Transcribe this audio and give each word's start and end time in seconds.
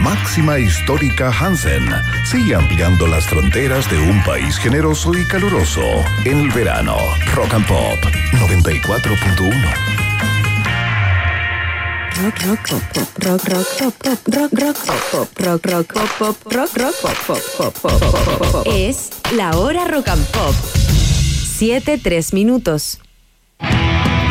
Máxima 0.00 0.58
Histórica 0.58 1.30
Hansen 1.30 1.88
sigue 2.24 2.54
ampliando 2.54 3.06
las 3.06 3.24
fronteras 3.24 3.90
de 3.90 3.98
un 3.98 4.22
país 4.22 4.56
generoso 4.58 5.12
y 5.14 5.24
caluroso 5.24 5.82
en 6.24 6.40
el 6.40 6.50
verano. 6.50 6.96
Rock 7.34 7.54
and 7.54 7.66
Pop 7.66 7.98
94.1. 8.32 9.94
Rock, 12.22 12.38
rock, 12.46 12.68
pop, 12.68 12.82
pop, 12.92 13.08
rock, 13.24 13.44
rock, 13.48 13.66
pop, 13.78 13.94
pop, 14.02 14.18
rock, 14.28 14.52
rock, 14.52 14.76
pop, 14.86 15.00
pop, 15.10 15.28
rock, 15.40 15.66
rock, 15.66 15.94
pop, 15.94 16.10
pop, 16.18 16.52
rock, 16.52 16.76
rock, 16.76 16.94
pop, 17.02 17.16
pop, 17.26 17.42
pop, 17.56 17.74
pop, 17.82 18.00
pop, 18.00 18.38
pop, 18.38 18.52
pop. 18.52 18.66
Es 18.66 19.10
la 19.32 19.56
hora 19.56 19.86
rock 19.86 20.08
and 20.08 20.26
pop. 20.26 20.54
7, 21.56 21.98
3 21.98 22.32
minutos. 22.32 23.03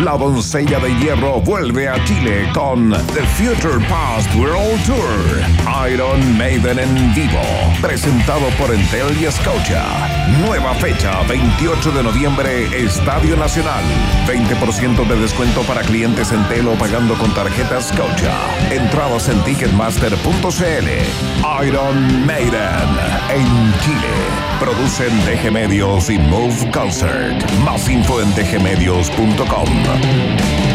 La 0.03 0.17
doncella 0.17 0.79
de 0.79 0.89
hierro 0.99 1.39
vuelve 1.39 1.87
a 1.87 2.03
Chile 2.03 2.49
con 2.53 2.91
The 2.91 3.21
Future 3.37 3.79
Past 3.87 4.35
World 4.35 4.85
Tour. 4.85 5.89
Iron 5.89 6.37
Maiden 6.37 6.77
en 6.79 7.15
vivo. 7.15 7.39
Presentado 7.81 8.45
por 8.59 8.73
Entel 8.73 9.15
y 9.17 9.31
Scotia. 9.31 10.22
Nueva 10.39 10.73
fecha, 10.75 11.21
28 11.27 11.91
de 11.91 12.03
noviembre, 12.03 12.85
Estadio 12.85 13.35
Nacional. 13.35 13.83
20% 14.25 15.05
de 15.07 15.15
descuento 15.17 15.61
para 15.63 15.81
clientes 15.81 16.31
Entel 16.31 16.67
o 16.67 16.75
pagando 16.75 17.15
con 17.15 17.33
tarjeta 17.33 17.81
Scotia. 17.81 18.33
Entradas 18.71 19.27
en 19.29 19.43
ticketmaster.cl. 19.43 21.65
Iron 21.65 22.25
Maiden 22.25 22.89
en 23.29 23.73
Chile. 23.81 24.13
Producen 24.59 25.13
DG 25.25 25.51
Medios 25.51 26.09
y 26.09 26.17
Move 26.17 26.71
Concert. 26.71 27.51
Más 27.63 27.89
info 27.89 28.21
en 28.21 28.33
dgmedios.com. 28.33 30.72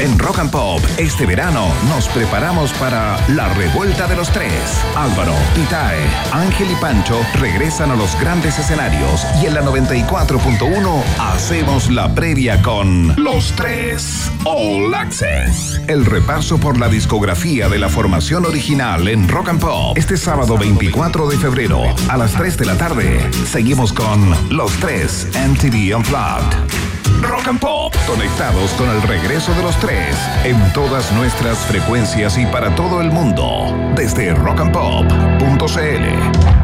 En 0.00 0.18
Rock 0.18 0.40
and 0.40 0.50
Pop, 0.50 0.80
este 0.98 1.24
verano 1.24 1.68
nos 1.88 2.08
preparamos 2.08 2.72
para 2.74 3.16
la 3.28 3.48
revuelta 3.54 4.08
de 4.08 4.16
los 4.16 4.28
tres. 4.30 4.52
Álvaro, 4.96 5.32
Pitae, 5.54 6.00
Ángel 6.32 6.70
y 6.72 6.74
Pancho 6.76 7.20
regresan 7.34 7.92
a 7.92 7.96
los 7.96 8.18
grandes 8.20 8.58
escenarios 8.58 9.24
y 9.40 9.46
en 9.46 9.54
la 9.54 9.62
94.1 9.62 11.02
hacemos 11.20 11.90
la 11.90 12.12
previa 12.12 12.60
con 12.62 13.14
Los 13.22 13.52
Tres 13.52 14.32
All 14.44 14.92
Access. 14.94 15.80
El 15.86 16.04
repaso 16.04 16.58
por 16.58 16.78
la 16.78 16.88
discografía 16.88 17.68
de 17.68 17.78
la 17.78 17.88
formación 17.88 18.46
original 18.46 19.06
en 19.06 19.28
Rock 19.28 19.50
and 19.50 19.60
Pop. 19.60 19.96
Este 19.96 20.16
sábado 20.16 20.58
24 20.58 21.28
de 21.28 21.38
febrero 21.38 21.82
a 22.08 22.16
las 22.16 22.32
3 22.32 22.58
de 22.58 22.66
la 22.66 22.76
tarde 22.76 23.30
seguimos 23.46 23.92
con 23.92 24.34
Los 24.50 24.72
Tres 24.80 25.28
MTV 25.34 25.96
Unplugged. 25.96 26.93
Rock 27.26 27.48
and 27.48 27.60
Pop, 27.60 27.94
conectados 28.06 28.70
con 28.72 28.90
el 28.90 29.00
regreso 29.02 29.52
de 29.54 29.62
los 29.62 29.76
tres 29.78 30.16
en 30.44 30.56
todas 30.72 31.10
nuestras 31.12 31.58
frecuencias 31.58 32.36
y 32.38 32.46
para 32.46 32.74
todo 32.74 33.00
el 33.00 33.10
mundo, 33.10 33.92
desde 33.94 34.34
rockandpop.cl. 34.34 36.63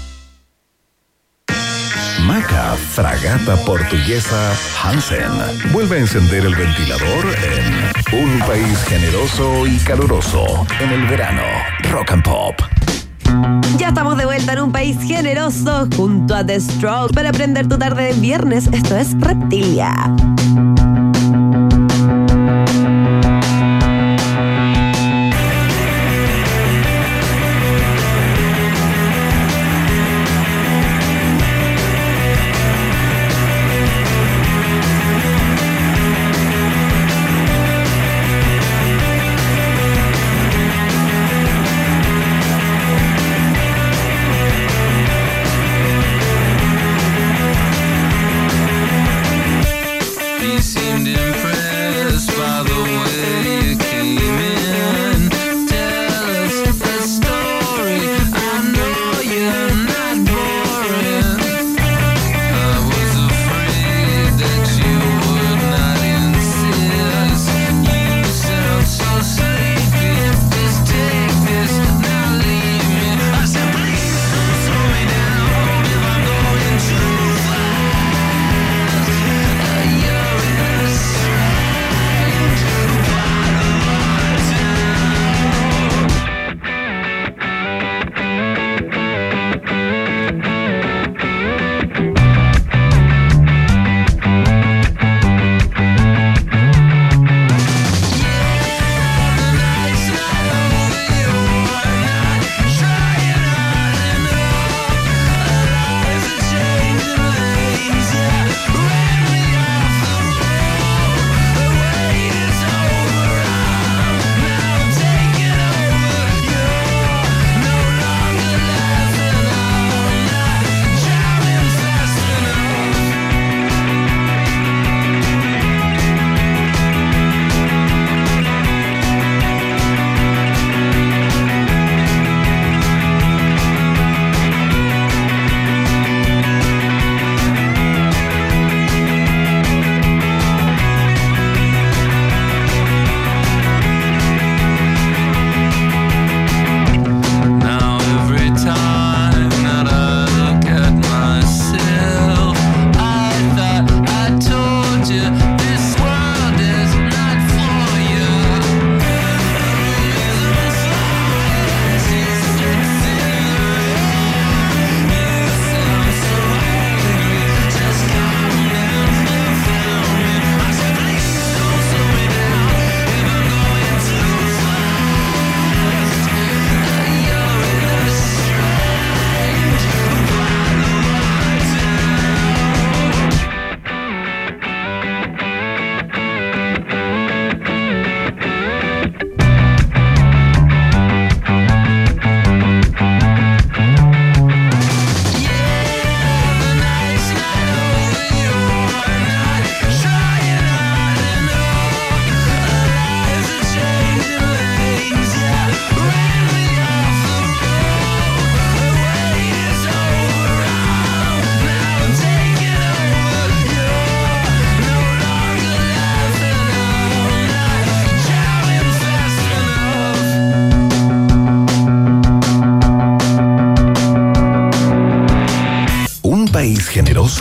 Maca 2.31 2.77
Fragata 2.77 3.57
Portuguesa 3.65 4.53
Hansen 4.81 5.29
vuelve 5.73 5.97
a 5.97 5.99
encender 5.99 6.45
el 6.45 6.55
ventilador 6.55 7.25
en 7.43 8.23
un 8.23 8.39
país 8.47 8.81
generoso 8.87 9.67
y 9.67 9.77
caluroso 9.79 10.65
en 10.79 10.91
el 10.91 11.07
verano. 11.07 11.41
Rock 11.91 12.13
and 12.13 12.23
Pop. 12.23 12.55
Ya 13.77 13.89
estamos 13.89 14.17
de 14.17 14.23
vuelta 14.23 14.53
en 14.53 14.61
un 14.61 14.71
país 14.71 14.97
generoso 15.01 15.89
junto 15.97 16.33
a 16.33 16.45
The 16.45 16.61
Stroke 16.61 17.13
para 17.13 17.31
aprender 17.31 17.67
tu 17.67 17.77
tarde 17.77 18.13
de 18.13 18.13
viernes. 18.13 18.69
Esto 18.71 18.95
es 18.95 19.11
Reptilia. 19.19 19.93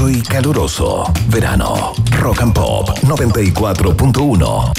Y 0.09 0.23
caluroso. 0.23 1.13
Verano. 1.29 1.93
Rock 2.21 2.43
and 2.43 2.55
Pop 2.55 2.89
94.1. 3.03 4.73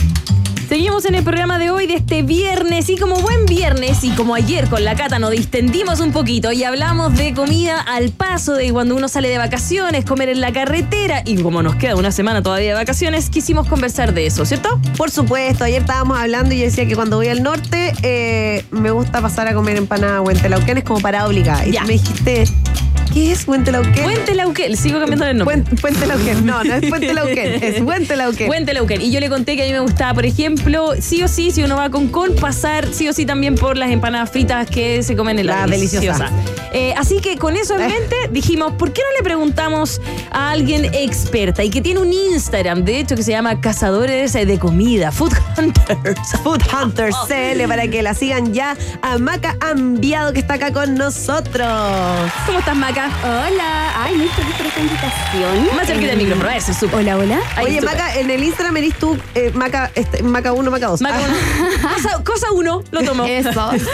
Seguimos 0.68 1.04
en 1.04 1.16
el 1.16 1.24
programa 1.26 1.60
de 1.60 1.70
hoy 1.70 1.86
de 1.86 1.96
este 1.96 2.24
viernes 2.24 2.88
y 2.88 2.98
como 2.98 3.18
buen 3.18 3.46
viernes 3.46 4.06
y 4.06 4.12
como 4.12 4.36
ayer 4.36 4.70
con 4.70 4.86
la 4.86 4.96
Cata 4.96 5.20
nos 5.20 5.32
distendimos 5.32 6.00
un 6.00 6.14
poquito 6.14 6.54
y 6.54 6.64
hablamos 6.64 7.18
de 7.18 7.34
comida 7.34 7.82
al 7.82 8.10
paso 8.12 8.54
de 8.54 8.72
cuando 8.72 8.96
uno 8.96 9.10
sale 9.10 9.28
de 9.28 9.38
vacaciones, 9.38 10.06
comer 10.06 10.30
en 10.30 10.40
la 10.40 10.54
carretera 10.54 11.24
y 11.26 11.36
como 11.44 11.62
nos 11.62 11.76
queda 11.76 11.98
una 11.98 12.14
semana 12.14 12.42
todavía 12.42 12.70
de 12.70 12.76
vacaciones, 12.76 13.30
quisimos 13.30 13.68
conversar 13.68 14.14
de 14.14 14.28
eso, 14.28 14.46
¿cierto? 14.46 14.80
Por 14.96 15.12
supuesto, 15.12 15.66
ayer 15.66 15.82
estábamos 15.82 16.18
hablando 16.18 16.56
y 16.56 16.60
yo 16.60 16.64
decía 16.64 16.88
que 16.88 16.96
cuando 16.96 17.18
voy 17.18 17.28
al 17.28 17.44
norte 17.44 17.92
eh, 18.02 18.64
me 18.72 18.92
gusta 18.92 19.20
pasar 19.22 19.50
a 19.50 19.54
comer 19.54 19.76
empanada 19.76 20.22
Huentelauquén, 20.22 20.78
es 20.78 20.86
como 20.86 21.02
para 21.02 21.28
obligar. 21.28 21.68
Y 21.68 21.74
Ya. 21.74 21.84
me 21.84 21.94
dijiste, 21.94 22.46
¿qué 23.14 23.32
es 23.32 23.48
Huentelauquén? 23.48 24.04
Puente 24.04 24.36
Lauquén, 24.36 24.78
sigo 24.78 25.00
cambiando 25.00 25.26
el 25.26 25.38
nombre. 25.38 25.58
Puente, 25.58 25.82
Puente 25.82 26.08
Lauquén. 26.08 26.46
No, 26.46 26.64
no 26.64 26.74
es 26.74 26.90
Puente 26.90 27.14
Lauquén, 27.14 27.54
es 27.64 27.82
Puente 27.82 28.16
Lauquén. 28.16 28.48
Puente 28.48 28.74
Lauquén. 28.74 29.02
Y 29.02 29.12
yo 29.12 29.20
le 29.20 29.30
conté 29.30 29.56
que 29.56 29.64
a 29.64 29.66
mí 29.66 29.72
me 29.72 29.80
gustaba, 29.80 30.14
por 30.14 30.26
ejemplo, 30.26 30.94
sí 31.00 31.22
o 31.24 31.28
sí, 31.28 31.52
si 31.52 31.64
uno 31.64 31.78
va 31.78 31.90
con 31.90 32.08
Con, 32.08 32.36
pasar 32.36 32.88
sí 32.94 33.08
o 33.08 33.14
sí 33.14 33.26
también 33.26 33.56
por 33.56 33.78
las 33.78 33.92
empanadas 33.92 34.30
fritas 34.30 34.70
que 34.70 35.04
se 35.04 35.16
comen 35.16 35.40
en 35.40 35.48
la 35.48 35.66
La 35.66 35.68
deliciosa. 35.68 36.30
Eh, 36.74 36.94
así 36.98 37.20
que 37.20 37.38
con 37.38 37.56
eso 37.56 37.76
en 37.76 37.82
Eh. 37.82 37.88
mente 38.00 38.16
dijimos, 38.32 38.74
¿por 38.74 38.94
qué 38.94 39.02
no 39.02 39.18
le 39.18 39.24
preguntamos 39.24 40.02
a 40.32 40.52
alguien 40.52 40.86
experta 40.94 41.64
y 41.64 41.70
que 41.70 41.82
tiene 41.82 42.00
un 42.00 42.12
Instagram, 42.14 42.84
de 42.86 43.00
hecho, 43.00 43.16
que 43.16 43.24
se 43.24 43.32
llama 43.32 43.60
Cazadores 43.62 44.34
de 44.34 44.60
Comida, 44.60 45.12
Food 45.12 45.34
Hunters? 45.58 46.20
Food 46.44 46.62
Hunters 46.74 47.16
CL 47.28 47.68
para 47.68 47.88
que 47.88 48.02
la 48.02 48.14
sigan 48.14 48.54
ya 48.54 48.76
a 49.02 49.18
Maca 49.18 49.58
Ambiado 49.60 50.34
que 50.34 50.40
está 50.40 50.56
acá 50.56 50.72
con 50.72 50.96
nosotros. 50.96 51.68
¿Cómo 52.46 52.60
estás, 52.60 52.76
Maca? 52.76 53.10
Hola, 53.24 53.94
ay, 54.04 54.16
muy 54.16 54.28
feliz 54.30 54.54
por 54.56 54.66
esta 54.66 54.80
invitación. 54.80 55.76
Más 55.76 55.88
cerquita 55.88 56.12
del 56.12 56.22
Eh, 56.22 56.24
micrófono, 56.24 56.60
se 56.62 56.74
supo. 56.74 56.98
Hola, 56.98 57.18
hola. 57.18 57.40
Ahí, 57.56 57.66
Oye. 57.66 57.82
Maca, 57.82 58.16
en 58.16 58.30
el 58.30 58.44
Instagram 58.44 58.78
eres 58.78 58.94
tú, 58.98 59.18
eh, 59.36 59.52
Maca, 59.54 59.92
este, 59.96 60.24
Maca 60.24 60.54
1, 60.54 60.72
Maca 60.72 60.88
2. 60.88 61.02
Maca, 61.02 61.18
cosa, 61.96 62.24
cosa 62.24 62.52
uno, 62.54 62.84
lo 62.92 63.04
tomo. 63.04 63.26
Eso. 63.26 63.50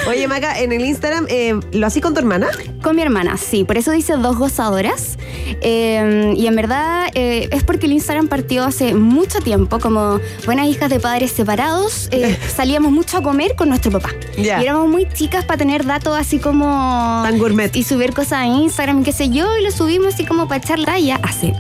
Oye, 0.08 0.28
Maca, 0.28 0.60
en 0.60 0.72
el 0.72 0.86
Instagram, 0.86 1.26
eh, 1.30 1.60
¿lo 1.72 1.88
hacís 1.88 2.02
con 2.04 2.14
tu 2.14 2.20
hermana? 2.20 2.48
Con 2.82 2.96
mi 2.96 3.02
hermana, 3.02 3.38
sí. 3.38 3.64
Por 3.64 3.78
eso 3.78 3.92
dice 3.92 4.14
dos 4.14 4.38
gozadoras. 4.38 5.18
Eh, 5.62 6.34
y 6.36 6.48
en 6.48 6.56
verdad 6.56 7.08
eh, 7.16 7.50
es 7.52 7.64
porque 7.64 7.86
el 7.86 7.94
Instagram 7.94 8.28
partió 8.28 8.64
hace 8.64 8.94
mucho 8.94 9.40
tiempo. 9.40 9.80
Como 9.80 10.20
buenas 10.46 10.68
hijas 10.68 10.90
de 10.90 11.00
padres 11.00 11.32
separados, 11.32 12.10
eh, 12.12 12.38
salíamos 12.56 12.92
mucho 12.92 13.18
a 13.18 13.24
comer 13.24 13.56
con 13.56 13.70
nuestro 13.70 13.92
papá. 13.92 14.10
Y 14.38 14.48
éramos 14.48 14.88
muy 14.88 15.08
chicas 15.10 15.46
para 15.46 15.58
tener 15.58 15.86
datos 15.86 16.18
así 16.18 16.40
como... 16.40 17.22
Tan 17.24 17.40
gourmet. 17.40 17.76
Y 17.76 17.84
subir 17.84 18.14
cosas 18.14 18.34
a 18.34 18.46
Instagram, 18.46 19.04
qué 19.04 19.12
sé 19.12 19.30
yo. 19.30 19.58
Y 19.58 19.64
lo 19.64 19.72
subimos 19.72 20.14
así 20.14 20.26
como 20.26 20.48
para 20.48 20.62
echar 20.64 20.80
la 20.80 20.86
talla 20.86 21.20
hace, 21.24 21.54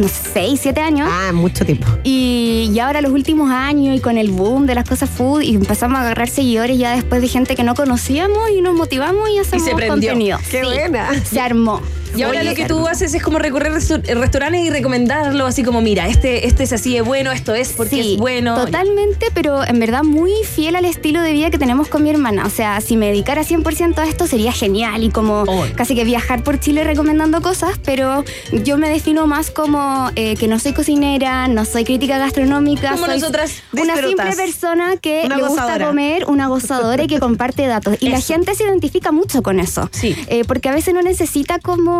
no 0.00 0.08
sé, 0.08 0.14
seis, 0.32 0.60
siete 0.62 0.80
años. 0.80 1.08
Ah, 1.10 1.30
mucho 1.32 1.64
tiempo. 1.64 1.86
Y, 2.04 2.70
y 2.72 2.78
ahora 2.80 3.00
los 3.00 3.12
últimos 3.12 3.50
años 3.50 3.96
y 3.96 4.00
con 4.00 4.18
el 4.18 4.30
boom 4.30 4.66
de 4.66 4.74
las 4.74 4.88
cosas 4.88 5.10
food 5.10 5.42
y 5.42 5.54
empezamos 5.54 5.98
a 5.98 6.02
agarrar 6.02 6.28
seguidores 6.28 6.78
ya 6.78 6.94
después 6.94 7.20
de 7.22 7.28
gente 7.28 7.54
que 7.56 7.62
no 7.64 7.74
conocíamos 7.74 8.50
y 8.56 8.60
nos 8.62 8.74
motivamos 8.74 9.28
y 9.30 9.38
hacemos 9.38 9.64
se 9.64 9.74
prendió. 9.74 10.10
contenido. 10.10 10.38
Qué 10.50 10.60
Sí, 10.60 10.66
buena. 10.66 11.24
Se 11.24 11.40
armó. 11.40 11.80
Y 12.16 12.22
ahora 12.22 12.40
Oye, 12.40 12.50
lo 12.50 12.54
que 12.56 12.64
tú 12.66 12.86
haces 12.88 13.14
es 13.14 13.22
como 13.22 13.38
recorrer 13.38 13.72
restu- 13.72 14.02
restaurantes 14.02 14.62
y 14.64 14.70
recomendarlo 14.70 15.46
así 15.46 15.62
como, 15.62 15.80
mira, 15.80 16.08
este, 16.08 16.46
este 16.46 16.64
es 16.64 16.72
así 16.72 16.94
de 16.94 17.02
bueno, 17.02 17.30
esto 17.32 17.54
es 17.54 17.72
porque 17.72 18.02
Sí, 18.02 18.14
es 18.14 18.18
bueno. 18.18 18.54
Totalmente, 18.56 19.26
pero 19.34 19.64
en 19.64 19.78
verdad 19.78 20.02
muy 20.02 20.32
fiel 20.44 20.76
al 20.76 20.84
estilo 20.84 21.22
de 21.22 21.32
vida 21.32 21.50
que 21.50 21.58
tenemos 21.58 21.88
con 21.88 22.02
mi 22.02 22.10
hermana. 22.10 22.46
O 22.46 22.50
sea, 22.50 22.80
si 22.80 22.96
me 22.96 23.06
dedicara 23.06 23.42
100% 23.44 23.98
a 23.98 24.06
esto 24.06 24.26
sería 24.26 24.52
genial 24.52 25.04
y 25.04 25.10
como 25.10 25.44
Oh. 25.46 25.64
casi 25.76 25.94
que 25.94 26.04
viajar 26.04 26.42
por 26.42 26.58
Chile 26.60 26.84
recomendando 26.84 27.40
cosas, 27.42 27.78
pero 27.84 28.24
yo 28.64 28.76
me 28.76 28.88
defino 28.90 29.26
más 29.26 29.50
como 29.50 30.10
eh, 30.16 30.36
que 30.36 30.48
no 30.48 30.58
soy 30.58 30.72
cocinera, 30.72 31.48
no 31.48 31.64
soy 31.64 31.84
crítica 31.84 32.18
gastronómica. 32.18 32.92
Como 32.92 33.06
soy 33.06 33.20
nosotras 33.20 33.52
Una 33.72 33.96
simple 33.96 34.32
persona 34.36 34.96
que 35.00 35.22
Una 35.26 35.36
le 35.36 35.42
gozadora. 35.42 35.74
gusta 35.74 35.86
comer, 35.86 36.24
una 36.26 36.48
gozadora 36.48 37.02
y 37.04 37.06
que 37.06 37.18
comparte 37.20 37.66
datos. 37.66 37.96
Y 38.00 38.08
la 38.08 38.20
gente 38.20 38.54
se 38.54 38.64
identifica 38.64 39.12
mucho 39.12 39.42
con 39.42 39.60
eso. 39.60 39.88
Sí. 39.92 40.14
Eh, 40.28 40.44
porque 40.46 40.68
a 40.68 40.72
veces 40.72 40.92
no 40.94 41.02
necesita 41.02 41.58
como 41.58 41.99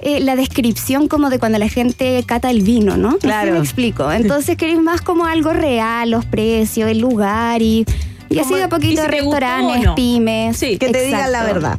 eh, 0.00 0.20
la 0.20 0.36
descripción 0.36 1.08
como 1.08 1.30
de 1.30 1.38
cuando 1.38 1.58
la 1.58 1.68
gente 1.68 2.22
cata 2.26 2.50
el 2.50 2.62
vino, 2.62 2.96
¿no? 2.96 3.18
Claro. 3.18 3.52
me 3.52 3.58
explico. 3.58 4.10
Entonces 4.10 4.56
queréis 4.56 4.80
más 4.80 5.00
como 5.00 5.26
algo 5.26 5.52
real, 5.52 6.10
los 6.10 6.24
precios, 6.24 6.90
el 6.90 6.98
lugar 6.98 7.62
y, 7.62 7.84
y 8.28 8.38
así 8.38 8.54
de 8.54 8.62
a 8.62 8.66
¿y 8.66 8.68
poquito 8.68 9.02
si 9.02 9.08
restaurantes, 9.08 9.82
no? 9.84 9.94
pymes. 9.94 10.56
Sí. 10.56 10.78
Que 10.78 10.90
te 10.90 11.02
digan 11.02 11.32
la 11.32 11.44
verdad. 11.44 11.78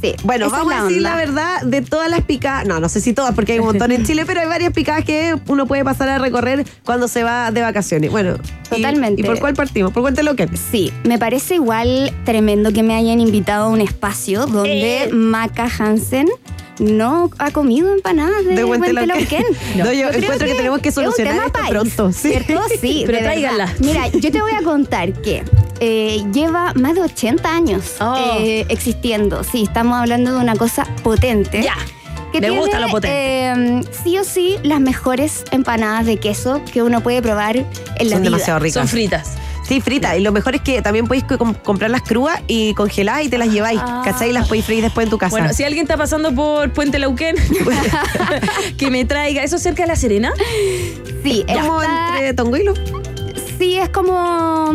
Sí, 0.00 0.14
Bueno, 0.24 0.50
vamos 0.50 0.74
a 0.74 0.84
decir 0.84 1.00
la 1.00 1.16
verdad 1.16 1.62
de 1.62 1.80
todas 1.80 2.10
las 2.10 2.20
picadas. 2.22 2.66
No, 2.66 2.80
no 2.80 2.88
sé 2.88 3.00
si 3.00 3.14
todas, 3.14 3.34
porque 3.34 3.52
hay 3.52 3.60
un 3.60 3.66
montón 3.66 3.92
en 3.92 4.04
Chile, 4.04 4.24
pero 4.26 4.40
hay 4.40 4.46
varias 4.46 4.72
picadas 4.72 5.04
que 5.04 5.34
uno 5.48 5.66
puede 5.66 5.84
pasar 5.84 6.08
a 6.08 6.18
recorrer 6.18 6.66
cuando 6.84 7.08
se 7.08 7.22
va 7.22 7.50
de 7.50 7.62
vacaciones. 7.62 8.10
Bueno, 8.10 8.36
Totalmente. 8.68 9.22
¿Y, 9.22 9.24
por 9.24 9.38
cuál 9.38 9.54
partimos? 9.54 9.92
¿Por 9.92 10.02
cuál 10.02 10.14
te 10.14 10.22
lo 10.22 10.36
que 10.36 10.48
Sí, 10.70 10.92
me 11.04 11.18
parece 11.18 11.54
igual 11.54 12.12
tremendo 12.24 12.72
que 12.72 12.82
me 12.82 12.94
hayan 12.94 13.20
invitado 13.20 13.66
a 13.66 13.68
un 13.68 13.80
espacio 13.80 14.46
donde 14.46 15.04
Eh. 15.04 15.08
Maca 15.12 15.68
Hansen 15.78 16.28
no 16.78 17.30
ha 17.38 17.50
comido 17.50 17.92
empanadas 17.92 18.44
de, 18.44 18.54
De 18.56 18.64
Huentelauquén. 18.64 19.44
Huentelauquén. 19.44 19.78
No, 19.78 19.92
yo 19.92 20.08
encuentro 20.10 20.46
que 20.46 20.54
tenemos 20.54 20.80
que 20.80 20.88
es 20.90 20.96
un 20.96 21.04
solucionar 21.04 21.32
tema 21.34 21.46
esto 21.46 21.58
país, 21.58 21.70
pronto, 21.70 22.12
sí. 22.12 22.28
¿Cierto? 22.30 22.60
Sí, 22.80 23.02
Pero 23.06 23.18
tráiganla. 23.18 23.74
Mira, 23.80 24.08
yo 24.08 24.30
te 24.30 24.40
voy 24.42 24.52
a 24.52 24.62
contar 24.62 25.12
que 25.22 25.42
eh, 25.80 26.22
lleva 26.32 26.72
más 26.74 26.94
de 26.94 27.02
80 27.02 27.48
años 27.54 27.94
Oh. 28.00 28.36
eh, 28.40 28.66
existiendo. 28.68 29.42
Sí, 29.44 29.62
estamos 29.64 29.98
hablando 29.98 30.32
de 30.34 30.38
una 30.40 30.56
cosa 30.56 30.86
potente. 31.02 31.62
Ya. 31.62 31.74
Que 32.32 32.40
Me 32.40 32.48
tiene, 32.48 32.60
gusta 32.60 32.80
lo 32.80 32.88
potente. 32.88 33.14
eh, 33.16 33.80
sí 34.04 34.18
o 34.18 34.24
sí, 34.24 34.56
las 34.62 34.80
mejores 34.80 35.44
empanadas 35.52 36.04
de 36.06 36.16
queso 36.18 36.60
que 36.72 36.82
uno 36.82 37.00
puede 37.02 37.22
probar 37.22 37.56
en 37.56 37.64
la 37.64 37.98
Son 37.98 38.08
vida. 38.08 38.20
demasiado 38.30 38.58
ricas. 38.58 38.74
Son 38.74 38.88
fritas. 38.88 39.32
Sí, 39.66 39.80
frita. 39.80 40.16
Y 40.16 40.20
lo 40.22 40.30
mejor 40.32 40.54
es 40.54 40.60
que 40.60 40.80
también 40.82 41.06
podéis 41.06 41.24
co- 41.24 41.38
comprarlas 41.64 42.02
crudas 42.02 42.40
y 42.46 42.72
congeladas 42.74 43.24
y 43.24 43.28
te 43.28 43.36
las 43.38 43.48
lleváis. 43.48 43.80
Ah. 43.82 44.02
¿Cachai? 44.04 44.30
Y 44.30 44.32
las 44.32 44.46
podéis 44.46 44.64
freír 44.64 44.82
después 44.82 45.06
en 45.06 45.10
tu 45.10 45.18
casa. 45.18 45.30
Bueno, 45.30 45.52
si 45.52 45.64
alguien 45.64 45.82
está 45.84 45.96
pasando 45.96 46.32
por 46.34 46.72
Puente 46.72 46.98
Lauquén, 46.98 47.34
que 48.78 48.90
me 48.90 49.04
traiga. 49.04 49.42
¿Eso 49.42 49.58
cerca 49.58 49.82
de 49.82 49.88
La 49.88 49.96
Serena? 49.96 50.32
Sí, 51.22 51.44
como 51.48 51.82
está- 51.82 52.08
entre 52.14 52.34
Tongo 52.34 52.56
y 52.56 52.64
los, 52.64 52.78
sí, 53.58 53.76
es 53.76 53.88
como 53.88 54.72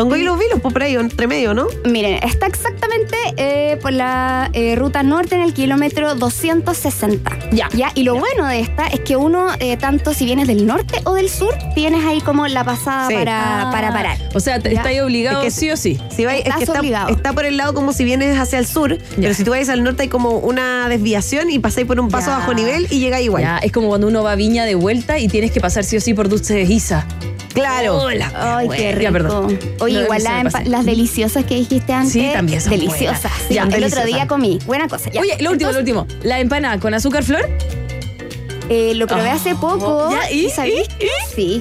Tongo 0.00 0.16
y 0.16 0.22
los 0.22 0.38
Vilos, 0.38 0.60
por 0.60 0.82
ahí, 0.82 0.94
entre 0.94 1.26
medio, 1.26 1.52
¿no? 1.52 1.66
Miren, 1.84 2.14
está 2.26 2.46
exactamente 2.46 3.14
eh, 3.36 3.76
por 3.82 3.92
la 3.92 4.48
eh, 4.54 4.74
ruta 4.74 5.02
norte 5.02 5.34
en 5.34 5.42
el 5.42 5.52
kilómetro 5.52 6.14
260. 6.14 7.30
Ya. 7.52 7.68
¿Ya? 7.74 7.92
Y 7.94 8.04
lo 8.04 8.14
bueno 8.14 8.46
de 8.46 8.60
esta 8.60 8.86
es 8.86 9.00
que 9.00 9.16
uno, 9.16 9.48
eh, 9.58 9.76
tanto 9.76 10.14
si 10.14 10.24
vienes 10.24 10.48
del 10.48 10.66
norte 10.66 11.02
o 11.04 11.12
del 11.12 11.28
sur, 11.28 11.52
tienes 11.74 12.02
ahí 12.06 12.22
como 12.22 12.46
la 12.46 12.64
pasada 12.64 13.08
Sí. 13.08 13.14
para, 13.14 13.68
Ah. 13.68 13.70
para 13.70 13.92
parar. 13.92 14.16
O 14.32 14.40
sea, 14.40 14.58
te- 14.58 14.72
estáis 14.72 15.02
obligado 15.02 15.40
Es 15.42 15.52
que- 15.52 15.60
sí 15.60 15.70
o 15.70 15.76
sí. 15.76 16.00
Si 16.16 16.24
vais, 16.24 16.38
es 16.40 16.46
Estás 16.46 16.56
que 16.60 16.64
está, 16.64 16.80
obligado. 16.80 17.08
está 17.10 17.34
por 17.34 17.44
el 17.44 17.58
lado 17.58 17.74
como 17.74 17.92
si 17.92 18.04
vienes 18.04 18.38
hacia 18.38 18.58
el 18.58 18.66
sur, 18.66 18.96
pero 19.16 19.34
si 19.34 19.44
tú 19.44 19.50
vais 19.50 19.68
al 19.68 19.84
norte 19.84 20.04
hay 20.04 20.08
como 20.08 20.30
una 20.38 20.88
desviación 20.88 21.50
y 21.50 21.58
pasáis 21.58 21.86
por 21.86 22.00
un 22.00 22.08
paso 22.08 22.30
Ya. 22.30 22.38
bajo 22.38 22.54
nivel 22.54 22.86
y 22.88 23.00
llegáis 23.00 23.26
igual. 23.26 23.42
Ya, 23.42 23.58
es 23.58 23.70
como 23.70 23.88
cuando 23.88 24.06
uno 24.06 24.22
va 24.22 24.32
a 24.32 24.36
Viña 24.36 24.64
de 24.64 24.76
vuelta 24.76 25.18
y 25.18 25.28
tienes 25.28 25.50
que 25.50 25.60
pasar 25.60 25.84
sí 25.84 25.98
o 25.98 26.00
sí 26.00 26.14
por 26.14 26.30
Dulce 26.30 26.54
de 26.54 26.64
Giza. 26.64 27.06
Claro. 27.54 27.96
Hola. 27.98 28.32
Ay, 28.34 28.68
qué 28.68 28.92
rico. 28.92 29.02
Ya, 29.02 29.12
perdón. 29.12 29.58
Oye, 29.80 29.94
No, 29.98 30.02
igual 30.04 30.22
me 30.44 30.68
las 30.70 30.84
deliciosas 30.84 31.44
que 31.44 31.56
dijiste 31.56 31.92
antes. 31.92 32.12
Sí, 32.12 32.30
también 32.32 32.60
son 32.60 32.70
Deliciosas. 32.70 33.22
buenas. 33.22 33.42
Sí, 33.48 33.54
Ya, 33.54 33.62
el 33.64 33.70
deliciosas. 33.70 33.98
otro 34.04 34.14
día 34.16 34.26
comí. 34.28 34.58
Buena 34.66 34.88
cosa. 34.88 35.10
ya. 35.10 35.20
Oye, 35.20 35.36
lo 35.40 35.50
último, 35.50 35.70
Entonces, 35.70 35.94
lo 35.94 36.00
último. 36.02 36.20
La 36.22 36.38
empanada 36.40 36.78
con 36.78 36.94
azúcar 36.94 37.24
flor. 37.24 37.48
eh, 38.68 38.94
lo 38.94 39.06
probé 39.08 39.30
hace 39.30 39.54
poco. 39.56 40.10
Ya, 40.10 40.30
¿y? 40.30 40.48
¿Sabéis 40.50 40.88
qué? 40.98 41.08
Sí. 41.34 41.60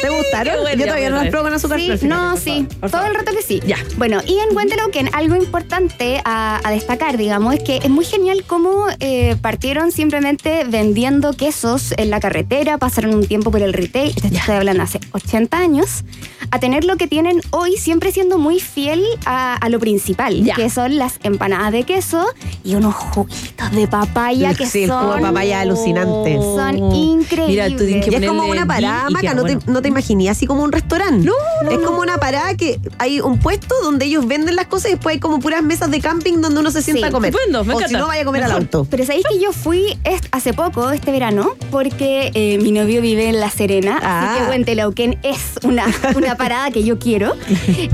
¿Te 0.00 0.08
gustaron? 0.08 0.54
Qué 0.66 0.76
Yo 0.78 0.84
todavía 0.86 1.10
no 1.10 1.16
las 1.16 1.28
pruebo 1.28 1.44
con 1.44 1.54
azúcar 1.54 1.78
Sí, 1.78 1.86
fíjate, 1.86 2.06
no, 2.06 2.36
sí, 2.36 2.66
favor, 2.80 2.90
todo 2.90 3.06
el 3.06 3.14
rato 3.14 3.32
que 3.32 3.42
sí. 3.42 3.60
Ya. 3.66 3.76
Bueno, 3.98 4.20
y 4.26 4.38
en 4.38 4.56
Huentelauquén, 4.56 5.10
algo 5.12 5.36
importante 5.36 6.20
a, 6.24 6.60
a 6.66 6.70
destacar, 6.70 7.16
digamos, 7.16 7.54
es 7.54 7.62
que 7.62 7.76
es 7.78 7.90
muy 7.90 8.04
genial 8.04 8.44
cómo 8.46 8.86
eh, 9.00 9.36
partieron 9.40 9.92
simplemente 9.92 10.64
vendiendo 10.64 11.32
quesos 11.32 11.92
en 11.96 12.10
la 12.10 12.20
carretera, 12.20 12.78
pasaron 12.78 13.14
un 13.14 13.26
tiempo 13.26 13.50
por 13.50 13.62
el 13.62 13.72
retail, 13.72 14.14
te 14.14 14.28
estoy 14.28 14.54
hablando 14.54 14.82
hace 14.82 15.00
80 15.12 15.58
años, 15.58 16.04
a 16.50 16.58
tener 16.58 16.84
lo 16.84 16.96
que 16.96 17.06
tienen 17.06 17.40
hoy, 17.50 17.76
siempre 17.76 18.10
siendo 18.12 18.38
muy 18.38 18.58
fiel 18.60 19.04
a, 19.26 19.54
a 19.56 19.68
lo 19.68 19.78
principal, 19.78 20.42
Ya. 20.44 20.54
que 20.54 20.70
son 20.70 20.96
las 20.96 21.18
empanadas 21.22 21.72
de 21.72 21.82
queso 21.84 22.26
y 22.64 22.74
unos 22.74 22.94
juguitos 22.94 23.70
de 23.72 23.86
papaya 23.86 24.54
que 24.54 24.66
Sí, 24.66 24.84
el 24.84 24.88
son... 24.88 25.16
de 25.16 25.22
papaya 25.22 25.60
alucinante. 25.60 26.36
Son 26.36 26.76
increíbles. 26.92 27.48
Mira, 27.48 27.68
tú 27.68 27.84
tienes 27.84 28.04
que 28.04 28.10
Y 28.10 28.14
es 28.16 28.26
como 28.26 28.44
una 28.46 28.66
parada, 28.66 29.02
ghee 29.04 29.10
y 29.10 29.12
Maca, 29.12 29.20
queda 29.20 29.34
¿no, 29.34 29.42
bueno. 29.42 29.60
te, 29.60 29.70
¿no 29.70 29.82
te 29.82 29.88
imaginé 29.90 30.30
así 30.30 30.46
como 30.46 30.62
un 30.62 30.72
restaurante. 30.72 31.26
No, 31.26 31.70
Es 31.70 31.78
como 31.80 32.00
una 32.00 32.18
parada 32.18 32.54
que 32.54 32.80
hay 32.98 33.20
un 33.20 33.38
puesto 33.38 33.74
donde 33.82 34.06
ellos 34.06 34.26
venden 34.26 34.56
las 34.56 34.66
cosas 34.66 34.90
y 34.90 34.94
después 34.94 35.14
hay 35.14 35.20
como 35.20 35.38
puras 35.40 35.62
mesas 35.62 35.90
de 35.90 36.00
camping 36.00 36.40
donde 36.40 36.60
uno 36.60 36.70
se 36.70 36.82
sienta 36.82 37.00
Sí. 37.06 37.08
a 37.08 37.12
comer. 37.12 37.30
Estupendo, 37.30 37.64
me 37.64 37.74
o 37.74 37.80
si 37.88 37.94
no, 37.94 38.06
vaya 38.06 38.22
a 38.22 38.24
comer 38.24 38.44
al 38.44 38.52
auto. 38.52 38.86
Pero 38.90 39.04
sabéis 39.04 39.24
que 39.30 39.38
yo 39.40 39.52
fui 39.52 39.98
hace 40.32 40.52
poco, 40.54 40.90
este 40.90 41.10
verano, 41.12 41.54
porque 41.70 42.30
eh, 42.34 42.58
mi 42.62 42.72
novio 42.72 43.00
vive 43.02 43.28
en 43.28 43.40
La 43.40 43.50
Serena, 43.50 43.98
Ah. 44.02 44.32
así 44.34 44.42
que 44.44 44.50
Huentelauquén 44.50 45.18
es 45.22 45.58
una, 45.62 45.84
una 46.16 46.36
parada 46.36 46.70
que 46.70 46.82
yo 46.84 46.98
quiero. 46.98 47.34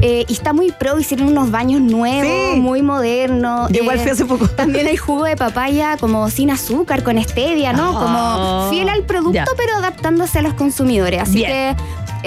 Eh, 0.02 0.24
y 0.28 0.32
está 0.32 0.52
muy 0.52 0.72
pro, 0.72 0.98
hicieron 0.98 1.28
unos 1.28 1.50
baños 1.50 1.80
nuevos, 1.80 2.26
Sí. 2.54 2.60
muy 2.60 2.82
modernos. 2.82 3.70
Yo 3.70 3.82
igual 3.82 3.98
fui 3.98 4.10
hace 4.10 4.24
poco. 4.24 4.46
También 4.56 4.86
hay 4.86 4.96
jugo 4.96 5.24
de 5.24 5.36
papaya 5.36 5.96
como 5.98 6.28
sin 6.30 6.50
azúcar, 6.50 7.02
con 7.02 7.22
stevia, 7.22 7.72
¿no? 7.72 7.96
Ah. 7.98 8.02
Como 8.02 8.70
fiel 8.70 8.88
al 8.88 9.02
producto, 9.04 9.32
Ya. 9.32 9.44
pero 9.56 9.74
adaptándose 9.76 10.38
a 10.38 10.42
los 10.42 10.54
consumidores. 10.54 11.22
Así 11.22 11.36
Bien. 11.38 11.50
que... 11.50 11.76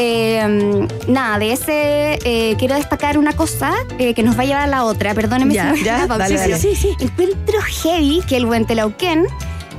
eh, 0.01 0.87
nada, 1.09 1.39
de 1.39 1.51
ese 1.51 2.19
eh, 2.23 2.55
quiero 2.57 2.75
destacar 2.75 3.17
una 3.17 3.33
cosa 3.33 3.73
eh, 3.97 4.13
que 4.13 4.23
nos 4.23 4.37
va 4.37 4.43
a 4.43 4.45
llevar 4.45 4.63
a 4.63 4.67
la 4.67 4.85
otra. 4.85 5.13
Perdónenme 5.13 5.53
Ya, 5.53 5.73
si 5.73 5.79
me 5.81 5.85
ya, 5.85 6.07
dale, 6.07 6.35
dale. 6.35 6.57
Sí, 6.57 6.73
sí, 6.73 6.95
sí. 6.97 7.03
Encuentro 7.03 7.59
heavy 7.61 8.21
que 8.25 8.37
el 8.37 8.45
Huentelauquén 8.45 9.27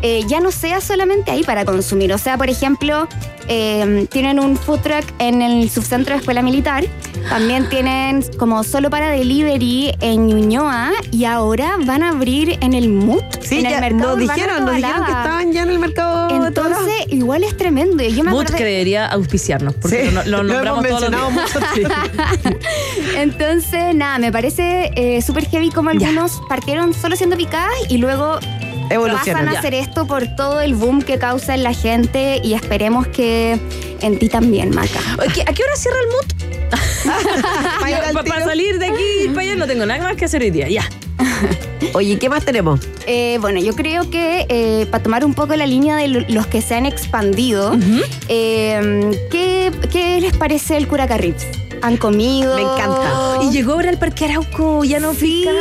eh, 0.02 0.22
ya 0.26 0.40
no 0.40 0.50
sea 0.50 0.80
solamente 0.80 1.30
ahí 1.30 1.42
para 1.44 1.64
consumir. 1.64 2.12
O 2.12 2.18
sea, 2.18 2.36
por 2.38 2.48
ejemplo, 2.50 3.06
eh, 3.48 4.06
tienen 4.10 4.38
un 4.38 4.56
food 4.56 4.80
truck 4.80 5.04
en 5.18 5.42
el 5.42 5.68
subcentro 5.70 6.14
de 6.14 6.20
Escuela 6.20 6.42
Militar. 6.42 6.84
También 7.28 7.68
tienen 7.68 8.24
como 8.38 8.64
solo 8.64 8.88
para 8.90 9.10
delivery 9.10 9.92
en 10.00 10.26
Ñuñoa 10.26 10.90
y 11.10 11.24
ahora 11.24 11.76
van 11.84 12.02
a 12.02 12.10
abrir 12.10 12.56
en 12.60 12.72
el 12.74 12.88
MUT. 12.88 13.22
Sí, 13.42 13.58
en 13.58 13.66
el 13.66 13.72
ya, 13.72 13.80
mercado 13.80 14.16
nos 14.16 14.18
dijeron, 14.20 14.64
nos 14.64 14.74
dijeron 14.76 15.04
que 15.04 15.10
estaban 15.10 15.52
ya 15.52 15.62
en 15.62 15.70
el 15.70 15.78
mercado. 15.78 16.46
Entonces, 16.46 16.94
igual 17.08 17.44
es 17.44 17.56
tremendo. 17.56 18.02
Yo 18.02 18.24
me 18.24 18.30
Mood 18.30 18.44
acordé- 18.46 18.56
que 18.56 18.64
debería 18.64 19.06
auspiciarnos, 19.06 19.74
porque 19.74 20.06
Sí, 20.08 20.14
lo, 20.14 20.24
lo 20.24 20.42
lo 20.42 20.52
nombramos 20.54 20.84
hemos 20.86 21.00
todos 21.00 21.12
los. 21.12 21.90
Entonces, 23.16 23.94
nada, 23.94 24.18
me 24.18 24.32
parece 24.32 24.90
eh, 24.96 25.22
súper 25.22 25.46
heavy 25.46 25.70
como 25.70 25.90
algunos 25.90 26.40
partieron 26.48 26.94
solo 26.94 27.16
siendo 27.16 27.36
picadas 27.36 27.72
y 27.88 27.98
luego 27.98 28.38
Evolucionan. 28.90 29.44
pasan 29.44 29.48
a 29.56 29.58
hacer 29.58 29.74
esto 29.74 30.06
por 30.06 30.26
todo 30.36 30.60
el 30.60 30.74
boom 30.74 31.02
que 31.02 31.18
causa 31.18 31.54
en 31.54 31.62
la 31.62 31.72
gente 31.72 32.40
y 32.42 32.54
esperemos 32.54 33.06
que 33.08 33.58
en 34.00 34.18
ti 34.18 34.28
también, 34.28 34.70
Maca. 34.74 35.00
¿A 35.18 35.26
qué 35.32 35.42
hora 35.62 35.76
cierra 35.76 35.96
el 36.02 36.08
mood? 36.08 36.50
Pa' 38.14 38.22
Para 38.24 38.44
salir 38.44 38.78
de 38.78 38.86
aquí 38.86 39.02
y 39.24 39.28
para 39.28 39.40
allá 39.42 39.56
no 39.56 39.66
tengo 39.66 39.86
nada 39.86 40.02
más 40.02 40.16
que 40.16 40.24
hacer 40.26 40.42
hoy 40.42 40.50
día. 40.50 40.68
Ya. 40.68 40.88
Oye, 41.94 42.18
¿qué 42.18 42.28
más 42.28 42.44
tenemos? 42.44 42.80
Eh, 43.06 43.38
bueno, 43.40 43.60
yo 43.60 43.74
creo 43.74 44.08
que 44.10 44.46
eh, 44.48 44.86
para 44.90 45.02
tomar 45.02 45.24
un 45.24 45.34
poco 45.34 45.56
la 45.56 45.66
línea 45.66 45.96
de 45.96 46.08
lo- 46.08 46.20
los 46.28 46.46
que 46.46 46.62
se 46.62 46.74
han 46.74 46.86
expandido, 46.86 47.76
eh, 48.28 49.10
¿qué, 49.30 49.72
qué 49.90 50.20
les 50.20 50.36
parece 50.36 50.76
el 50.76 50.86
Curacarrips? 50.88 51.46
¿Han 51.82 51.96
comido? 51.96 52.54
Me 52.56 52.62
encanta. 52.62 53.38
Y 53.42 53.50
llegó 53.50 53.72
ahora 53.72 53.90
el 53.90 53.98
Parque 53.98 54.26
Arauco, 54.26 54.84
ya 54.84 55.00
no 55.00 55.12
Sí, 55.14 55.44
pica. 55.44 55.52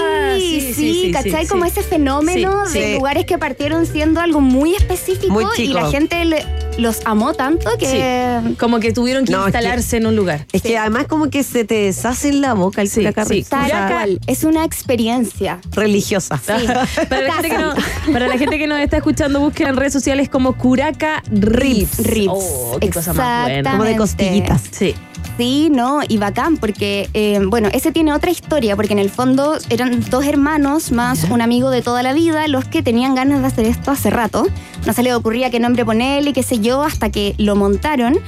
sí, 0.76 1.12
¿cachai? 1.14 1.44
sí, 1.46 1.50
Como 1.50 1.64
sí. 1.66 1.72
ese 1.72 1.84
fenómeno 1.84 2.66
Sí, 2.68 2.80
de 2.80 2.86
sí. 2.88 2.94
lugares 2.96 3.26
que 3.26 3.38
partieron 3.38 3.86
siendo 3.86 4.20
algo 4.20 4.42
muy 4.42 4.76
específico 4.76 5.34
Muy 5.34 5.46
y 5.58 5.68
la 5.68 5.90
gente 5.90 6.24
le- 6.26 6.46
los 6.78 7.02
amó 7.06 7.34
tanto 7.34 7.70
que... 7.78 8.40
Como 8.60 8.80
que 8.80 8.94
tuvieron 8.94 9.26
que 9.26 9.32
No, 9.34 9.40
es 9.48 9.52
que- 9.52 9.58
instalarse 9.58 9.98
en 9.98 10.08
un 10.08 10.16
lugar. 10.16 10.46
Es 10.54 10.62
que 10.62 10.78
además 10.78 11.08
como 11.08 11.30
que 11.30 11.44
se 11.44 11.66
te 11.66 11.76
deshace 11.76 12.30
en 12.30 12.42
la 12.42 12.54
boca 12.54 12.82
el 12.82 12.90
Sí, 12.90 13.02
curacarri. 13.02 13.44
sí. 13.44 13.50
Tal 13.50 13.66
O 13.66 13.68
sea, 13.68 13.88
cual, 13.90 14.20
es 14.28 14.44
una 14.44 14.64
experiencia. 14.66 15.60
religiosa. 15.72 16.40
para, 17.10 17.22
la 17.22 17.34
gente 17.34 17.50
que 17.50 17.58
no- 17.58 17.74
para 18.14 18.28
la 18.28 18.38
gente 18.38 18.58
que 18.58 18.68
nos 18.68 18.80
está 18.80 18.98
escuchando, 18.98 19.40
busquen 19.40 19.68
en 19.68 19.78
redes 19.78 19.94
sociales 19.94 20.30
como 20.30 20.58
Curaca 20.58 21.22
Rips. 21.32 21.98
Rips. 22.00 22.28
Oh, 22.34 22.78
qué 22.80 22.90
cosa 22.90 23.14
más 23.14 23.44
buena. 23.46 23.72
Como 23.72 23.84
de 23.84 23.96
costillitas. 23.98 24.62
Sí. 24.72 24.96
Sí, 25.40 25.70
no, 25.72 26.02
y 26.06 26.18
bacán, 26.18 26.58
porque, 26.58 27.10
eh, 27.14 27.40
bueno, 27.42 27.70
ese 27.72 27.94
tiene 27.94 28.12
otra 28.12 28.30
historia, 28.30 28.76
porque 28.76 28.92
en 28.92 29.00
el 29.00 29.10
fondo 29.10 29.58
eran 29.70 30.04
dos 30.10 30.26
hermanos 30.26 30.92
más 30.92 31.24
un 31.32 31.42
amigo 31.42 31.70
de 31.70 31.82
toda 31.82 32.04
la 32.04 32.12
vida 32.12 32.46
los 32.50 32.66
que 32.66 32.84
tenían 32.84 33.16
ganas 33.16 33.40
de 33.40 33.48
hacer 33.48 33.66
esto 33.66 33.92
hace 33.92 34.10
rato. 34.10 34.46
No 34.86 34.92
se 34.92 35.02
les 35.02 35.14
ocurría 35.14 35.50
qué 35.50 35.62
nombre 35.62 35.86
ponerle, 35.86 36.34
qué 36.34 36.44
sé 36.44 36.60
yo, 36.60 36.84
hasta 36.84 37.10
que 37.10 37.36
lo 37.38 37.56
montaron, 37.56 38.20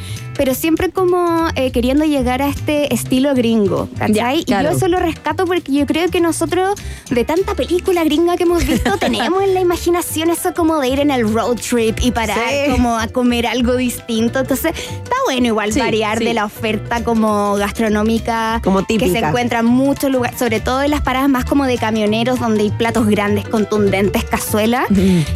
pero 0.42 0.56
siempre 0.56 0.90
como 0.90 1.50
eh, 1.56 1.70
queriendo 1.72 2.04
llegar 2.04 2.42
a 2.42 2.48
este 2.48 2.92
estilo 2.92 3.36
gringo, 3.36 3.88
¿cachai? 3.96 4.14
Ya, 4.16 4.34
Y 4.34 4.44
claro. 4.44 4.72
yo 4.72 4.76
eso 4.78 4.88
lo 4.88 4.98
rescato 4.98 5.46
porque 5.46 5.72
yo 5.72 5.86
creo 5.86 6.10
que 6.10 6.20
nosotros, 6.20 6.80
de 7.12 7.24
tanta 7.24 7.54
película 7.54 8.04
gringa 8.04 8.38
que 8.38 8.44
hemos 8.44 8.66
visto, 8.66 8.98
tenemos 9.00 9.44
en 9.44 9.54
la 9.54 9.60
imaginación 9.60 10.32
eso 10.32 10.56
como 10.56 10.80
de 10.80 10.88
ir 10.88 11.00
en 11.00 11.12
el 11.12 11.32
road 11.32 11.58
trip 11.58 12.00
y 12.02 12.10
parar 12.10 12.40
Sí. 12.50 12.72
como 12.72 12.98
a 12.98 13.08
comer 13.08 13.46
algo 13.46 13.76
distinto. 13.76 14.40
Entonces, 14.40 14.74
está 14.76 15.16
bueno 15.26 15.46
igual 15.46 15.74
Sí, 15.74 15.80
variar 15.80 16.18
sí. 16.18 16.24
de 16.26 16.34
la 16.34 16.46
oferta 16.46 17.04
como 17.04 17.54
gastronómica 17.58 18.62
Como 18.64 18.80
que 18.84 18.96
se 18.98 19.00
típica. 19.00 19.28
encuentra 19.28 19.60
en 19.60 19.66
muchos 19.68 20.10
lugares, 20.10 20.40
sobre 20.40 20.60
todo 20.60 20.82
en 20.82 20.90
las 20.90 21.02
paradas 21.02 21.30
más 21.30 21.46
como 21.46 21.66
de 21.66 21.78
camioneros 21.78 22.40
donde 22.40 22.64
hay 22.64 22.72
platos 22.72 23.06
grandes, 23.06 23.48
contundentes, 23.48 24.24
cazuelas. 24.24 24.86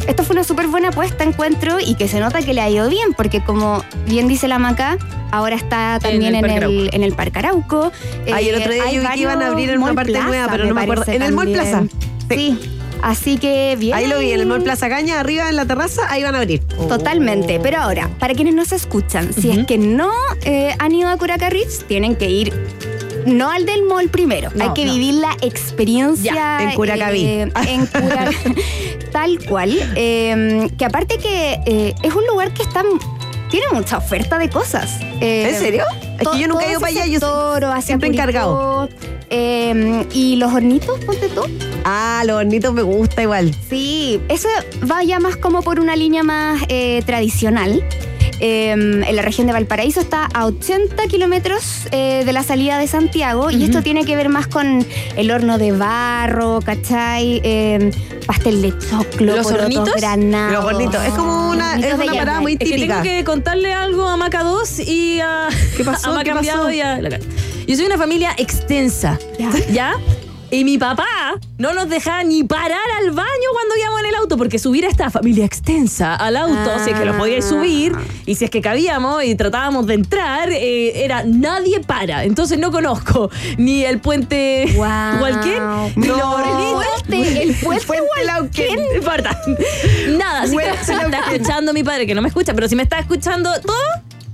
Esto 0.08 0.24
fue 0.24 0.34
una 0.34 0.42
súper 0.42 0.66
buena 0.66 0.88
apuesta, 0.88 1.22
encuentro, 1.22 1.78
y 1.78 1.94
que 1.94 2.08
se 2.08 2.18
nota 2.18 2.42
que 2.42 2.52
le 2.54 2.60
ha 2.60 2.68
ido 2.68 2.88
bien, 2.88 3.12
porque 3.16 3.40
como 3.44 3.84
bien 4.08 4.26
dice 4.26 4.48
la 4.48 4.58
Maca, 4.58 4.95
ahora 5.30 5.56
está 5.56 5.98
también 6.00 6.34
el 6.34 6.44
en 6.44 6.62
el, 6.62 6.90
en 6.92 7.02
el 7.02 7.12
Parque 7.14 7.38
Arauco. 7.38 7.92
Ay, 8.32 8.48
el 8.48 8.54
Eh, 8.56 8.58
otro 8.58 8.72
día 8.72 8.90
yo 8.92 9.00
vi 9.02 9.08
que 9.08 9.18
iban 9.20 9.42
a 9.42 9.48
abrir 9.48 9.70
en 9.70 9.82
una 9.82 9.94
parte 9.94 10.12
Plaza, 10.12 10.26
nueva, 10.28 10.48
pero 10.50 10.64
no 10.66 10.74
me 10.74 10.82
acuerdo. 10.82 11.04
En 11.12 11.22
el 11.22 11.32
Mall. 11.32 11.52
Plaza. 11.52 11.84
Sí. 12.30 12.58
Así 13.02 13.36
que 13.36 13.76
bien. 13.78 13.94
Ahí 13.94 14.06
lo 14.06 14.18
vi, 14.18 14.32
en 14.32 14.40
el 14.40 14.46
Mall 14.46 14.62
Plaza 14.62 14.88
Caña, 14.88 15.20
arriba 15.20 15.48
en 15.50 15.56
la 15.56 15.66
terraza, 15.66 16.02
ahí 16.10 16.22
van 16.22 16.34
a 16.34 16.38
abrir. 16.38 16.60
Totalmente. 16.88 17.60
Pero 17.62 17.78
ahora, 17.78 18.08
para 18.18 18.34
quienes 18.34 18.54
nos 18.54 18.72
escuchan, 18.72 19.32
si 19.34 19.50
es 19.50 19.66
que 19.66 19.76
no 19.78 20.10
eh, 20.44 20.74
han 20.78 20.92
ido 20.94 21.08
a 21.10 21.16
Curacarritz, 21.16 21.84
tienen 21.84 22.16
que 22.16 22.30
ir. 22.30 22.52
No 23.26 23.50
al 23.50 23.66
del 23.66 23.82
mall 23.82 24.08
primero, 24.08 24.50
No, 24.54 24.62
hay 24.64 24.70
que 24.72 24.84
no. 24.86 24.92
vivir 24.94 25.14
la 25.14 25.36
experiencia 25.42 26.32
Ya, 26.32 26.62
en 26.62 26.74
Curacaví. 26.76 27.24
eh, 27.24 27.52
en 27.66 27.86
Cura- 27.86 28.30
tal 29.12 29.44
cual. 29.46 29.76
eh, 29.96 30.68
que 30.78 30.84
aparte 30.84 31.18
que 31.18 31.58
eh, 31.66 31.94
es 32.04 32.14
un 32.14 32.24
lugar 32.26 32.52
que 32.54 32.62
está 32.62 32.84
tiene 33.58 33.72
mucha 33.72 33.96
oferta 33.96 34.36
de 34.38 34.50
cosas. 34.50 35.00
Eh, 35.22 35.48
¿En 35.48 35.58
serio? 35.58 35.84
Es 36.20 36.28
que 36.28 36.38
yo 36.38 36.46
nunca 36.48 36.66
he 36.66 36.70
ido 36.72 36.80
para 36.80 36.92
allá, 36.92 37.06
yo 37.06 37.12
sector, 37.20 37.64
o 37.64 37.68
hacia 37.72 37.80
siempre 37.86 38.08
Curicó, 38.10 38.22
encargado. 38.22 38.88
eh, 39.30 40.06
y 40.12 40.36
los 40.36 40.52
hornitos, 40.52 40.98
ponte 41.06 41.28
tú. 41.30 41.40
Ah, 41.84 42.22
los 42.26 42.36
hornitos 42.36 42.74
me 42.74 42.82
gusta 42.82 43.22
igual. 43.22 43.54
Sí, 43.70 44.20
eso 44.28 44.48
va 44.90 45.02
ya 45.04 45.20
más 45.20 45.36
como 45.38 45.62
por 45.62 45.80
una 45.80 45.96
línea 45.96 46.22
más 46.22 46.62
eh, 46.68 47.02
tradicional. 47.06 47.82
Eh, 48.40 48.70
en 48.72 49.16
la 49.16 49.22
región 49.22 49.46
de 49.46 49.52
Valparaíso 49.52 50.00
está 50.00 50.28
a 50.34 50.46
80 50.46 51.06
kilómetros 51.06 51.86
eh, 51.90 52.22
de 52.24 52.32
la 52.32 52.42
salida 52.42 52.78
de 52.78 52.86
Santiago 52.86 53.50
y 53.50 53.64
esto 53.64 53.82
tiene 53.82 54.04
que 54.04 54.14
ver 54.16 54.28
más 54.28 54.46
con 54.46 54.84
el 55.16 55.30
horno 55.30 55.58
de 55.58 55.72
barro, 55.72 56.60
¿cachai? 56.64 57.40
Eh, 57.44 57.90
pastel 58.26 58.60
de 58.62 58.74
choclo, 58.78 59.36
¿Los 59.36 59.46
hornitos? 59.46 59.94
granados. 59.96 60.52
Los 60.52 60.64
hornitos. 60.64 61.04
Es 61.04 61.12
como 61.14 61.50
una, 61.50 61.76
es 61.78 61.94
una 61.94 62.06
parada 62.12 62.40
muy 62.40 62.52
Es 62.54 62.58
que 62.58 62.64
típica. 62.76 63.02
tengo 63.02 63.16
que 63.16 63.24
contarle 63.24 63.72
algo 63.72 64.06
a 64.08 64.16
Maca 64.16 64.42
2 64.42 64.80
y 64.80 65.20
a, 65.20 65.48
¿Qué 65.76 65.84
pasó? 65.84 66.10
a 66.10 66.14
Maca 66.16 66.24
¿Qué 66.40 66.46
pasó? 66.48 66.70
Y 66.70 66.80
a 66.80 66.98
Yo 67.66 67.76
soy 67.76 67.86
una 67.86 67.96
familia 67.98 68.32
extensa. 68.36 69.18
Ya. 69.38 69.50
¿Ya? 69.70 69.94
Y 70.50 70.64
mi 70.64 70.78
papá 70.78 71.06
no 71.58 71.72
nos 71.74 71.88
dejaba 71.88 72.22
ni 72.22 72.44
parar 72.44 72.78
al 73.00 73.10
baño 73.10 73.48
cuando 73.52 73.74
íbamos 73.76 74.00
en 74.00 74.06
el 74.06 74.14
auto, 74.14 74.36
porque 74.36 74.58
subir 74.60 74.84
a 74.86 74.88
esta 74.88 75.10
familia 75.10 75.44
extensa 75.44 76.14
al 76.14 76.36
auto, 76.36 76.70
Ah. 76.76 76.80
si 76.84 76.90
es 76.90 76.98
que 76.98 77.04
lo 77.04 77.16
podíais 77.18 77.44
subir, 77.44 77.92
y 78.26 78.36
si 78.36 78.44
es 78.44 78.50
que 78.50 78.60
cabíamos 78.60 79.24
y 79.24 79.34
tratábamos 79.34 79.86
de 79.86 79.94
entrar, 79.94 80.50
eh, 80.52 81.04
era 81.04 81.24
nadie 81.24 81.80
para. 81.80 82.24
Entonces 82.24 82.58
no 82.60 82.70
conozco 82.70 83.28
ni 83.58 83.84
el 83.84 83.98
puente 84.00 84.66
Guau. 84.74 85.20
Hualquén, 85.20 85.62
ni 85.96 86.06
No. 86.08 86.30
hornitos. 86.32 86.84
Puente, 87.08 87.42
el 87.42 87.54
puente 87.56 88.24
Lauquén. 88.24 88.76
No 88.90 88.96
importa. 88.96 89.40
Nada, 90.16 90.46
si 90.46 90.56
me 90.56 90.64
está 90.68 91.18
escuchando 91.30 91.72
mi 91.72 91.82
padre, 91.82 92.06
que 92.06 92.14
no 92.14 92.22
me 92.22 92.28
escucha, 92.28 92.54
pero 92.54 92.68
si 92.68 92.76
me 92.76 92.82
está 92.84 92.98
escuchando 93.00 93.50
todo, 93.62 93.74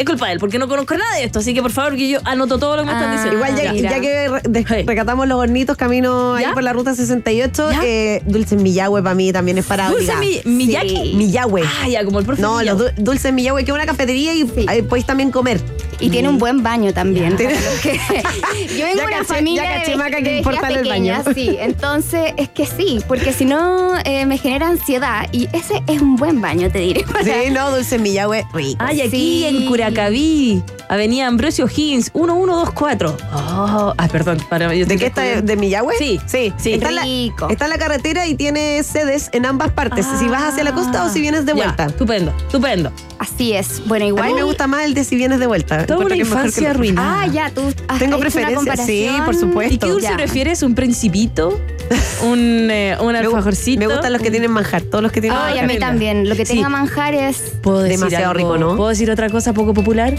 es 0.03 0.07
culpa 0.09 0.27
de 0.27 0.33
él, 0.35 0.39
porque 0.39 0.59
no 0.59 0.69
conozco 0.69 0.97
nada 0.97 1.17
de 1.17 1.25
esto. 1.25 1.39
Así 1.41 1.55
que 1.55 1.63
por 1.63 1.71
favor, 1.73 1.97
que 1.97 2.09
yo 2.09 2.21
anoto 2.25 2.59
todo 2.59 2.77
lo 2.77 2.83
que 2.83 2.87
me 2.87 2.93
están 2.93 3.11
Ah, 3.11 3.13
diciendo. 3.15 3.37
Igual 3.37 3.57
ya, 3.57 3.73
ya 3.75 4.01
que 4.01 4.85
recatamos 4.87 5.27
los 5.29 5.39
hornitos 5.39 5.77
camino 5.77 6.35
ahí 6.35 6.45
¿Ya? 6.45 6.53
por 6.55 6.63
la 6.63 6.73
ruta 6.73 6.95
68, 6.95 7.71
¿Ya? 7.73 7.81
eh, 7.85 8.23
dulces 8.27 8.61
Millahue 8.61 9.03
para 9.03 9.15
mí 9.15 9.33
también 9.33 9.59
es 9.59 9.67
para 9.67 9.89
Dulce 9.91 10.15
mi, 10.17 10.41
Miyaki. 10.45 10.89
Sí. 10.89 11.13
Millahue. 11.17 11.63
Ah, 11.83 11.89
ya, 11.89 12.05
como 12.05 12.19
el 12.21 12.27
profe. 12.27 12.43
No, 12.43 12.63
los 12.63 12.77
Miyagi. 12.79 12.95
du- 12.97 13.05
dulces 13.05 13.33
Millahue, 13.33 13.65
que 13.65 13.71
es 13.71 13.75
una 13.75 13.87
cafetería 13.87 14.35
y 14.35 14.51
ahí 14.67 14.83
podéis 14.83 15.07
también 15.07 15.31
comer. 15.31 15.61
Y 16.03 16.11
tiene 16.11 16.29
un 16.29 16.39
buen 16.39 16.63
baño 16.63 16.93
también. 16.93 17.37
Que- 17.83 17.99
Yo 18.77 18.85
vengo 18.87 18.97
Ya 18.99 19.03
de 19.03 19.07
una 19.07 19.19
caché- 19.19 19.25
familia 19.25 19.63
ya 19.65 19.79
caché, 19.79 19.91
de, 19.93 19.97
Maca, 19.97 20.17
que 20.19 20.23
de 20.31 20.39
importa 20.39 20.69
el 20.69 20.75
baño. 20.89 21.23
pequeñas, 21.25 21.25
sí. 21.35 21.57
Entonces, 21.61 22.33
es 22.37 22.49
que 22.49 22.67
sí, 22.67 22.99
porque 23.09 23.33
si 23.33 23.45
no 23.45 23.93
eh, 24.05 24.27
me 24.27 24.39
genera 24.39 24.69
ansiedad 24.69 25.27
y 25.33 25.49
ese 25.53 25.83
es 25.87 26.01
un 26.01 26.17
buen 26.17 26.41
baño, 26.41 26.71
te 26.71 26.79
diré. 26.81 27.05
Sí, 27.25 27.51
no, 27.51 27.71
dulces 27.75 28.01
Millahue, 28.01 28.45
rico. 28.53 28.77
Ay, 28.85 29.01
aquí 29.01 29.11
Sí. 29.11 29.45
en 29.45 29.67
Curacaví. 29.67 30.63
Avenida 30.93 31.27
Ambrosio 31.27 31.67
Higgins, 31.75 32.11
1124. 32.15 33.17
Oh, 33.35 33.95
ah, 33.97 34.09
perdón. 34.13 34.37
Para, 34.51 34.75
yo 34.75 34.85
¿De 34.85 34.99
qué 34.99 35.07
está? 35.07 35.23
¿De 35.41 35.57
Millahue? 35.57 35.95
Sí, 35.99 36.21
sí. 36.27 36.53
sí. 36.59 36.75
Está, 36.75 36.91
en 36.91 36.95
la, 36.97 37.03
Rico. 37.05 37.49
está 37.49 37.67
la 37.67 37.79
carretera 37.79 38.27
y 38.27 38.35
tiene 38.35 38.83
sedes 38.83 39.31
en 39.33 39.47
ambas 39.47 39.71
partes. 39.73 40.05
Si 40.19 40.27
vas 40.29 40.43
hacia 40.43 40.65
la 40.65 40.73
costa 40.75 41.05
o 41.05 41.09
si 41.09 41.23
vienes 41.23 41.47
de 41.47 41.53
Ya, 41.55 41.65
vuelta. 41.65 41.87
estupendo, 41.87 42.35
estupendo. 42.37 42.93
Así 43.19 43.55
es. 43.55 43.81
Bueno, 43.87 44.05
A 44.05 44.09
igual. 44.09 44.29
mí 44.29 44.35
me 44.35 44.43
gusta 44.43 44.67
más 44.67 44.85
el 44.85 44.93
de 44.93 45.05
si 45.05 45.17
vienes 45.17 45.39
de 45.41 45.47
vuelta. 45.47 45.87
Toda 45.87 46.05
una 46.05 46.15
infancia 46.17 46.71
arruinada. 46.73 47.23
Ah, 47.23 47.27
ya, 47.27 47.49
tú. 47.49 47.63
has 47.89 47.99
Tengo 47.99 48.19
preferencias, 48.19 48.85
sí, 48.85 49.09
por 49.25 49.35
supuesto. 49.35 49.73
¿Y 49.75 49.79
qué 49.79 49.89
dulce 49.89 50.09
Ya. 50.09 50.17
prefieres? 50.17 50.63
¿Un 50.63 50.75
principito? 50.75 51.59
¿Un, 52.23 52.69
eh, 52.71 52.97
un 53.01 53.13
Me, 53.13 53.21
gu- 53.21 53.27
alfajorcito? 53.27 53.79
me 53.79 53.87
gustan 53.87 54.13
los 54.13 54.21
que 54.23 54.31
tienen 54.31 54.51
manjar, 54.51 54.83
todos 54.83 55.03
los 55.03 55.13
que 55.13 55.21
tienen 55.21 55.39
Ay, 55.39 55.53
a 55.59 55.63
manjar. 55.63 55.69
mí 55.69 55.79
también. 55.79 56.29
Lo 56.29 56.37
que 56.37 56.45
Sí. 56.47 56.55
tenga 56.55 56.69
manjar 56.69 57.15
es. 57.15 57.37
¿Puedo 57.63 57.81
decir 57.81 57.99
Demasiado 57.99 58.31
algo- 58.33 58.55
rico, 58.55 58.59
¿no? 58.59 58.77
¿Puedo 58.77 58.89
decir 58.91 59.11
otra 59.11 59.29
cosa 59.31 59.53
poco 59.55 59.73
popular? 59.73 60.15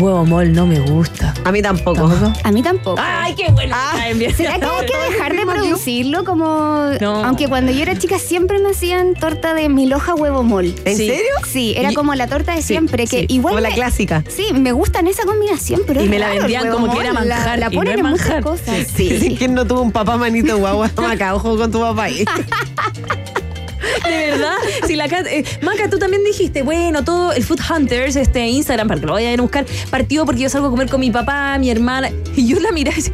Huevo 0.00 0.24
mol 0.24 0.52
no 0.52 0.66
me 0.66 0.80
gusta. 0.80 1.34
A 1.44 1.52
mí 1.52 1.62
tampoco. 1.62 2.08
¿Tampoco? 2.08 2.32
A 2.42 2.50
mí 2.52 2.62
tampoco. 2.62 3.00
¡Ay, 3.00 3.34
qué 3.34 3.50
bueno! 3.52 3.74
Ah. 3.78 3.92
¿Será 4.36 4.58
que 4.58 4.64
hay 4.66 4.86
que 4.86 5.12
dejar 5.12 5.36
de 5.36 5.46
producirlo 5.46 6.24
como... 6.24 6.90
No. 7.00 7.24
Aunque 7.24 7.48
cuando 7.48 7.72
yo 7.72 7.82
era 7.82 7.96
chica 7.98 8.18
siempre 8.18 8.58
me 8.58 8.70
hacían 8.70 9.14
torta 9.14 9.54
de 9.54 9.68
mil 9.68 9.92
hoja 9.92 10.14
huevo 10.14 10.42
mol. 10.42 10.74
¿En 10.84 10.96
Sí. 10.96 11.06
serio? 11.08 11.22
Sí, 11.46 11.74
era 11.76 11.92
Y- 11.92 11.94
como 11.94 12.14
la 12.14 12.26
torta 12.26 12.54
de 12.54 12.62
Sí, 12.62 12.68
siempre, 12.68 13.06
que 13.06 13.20
sí. 13.20 13.26
igual 13.28 13.54
Como 13.54 13.60
la 13.68 13.74
clásica. 13.74 14.24
Sí, 14.28 14.52
me 14.52 14.72
gustan 14.72 15.06
esa 15.06 15.24
combinación, 15.24 15.82
pero 15.86 16.00
Y 16.00 16.04
es 16.04 16.10
me 16.10 16.18
la 16.18 16.28
raro 16.28 16.40
vendían 16.40 16.70
como 16.70 16.92
que 16.92 17.00
era 17.00 17.12
mol. 17.12 17.28
La- 17.28 17.36
manjar, 17.36 17.58
La, 17.58 17.66
y 17.66 17.70
no 17.70 17.76
ponen 17.80 17.92
es 17.94 17.98
en 18.00 18.06
muchas 18.10 18.26
manjar. 18.26 18.42
cosas. 18.42 18.86
Sí. 18.96 19.18
Sí. 19.18 19.34
¿Quién 19.38 19.54
no 19.54 19.66
tuvo 19.66 19.82
un 19.82 19.92
papá 19.92 20.16
manito 20.16 20.56
guagua? 20.58 20.90
Maca, 20.96 21.34
ojo 21.34 21.56
con 21.56 21.70
tu 21.70 21.80
papá 21.80 22.04
ahí. 22.04 22.24
De 24.04 24.10
verdad, 24.30 24.54
si 24.86 24.96
la 24.96 25.08
Cat- 25.08 25.26
eh, 25.26 25.44
Maca, 25.62 25.88
tú 25.90 25.98
también 25.98 26.22
dijiste, 26.24 26.62
bueno, 26.62 27.04
todo 27.04 27.32
el 27.32 27.44
Food 27.44 27.60
Hunters, 27.70 28.16
este 28.16 28.46
Instagram, 28.46 28.88
para 28.88 29.00
que 29.00 29.06
lo 29.06 29.12
vayan 29.14 29.38
a 29.38 29.42
buscar, 29.42 29.64
partió 29.90 30.24
porque 30.24 30.42
yo 30.42 30.48
salgo 30.50 30.68
a 30.68 30.70
comer 30.70 30.88
con 30.88 31.00
mi 31.00 31.10
papá, 31.10 31.56
mi 31.58 31.70
hermana, 31.70 32.10
y 32.36 32.46
yo 32.46 32.58
la 32.60 32.70
miré 32.72 32.90
y 32.92 32.94
decía, 32.94 33.12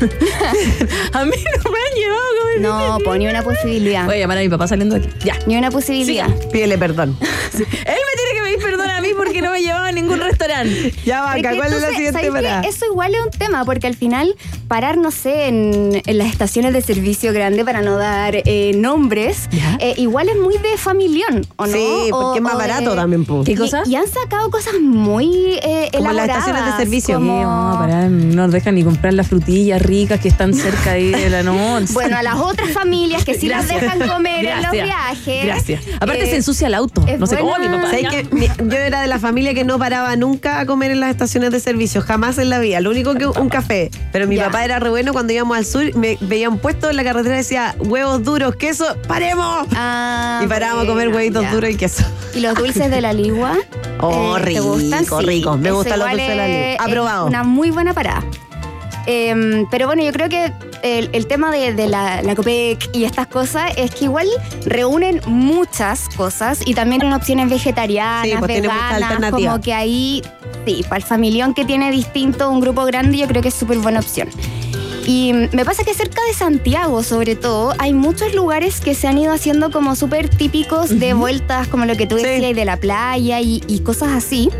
a 1.12 1.24
mí 1.24 1.32
no 1.36 1.70
me 1.70 1.78
han 1.78 1.94
llevado 1.96 2.22
a 2.22 2.40
comer. 2.40 2.60
No, 2.60 2.98
pues 3.04 3.18
ni 3.18 3.26
una 3.26 3.42
posibilidad. 3.42 4.04
Voy 4.06 4.16
a 4.16 4.18
llamar 4.18 4.38
a 4.38 4.40
mi 4.40 4.48
papá 4.48 4.66
saliendo 4.68 4.98
de 4.98 5.06
aquí. 5.06 5.14
Ya. 5.24 5.36
Ni 5.46 5.56
una 5.56 5.70
posibilidad. 5.70 6.28
Pídele 6.52 6.78
perdón. 6.78 7.16
Él 7.52 7.60
me 7.60 7.62
tiene 7.64 8.34
que 8.34 8.42
pedir 8.42 8.58
perdón 8.60 8.90
a 8.90 9.00
mí 9.00 9.08
porque 9.16 9.40
no 9.42 9.50
me 9.50 9.60
llevaba 9.62 9.88
a 9.88 9.92
ningún 9.92 10.20
restaurante. 10.20 10.92
Ya, 11.04 11.22
Maca, 11.22 11.54
¿cuál 11.56 11.72
es 11.72 11.80
la 11.80 11.88
siguiente 11.90 12.30
parada? 12.30 12.60
Eso 12.62 12.86
igual 12.86 13.14
es 13.14 13.20
un 13.24 13.30
tema, 13.30 13.64
porque 13.64 13.86
al 13.86 13.96
final 13.96 14.34
parar, 14.68 14.96
no 14.98 15.10
sé, 15.10 15.48
en, 15.48 16.02
en 16.04 16.18
las 16.18 16.28
estaciones 16.28 16.72
de 16.72 16.80
servicio 16.82 17.32
grande 17.32 17.64
para 17.64 17.82
no 17.82 17.96
dar 17.96 18.34
eh, 18.36 18.72
nombres, 18.76 19.48
eh, 19.78 19.94
igual 19.96 20.28
es 20.28 20.36
muy 20.36 20.56
de 20.58 20.76
familión, 20.76 21.46
¿o 21.56 21.66
no? 21.66 21.72
Sí, 21.72 22.10
O- 22.12 22.20
porque 22.20 22.38
es 22.38 22.42
más 22.42 22.52
de- 22.54 22.58
barato 22.58 22.94
también, 22.94 23.24
po. 23.24 23.44
¿Qué 23.44 23.52
Y- 23.52 23.56
cosa? 23.56 23.82
Y, 23.86 23.94
han 23.96 24.08
sacado 24.08 24.50
cosas 24.50 24.74
muy 24.80 25.58
eh, 25.62 25.88
Como 25.92 26.04
las 26.04 26.12
elaboradas. 26.14 26.38
estaciones 26.38 26.64
de 26.66 26.82
servicio. 26.84 27.14
como- 27.16 27.38
Sí, 27.38 27.44
vamos 27.44 27.76
a 27.76 27.78
parar, 27.78 28.10
no 28.10 28.42
nos 28.44 28.52
dejan 28.52 28.74
ni 28.74 28.84
comprar 28.84 29.14
las 29.14 29.28
frutillas 29.28 29.80
ricas 29.82 30.20
que 30.20 30.28
están 30.28 30.54
cerca 30.54 30.92
ahí 30.92 31.10
de 31.10 31.30
la 31.30 31.42
noche. 31.42 31.92
Bueno, 31.92 32.16
a 32.16 32.22
las 32.22 32.36
otras 32.36 32.70
familias 32.70 33.24
que 33.24 33.34
sí 33.34 33.48
las 33.48 33.66
Gracias. 33.66 33.82
dejan 33.98 34.08
comer 34.08 34.44
en 34.46 34.62
los 34.62 34.70
viajes. 34.72 35.44
Gracias. 35.44 35.82
Aparte 35.96 36.24
eh, 36.24 36.26
se 36.30 36.36
ensucia 36.36 36.66
el 36.66 36.74
auto. 36.74 37.04
No 37.18 37.26
sé 37.26 37.36
cómo 37.36 37.50
buena- 37.50 37.68
mi 37.68 37.76
papá. 37.76 37.90
¿Sabes 37.90 38.02
ya. 38.02 38.10
que 38.10 38.24
mi- 38.34 38.46
yo 38.46 38.76
era 38.78 39.00
de 39.02 39.08
la 39.08 39.18
familia 39.18 39.54
que 39.54 39.64
no 39.64 39.78
paraba 39.78 40.14
nunca 40.16 40.60
a 40.60 40.66
comer 40.66 40.90
en 40.90 41.00
las 41.00 41.10
estaciones 41.10 41.50
de 41.50 41.60
servicio, 41.60 42.00
jamás 42.02 42.38
en 42.38 42.50
la 42.50 42.58
vida. 42.58 42.80
Lo 42.80 42.90
único 42.90 43.14
que 43.14 43.26
un 43.26 43.48
café. 43.48 43.90
Pero 44.12 44.26
mi 44.26 44.36
Ya. 44.36 44.46
papá 44.46 44.53
era 44.62 44.78
re 44.78 44.90
bueno 44.90 45.12
cuando 45.12 45.32
íbamos 45.32 45.56
al 45.56 45.64
sur, 45.64 45.82
me 45.96 46.16
veía 46.20 46.48
un 46.48 46.58
puesto 46.58 46.90
en 46.90 46.96
la 46.96 47.02
carretera 47.04 47.34
y 47.34 47.38
decía 47.38 47.74
huevos 47.78 48.22
duros, 48.22 48.54
queso, 48.56 48.96
¡paremos! 49.08 49.66
Ah, 49.74 50.40
y 50.44 50.46
parábamos 50.46 50.84
a 50.84 50.86
comer 50.86 51.08
huevitos 51.08 51.42
ya. 51.42 51.52
duros 51.52 51.70
y 51.70 51.76
queso. 51.76 52.04
¿Y 52.34 52.40
los 52.40 52.54
dulces 52.54 52.90
de 52.90 53.00
la 53.00 53.12
ligua? 53.12 53.56
Oh, 54.00 54.36
Eh, 54.36 54.40
¿te 54.40 54.46
rico, 54.50 54.62
gustan? 54.64 55.04
Sí. 55.06 55.14
rico. 55.24 55.56
Me 55.56 55.70
gustan 55.70 55.98
los 55.98 56.10
dulces 56.10 56.28
de 56.28 56.34
la 56.36 56.46
ligua. 56.46 56.84
Aprobado. 56.84 57.26
Una 57.26 57.42
muy 57.42 57.70
buena 57.70 57.94
parada. 57.94 58.22
Em, 59.06 59.66
pero 59.70 59.86
bueno, 59.86 60.02
yo 60.02 60.12
creo 60.12 60.28
que 60.28 60.52
el, 60.84 61.08
el 61.12 61.26
tema 61.26 61.50
de, 61.50 61.72
de 61.72 61.88
la, 61.88 62.22
la 62.22 62.36
COPEC 62.36 62.90
y 62.92 63.04
estas 63.04 63.26
cosas 63.26 63.72
es 63.76 63.90
que 63.90 64.04
igual 64.04 64.28
reúnen 64.66 65.20
muchas 65.26 66.10
cosas 66.10 66.60
y 66.64 66.74
también 66.74 67.00
tienen 67.00 67.16
opciones 67.16 67.48
vegetarianas, 67.48 68.24
Sí, 68.24 68.34
pues 68.38 68.60
veganas, 68.60 69.30
como 69.30 69.60
que 69.60 69.72
ahí, 69.72 70.22
sí, 70.66 70.84
para 70.84 70.98
el 70.98 71.02
familión 71.02 71.54
que 71.54 71.64
tiene 71.64 71.90
distinto 71.90 72.50
un 72.50 72.60
grupo 72.60 72.84
grande, 72.84 73.16
yo 73.16 73.26
creo 73.26 73.40
que 73.40 73.48
es 73.48 73.54
súper 73.54 73.78
buena 73.78 74.00
opción. 74.00 74.28
Y 75.06 75.32
me 75.52 75.64
pasa 75.64 75.84
que 75.84 75.94
cerca 75.94 76.20
de 76.26 76.34
Santiago, 76.34 77.02
sobre 77.02 77.34
todo, 77.34 77.74
hay 77.78 77.92
muchos 77.92 78.34
lugares 78.34 78.80
que 78.80 78.94
se 78.94 79.06
han 79.06 79.18
ido 79.18 79.32
haciendo 79.32 79.70
como 79.70 79.96
súper 79.96 80.28
típicos 80.28 80.98
de 80.98 81.14
vueltas, 81.14 81.68
como 81.68 81.86
lo 81.86 81.96
que 81.96 82.06
tú 82.06 82.16
decías, 82.16 82.54
de 82.54 82.64
la 82.64 82.76
playa 82.76 83.40
y, 83.40 83.62
y 83.68 83.80
cosas 83.80 84.10
así. 84.12 84.50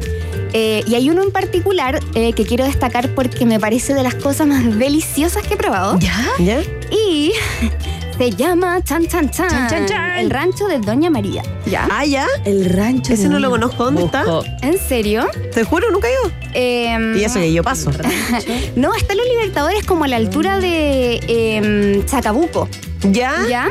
Eh, 0.56 0.84
y 0.86 0.94
hay 0.94 1.10
uno 1.10 1.22
en 1.24 1.32
particular 1.32 1.98
eh, 2.14 2.32
que 2.32 2.46
quiero 2.46 2.64
destacar 2.64 3.12
porque 3.14 3.44
me 3.44 3.58
parece 3.58 3.92
de 3.92 4.04
las 4.04 4.14
cosas 4.14 4.46
más 4.46 4.78
deliciosas 4.78 5.42
que 5.46 5.54
he 5.54 5.56
probado. 5.56 5.98
¿Ya? 5.98 6.26
¿Ya? 6.38 6.62
Y 6.92 7.32
se 8.18 8.30
llama 8.30 8.80
Chan 8.84 9.08
Chan 9.08 9.30
Chan, 9.30 9.48
Chan, 9.50 9.68
chan, 9.68 9.86
chan. 9.86 10.18
el 10.18 10.30
rancho 10.30 10.68
de 10.68 10.78
Doña 10.78 11.10
María. 11.10 11.42
¿Ya? 11.66 11.88
Ah, 11.90 12.04
ya. 12.04 12.28
El 12.44 12.66
rancho. 12.70 13.12
Ese 13.12 13.24
de 13.24 13.30
no 13.30 13.40
lo 13.40 13.50
conozco. 13.50 13.84
¿Dónde 13.84 14.04
está? 14.04 14.24
¿En 14.62 14.78
serio? 14.78 15.26
Te 15.52 15.64
juro, 15.64 15.90
nunca 15.90 16.06
he 16.06 16.12
ido. 16.12 16.32
Em, 16.54 17.16
Y 17.18 17.24
eso 17.24 17.40
que 17.40 17.52
yo 17.52 17.64
paso. 17.64 17.90
No, 18.76 18.94
está 18.94 19.14
en 19.14 19.18
los 19.18 19.28
Libertadores 19.28 19.84
como 19.84 20.04
a 20.04 20.08
la 20.08 20.16
altura 20.16 20.60
de 20.60 21.18
em, 21.26 22.04
Chacabuco. 22.06 22.68
¿Ya? 23.10 23.44
¿Ya? 23.48 23.70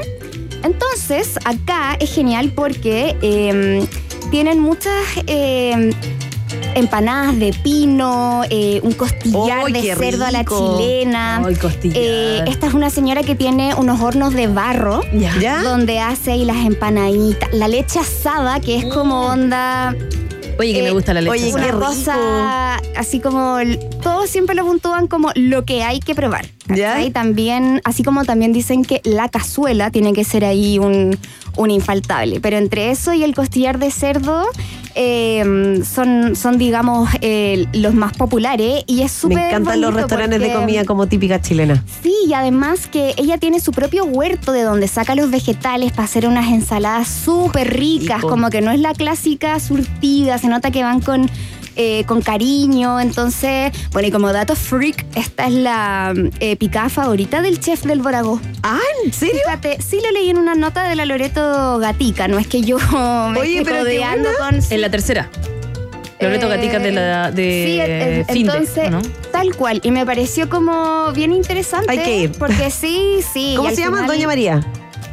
Entonces, 0.63 1.37
acá 1.45 1.95
es 1.99 2.13
genial 2.13 2.51
porque 2.53 3.15
eh, 3.21 3.85
tienen 4.31 4.59
muchas 4.59 4.93
eh, 5.27 5.91
empanadas 6.75 7.37
de 7.39 7.53
pino, 7.53 8.43
eh, 8.49 8.79
un 8.83 8.93
costillar 8.93 9.63
¡Ay, 9.65 9.73
de 9.73 9.95
cerdo 9.95 10.25
a 10.25 10.31
la 10.31 10.43
chilena. 10.45 11.41
Ay, 11.45 11.55
costillar. 11.55 11.97
Eh, 11.99 12.43
esta 12.47 12.67
es 12.67 12.73
una 12.73 12.89
señora 12.89 13.23
que 13.23 13.35
tiene 13.35 13.73
unos 13.75 14.01
hornos 14.01 14.33
de 14.33 14.47
barro. 14.47 15.01
Ya. 15.13 15.33
¿Ya? 15.39 15.63
Donde 15.63 15.99
hace 15.99 16.31
ahí 16.33 16.45
las 16.45 16.57
empanaditas, 16.65 17.49
la 17.53 17.67
leche 17.67 17.99
asada, 17.99 18.59
que 18.59 18.77
es 18.77 18.85
como 18.85 19.21
onda, 19.27 19.95
Oye, 20.59 20.73
que 20.73 20.79
Eh, 20.81 20.83
me 20.83 20.91
gusta 20.91 21.15
la 21.15 21.21
leche. 21.21 21.31
oye, 21.31 21.49
asada. 21.49 21.65
qué 21.65 21.71
cosa 21.71 22.75
así 22.95 23.19
como, 23.19 23.57
todos 24.03 24.29
siempre 24.29 24.55
lo 24.55 24.63
puntúan 24.65 25.07
como 25.07 25.31
lo 25.33 25.65
que 25.65 25.83
hay 25.83 25.99
que 25.99 26.13
probar. 26.13 26.45
¿Ya? 26.67 27.01
Y 27.01 27.09
también, 27.11 27.81
así 27.85 28.03
como 28.03 28.23
también 28.23 28.53
dicen 28.53 28.85
que 28.85 29.01
la 29.03 29.29
cazuela 29.29 29.89
tiene 29.89 30.13
que 30.13 30.23
ser 30.23 30.45
ahí 30.45 30.77
un, 30.79 31.17
un 31.57 31.71
infaltable. 31.71 32.39
Pero 32.39 32.57
entre 32.57 32.91
eso 32.91 33.13
y 33.13 33.23
el 33.23 33.33
costillar 33.33 33.79
de 33.79 33.89
cerdo 33.91 34.43
eh, 34.95 35.81
son, 35.83 36.35
son, 36.35 36.57
digamos, 36.57 37.09
eh, 37.21 37.65
los 37.73 37.93
más 37.93 38.13
populares 38.13 38.83
y 38.87 39.01
es 39.01 39.11
súper 39.11 39.37
Me 39.37 39.47
encantan 39.47 39.81
los 39.81 39.93
restaurantes 39.93 40.39
de 40.39 40.53
comida 40.53 40.85
como 40.85 41.07
típica 41.07 41.41
chilena. 41.41 41.83
Sí, 42.01 42.13
y 42.27 42.33
además 42.33 42.87
que 42.87 43.13
ella 43.17 43.37
tiene 43.37 43.59
su 43.59 43.71
propio 43.71 44.05
huerto 44.05 44.51
de 44.51 44.63
donde 44.63 44.87
saca 44.87 45.15
los 45.15 45.31
vegetales 45.31 45.91
para 45.91 46.03
hacer 46.03 46.27
unas 46.27 46.51
ensaladas 46.51 47.07
súper 47.07 47.73
ricas, 47.73 48.17
Rico. 48.17 48.29
como 48.29 48.49
que 48.49 48.61
no 48.61 48.71
es 48.71 48.79
la 48.79 48.93
clásica 48.93 49.59
surtida, 49.59 50.37
se 50.37 50.47
nota 50.47 50.71
que 50.71 50.83
van 50.83 51.01
con, 51.01 51.29
eh, 51.75 52.03
con 52.05 52.21
cariño. 52.21 52.99
Entonces, 52.99 53.71
bueno, 53.91 54.07
y 54.07 54.11
como 54.11 54.31
dato 54.33 54.55
freak, 54.55 55.05
esta 55.15 55.47
es 55.47 55.53
la 55.53 56.13
eh, 56.39 56.55
picada 56.55 56.89
favorita 56.89 57.41
del 57.41 57.59
chef 57.59 57.83
del 57.83 58.01
Boragó. 58.01 58.39
Ah, 58.63 58.79
¿en 59.05 59.13
serio? 59.13 59.41
Fíjate, 59.45 59.81
sí 59.81 59.99
lo 60.03 60.11
leí 60.11 60.29
en 60.29 60.37
una 60.37 60.55
nota 60.55 60.87
de 60.87 60.95
la 60.95 61.05
Loreto 61.05 61.77
Gatica, 61.79 62.27
no 62.27 62.37
es 62.39 62.47
que 62.47 62.61
yo 62.61 62.77
me 63.31 63.39
Oye, 63.39 63.59
esté 63.59 63.81
buena. 63.81 64.29
con... 64.39 64.59
En 64.69 64.81
la 64.81 64.89
tercera. 64.89 65.29
Loreto 66.19 66.45
Eh, 66.45 66.49
Gatica 66.55 66.79
de 66.79 66.91
la 66.93 67.31
de 67.31 68.23
sí, 68.27 68.33
Finde, 68.33 68.51
entonces, 68.53 68.87
¿o 68.87 68.91
¿no? 68.91 69.01
tal 69.33 69.55
cual. 69.55 69.81
Y 69.83 69.91
me 69.91 70.05
pareció 70.05 70.47
como 70.47 71.11
bien 71.11 71.33
interesante. 71.33 71.91
Hay 71.91 71.97
que 71.99 72.17
ir. 72.17 72.31
Porque 72.33 72.71
sí, 72.71 73.17
sí. 73.33 73.55
¿Cómo 73.57 73.69
se 73.71 73.77
llama? 73.81 73.97
final- 74.03 74.07
Doña 74.15 74.27
María. 74.27 74.65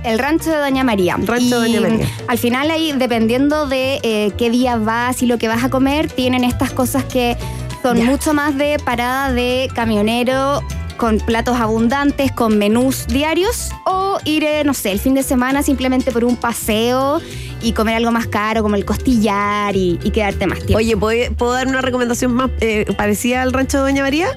El 0.05 0.19
rancho 0.19 0.51
de 0.51 0.57
Doña 0.57 0.85
María. 0.85 1.17
Rancho 1.23 1.61
de 1.61 1.69
Y 1.69 1.75
Doña 1.77 1.89
María. 1.91 2.09
Al 2.27 2.39
final 2.39 2.71
ahí, 2.71 2.93
dependiendo 2.97 3.67
de 3.67 4.01
eh, 4.03 4.33
qué 4.39 4.51
día 4.51 4.77
vas 4.77 5.23
y 5.23 5.27
lo 5.27 5.39
que 5.39 5.49
vas 5.49 5.63
a 5.65 5.69
comer, 5.71 6.09
tienen 6.11 6.45
estas 6.45 6.71
cosas 6.73 7.05
que 7.05 7.37
son 7.83 7.97
Ya. 7.99 8.05
mucho 8.05 8.33
más 8.35 8.57
de 8.57 8.79
parada 8.85 9.33
de 9.33 9.69
camionero 9.75 10.63
con 10.97 11.17
platos 11.19 11.59
abundantes, 11.59 12.31
con 12.31 12.59
menús 12.59 13.07
diarios, 13.07 13.71
o 13.87 14.19
ir, 14.27 14.45
eh, 14.45 14.65
no 14.65 14.75
sé, 14.75 14.93
el 14.93 15.01
fin 15.01 15.15
de 15.15 15.23
semana 15.23 15.63
simplemente 15.63 16.13
por 16.13 16.25
un 16.25 16.37
paseo 16.37 17.23
y 17.63 17.73
comer 17.73 17.95
algo 17.95 18.11
más 18.11 18.27
caro 18.27 18.63
como 18.63 18.77
el 18.77 18.85
costillar 18.85 19.75
y, 19.77 19.99
y 20.03 20.11
quedarte 20.11 20.47
más 20.47 20.59
tiempo. 20.59 20.77
Oye, 20.77 20.97
¿puedo, 20.99 21.33
puedo 21.35 21.53
dar 21.53 21.69
una 21.69 21.81
recomendación 21.81 22.35
más 22.35 22.51
eh, 22.61 22.85
parecida 22.99 23.41
al 23.41 23.53
rancho 23.55 23.79
de 23.79 23.85
Doña 23.85 24.03
María? 24.03 24.29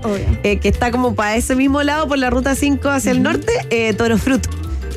Eh, 0.43 0.59
que 0.59 0.69
está 0.69 0.89
como 0.91 1.15
para 1.15 1.35
ese 1.35 1.53
mismo 1.55 1.83
lado, 1.83 2.07
por 2.07 2.17
la 2.17 2.29
ruta 2.29 2.55
5 2.55 2.87
hacia 2.89 3.11
el 3.11 3.21
norte, 3.23 3.51
Toro 3.97 4.17
Fruit. 4.17 4.45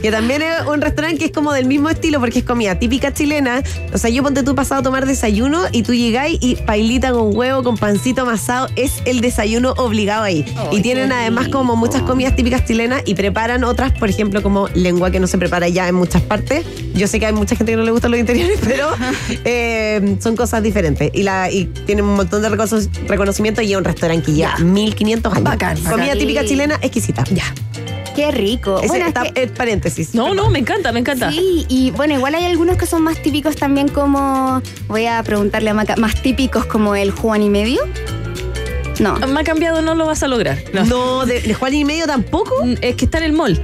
Que 0.03 0.11
también 0.11 0.43
es 0.43 0.67
un 0.67 0.81
restaurante 0.81 1.19
que 1.19 1.25
es 1.27 1.33
como 1.33 1.53
del 1.53 1.67
mismo 1.67 1.89
estilo 1.91 2.21
porque 2.21 2.41
es 2.41 2.45
comida 2.45 2.79
típica 2.79 3.13
chilena. 3.13 3.63
O 3.93 3.99
sea, 3.99 4.11
yo 4.11 4.23
ponte 4.23 4.43
tú 4.43 4.55
pasado 4.55 4.81
a 4.81 4.85
tomar 4.85 5.07
desayuno 5.07 5.63
y 5.73 5.83
tú 5.83 5.95
llegáis 5.95 6.39
y 6.41 6.57
pailita 6.57 7.13
con 7.13 7.37
huevo, 7.37 7.63
con 7.63 7.77
pancito 7.77 8.23
amasado, 8.23 8.69
es 8.77 8.93
el 9.05 9.21
desayuno 9.21 9.73
obligado 9.77 10.23
ahí. 10.25 10.45
y 10.73 10.81
tienen 10.83 11.13
además 11.13 11.49
como 11.49 11.77
muchas 11.77 12.03
comidas 12.03 12.37
típicas 12.37 12.65
chilenas 12.65 13.03
y 13.05 13.15
preparan 13.15 13.65
otras, 13.65 13.93
por 13.93 14.09
ejemplo, 14.09 14.43
como 14.43 14.69
lengua 14.75 15.11
que 15.11 15.21
no 15.21 15.27
se 15.27 15.39
prepara 15.39 15.69
ya 15.69 15.89
en 15.89 15.95
muchas 15.95 16.23
partes. 16.23 16.65
Yo 16.95 17.07
sé 17.09 17.21
que 17.21 17.27
hay 17.27 17.33
mucha 17.33 17.57
gente 17.57 17.73
que 17.73 17.77
no 17.77 17.83
le 17.85 17.91
gustan 17.91 18.11
los 18.11 18.21
interiores, 18.21 18.59
pero 18.65 18.89
eh, 19.45 20.17
son 20.21 20.37
cosas 20.37 20.63
diferentes. 20.63 21.11
Y, 21.15 21.23
la, 21.23 21.51
y 21.51 21.67
tienen 21.87 22.05
un 22.05 22.15
montón 22.17 22.43
de 22.43 22.49
recono- 22.51 22.89
reconocimiento 23.07 23.63
y 23.63 23.73
es 23.73 23.79
un 23.79 23.85
restaurante 23.85 24.27
que 24.27 24.33
lleva 24.33 24.57
1500 24.59 25.33
años. 25.33 25.45
Bacán, 25.45 25.77
Comida 25.79 25.97
bacán. 25.99 26.19
típica 26.19 26.45
chilena 26.45 26.75
exquisita. 26.83 27.25
Ya. 27.33 27.45
Qué 28.17 28.31
rico. 28.33 28.79
Ese 28.79 28.89
Bueno, 28.89 29.05
es 29.05 29.09
está- 29.09 29.23
que- 29.33 29.43
eh, 29.43 29.47
paréntesis. 29.49 30.15
No, 30.15 30.35
no, 30.35 30.49
me 30.51 30.59
encanta, 30.59 30.91
me 30.91 31.01
encanta. 31.01 31.31
Sí, 31.31 31.67
y 31.69 31.91
bueno, 31.93 32.15
igual 32.15 32.35
hay 32.35 32.45
algunos 32.47 32.77
que 32.79 32.87
son 32.87 33.03
más 33.03 33.23
típicos 33.23 33.55
también 33.57 33.89
como, 33.89 34.61
voy 34.89 35.07
a 35.07 35.23
preguntarle 35.23 35.71
a 35.71 35.75
Maca, 35.75 35.97
más 35.97 36.21
típicos 36.23 36.65
como 36.65 36.97
el 36.97 37.11
Juan 37.11 37.43
y 37.43 37.51
medio. 37.51 37.81
No. 38.99 39.15
Me 39.19 39.41
ha 39.41 39.45
cambiado, 39.45 39.83
no 39.83 39.95
lo 39.95 40.07
vas 40.07 40.23
a 40.23 40.29
lograr. 40.29 40.59
No. 40.73 40.85
No, 40.87 41.27
de, 41.27 41.41
de 41.43 41.53
Juan 41.55 41.75
y 41.75 41.85
medio 41.85 42.07
tampoco. 42.07 42.65
Mm, 42.65 42.75
Es 42.81 42.97
que 42.97 43.05
está 43.05 43.19
en 43.19 43.25
el 43.25 43.33
mall. 43.35 43.61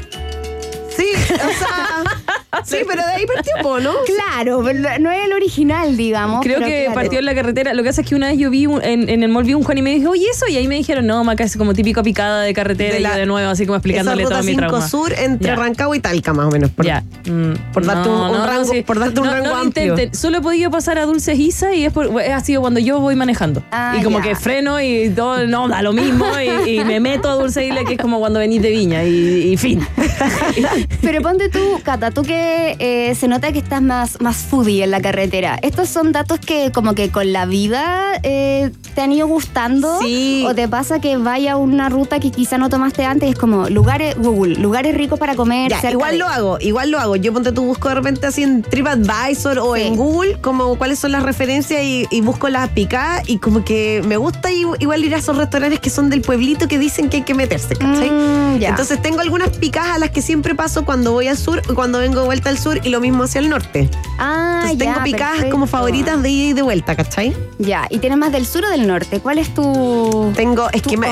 Sí, 0.94 1.06
o 1.32 1.58
sea. 1.58 2.21
sí, 2.64 2.76
pero 2.86 3.02
de 3.06 3.12
ahí 3.12 3.26
partió, 3.26 3.80
¿no? 3.80 3.92
Claro, 4.06 4.62
pero 4.64 4.78
no 5.00 5.10
es 5.10 5.24
el 5.24 5.32
original, 5.32 5.96
digamos. 5.96 6.42
Creo 6.42 6.60
que 6.60 6.82
claro. 6.84 6.94
partió 6.94 7.18
en 7.18 7.24
la 7.24 7.34
carretera. 7.34 7.74
Lo 7.74 7.82
que 7.82 7.88
pasa 7.88 8.02
es 8.02 8.06
que 8.08 8.14
una 8.14 8.28
vez 8.28 8.38
yo 8.38 8.50
vi 8.50 8.66
un- 8.66 8.82
en, 8.82 9.08
en 9.08 9.22
el 9.22 9.28
mall 9.30 9.44
vi 9.44 9.54
un 9.54 9.62
Juan 9.62 9.78
y 9.78 9.82
me 9.82 9.94
dijo, 9.94 10.10
oye, 10.10 10.26
eso. 10.30 10.46
Y 10.48 10.56
ahí 10.56 10.68
me 10.68 10.74
dijeron, 10.76 11.06
no, 11.06 11.22
Maca, 11.24 11.44
es 11.44 11.56
como 11.56 11.74
típico 11.74 12.02
picada 12.02 12.42
de 12.42 12.52
carretera. 12.54 12.94
De 12.94 13.00
y 13.00 13.04
yo 13.04 13.14
de 13.14 13.26
nuevo, 13.26 13.50
así 13.50 13.64
como 13.66 13.76
explicándole 13.76 14.24
todo 14.24 14.38
mi 14.42 14.52
5 14.52 14.58
trauma. 14.66 14.88
sur 14.88 15.12
entre 15.18 15.48
Ya. 15.48 15.56
Rancagua 15.56 15.96
y 15.96 16.00
Talca, 16.00 16.32
más 16.32 16.46
o 16.46 16.50
menos. 16.50 16.70
por- 16.70 16.84
Ya. 16.86 17.02
Mm, 17.26 17.72
por 17.72 17.84
darte 17.86 18.08
un- 18.08 18.14
un 18.16 18.46
rango- 18.46 18.84
por 18.84 18.98
darte 18.98 19.20
un 19.20 19.26
No, 19.26 19.32
rango 19.32 19.48
no 19.48 19.56
amplio. 19.56 19.92
intenten. 19.92 20.14
Solo 20.14 20.38
he 20.38 20.40
podido 20.40 20.70
pasar 20.70 20.98
a 20.98 21.06
Dulce 21.06 21.34
Isa 21.34 21.74
y 21.74 21.84
es 21.84 21.92
por- 21.92 22.20
ha 22.20 22.40
sido 22.40 22.60
cuando 22.60 22.80
yo 22.80 23.00
voy 23.00 23.16
manejando. 23.16 23.62
Ah, 23.70 23.96
y 23.98 24.02
como 24.02 24.18
ya. 24.18 24.24
que 24.24 24.34
freno 24.36 24.80
y 24.80 25.10
todo, 25.10 25.46
no, 25.46 25.68
da 25.68 25.82
lo 25.82 25.92
mismo. 25.92 26.26
y, 26.66 26.70
y 26.80 26.84
me 26.84 27.00
meto 27.00 27.28
a 27.30 27.34
Dulce 27.34 27.64
Isla, 27.66 27.84
que 27.84 27.94
es 27.94 27.98
como 28.00 28.18
cuando 28.18 28.38
venís 28.38 28.60
de 28.62 28.70
Viña. 28.70 29.04
Y, 29.04 29.52
y 29.52 29.56
fin. 29.56 29.80
Pero 31.02 31.22
ponte 31.22 31.48
tú, 31.48 31.80
Cata, 31.82 32.10
tú 32.10 32.22
que 32.22 32.41
eh, 32.78 33.14
se 33.14 33.28
nota 33.28 33.52
que 33.52 33.58
estás 33.58 33.82
más, 33.82 34.20
más 34.20 34.36
foodie 34.36 34.84
en 34.84 34.90
la 34.90 35.00
carretera. 35.00 35.58
¿Estos 35.62 35.88
son 35.88 36.12
datos 36.12 36.38
que 36.40 36.70
como 36.72 36.94
que 36.94 37.10
con 37.10 37.32
la 37.32 37.46
vida 37.46 38.20
eh, 38.22 38.70
te 38.94 39.00
han 39.00 39.12
ido 39.12 39.26
gustando? 39.26 40.00
Sí. 40.00 40.44
¿O 40.48 40.54
te 40.54 40.68
pasa 40.68 41.00
que 41.00 41.16
vaya 41.16 41.52
a 41.52 41.56
una 41.56 41.88
ruta 41.88 42.20
que 42.20 42.30
quizá 42.30 42.58
no 42.58 42.68
tomaste 42.68 43.04
antes? 43.04 43.30
Es 43.30 43.38
como 43.38 43.68
lugares, 43.68 44.14
Google, 44.18 44.56
lugares 44.56 44.94
ricos 44.96 45.18
para 45.18 45.34
comer. 45.34 45.70
Ya, 45.70 45.90
igual 45.90 46.12
de- 46.12 46.18
lo 46.18 46.28
hago, 46.28 46.58
igual 46.60 46.90
lo 46.90 46.98
hago. 46.98 47.16
Yo 47.16 47.32
ponte 47.32 47.52
tú 47.52 47.62
busco 47.64 47.88
de 47.88 47.94
repente 47.96 48.26
así 48.26 48.42
en 48.42 48.62
TripAdvisor 48.62 49.58
o 49.58 49.74
Sí. 49.76 49.82
en 49.82 49.96
Google 49.96 50.38
como 50.40 50.76
cuáles 50.76 50.98
son 50.98 51.12
las 51.12 51.22
referencias 51.22 51.82
y, 51.82 52.06
y 52.10 52.20
busco 52.20 52.48
las 52.48 52.68
picadas 52.70 53.28
y 53.28 53.38
como 53.38 53.64
que 53.64 54.02
me 54.06 54.16
gusta 54.16 54.50
igual 54.50 55.04
ir 55.04 55.14
a 55.14 55.18
esos 55.18 55.36
restaurantes 55.36 55.80
que 55.80 55.90
son 55.90 56.10
del 56.10 56.20
pueblito 56.20 56.68
que 56.68 56.78
dicen 56.78 57.08
que 57.08 57.18
hay 57.18 57.22
que 57.22 57.34
meterse, 57.34 57.74
¿cachai? 57.76 58.10
Mm. 58.10 58.62
Entonces 58.62 59.00
tengo 59.02 59.20
algunas 59.20 59.50
picadas 59.50 59.92
a 59.96 59.98
las 59.98 60.10
que 60.10 60.22
siempre 60.22 60.54
paso 60.54 60.84
cuando 60.84 61.12
voy 61.12 61.28
al 61.28 61.36
sur 61.38 61.62
cuando 61.74 61.98
vengo 61.98 62.24
vuelta 62.32 62.48
al 62.50 62.58
sur 62.58 62.80
y 62.82 62.88
lo 62.88 63.00
mismo 63.00 63.24
hacia 63.24 63.40
el 63.40 63.48
norte. 63.50 63.88
ah, 64.18 64.62
Entonces 64.64 64.78
ya, 64.78 64.92
tengo 64.94 65.04
picadas 65.04 65.30
perfecto. 65.32 65.52
como 65.52 65.66
favoritas 65.66 66.22
de 66.22 66.30
ida 66.30 66.48
y 66.48 66.52
de 66.54 66.62
vuelta, 66.62 66.96
¿cachai? 66.96 67.36
Ya, 67.58 67.86
¿y 67.90 67.98
tienes 67.98 68.18
más 68.18 68.32
del 68.32 68.46
sur 68.46 68.64
o 68.64 68.70
del 68.70 68.86
norte? 68.86 69.20
¿Cuál 69.20 69.38
es 69.38 69.52
tu...? 69.54 70.32
Tengo, 70.34 70.68
es 70.72 70.82
Tu 70.82 70.90
que 70.90 70.96
me- 70.96 71.08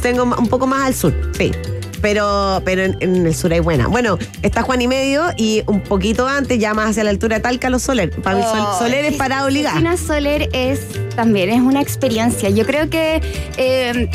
tengo 0.00 0.22
un 0.24 0.46
poco 0.48 0.66
más 0.66 0.86
al 0.86 0.94
sur, 0.94 1.12
sí. 1.36 1.50
Pero, 2.00 2.60
pero 2.64 2.82
en, 2.82 2.96
en 2.98 3.24
el 3.26 3.32
sur 3.34 3.52
hay 3.52 3.60
buena. 3.60 3.86
Bueno, 3.86 4.18
está 4.42 4.62
Juan 4.62 4.82
y 4.82 4.88
Medio 4.88 5.26
y 5.36 5.62
un 5.68 5.80
poquito 5.80 6.26
antes, 6.26 6.58
ya 6.58 6.74
más 6.74 6.90
hacia 6.90 7.04
la 7.04 7.10
altura 7.10 7.36
de 7.36 7.42
Talca, 7.42 7.70
los 7.70 7.82
Soler. 7.82 8.10
Para 8.22 8.42
Sol- 8.42 8.58
Oh, 8.60 8.78
Soler 8.78 9.04
es 9.04 9.14
para 9.14 9.44
obligar. 9.44 9.72
Cocina 9.74 9.96
Soler 9.96 10.48
es 10.52 10.80
también 11.14 11.50
es 11.50 11.60
una 11.60 11.80
experiencia. 11.80 12.48
Yo 12.50 12.66
creo 12.66 12.90
que 12.90 13.20
eh, 13.56 14.10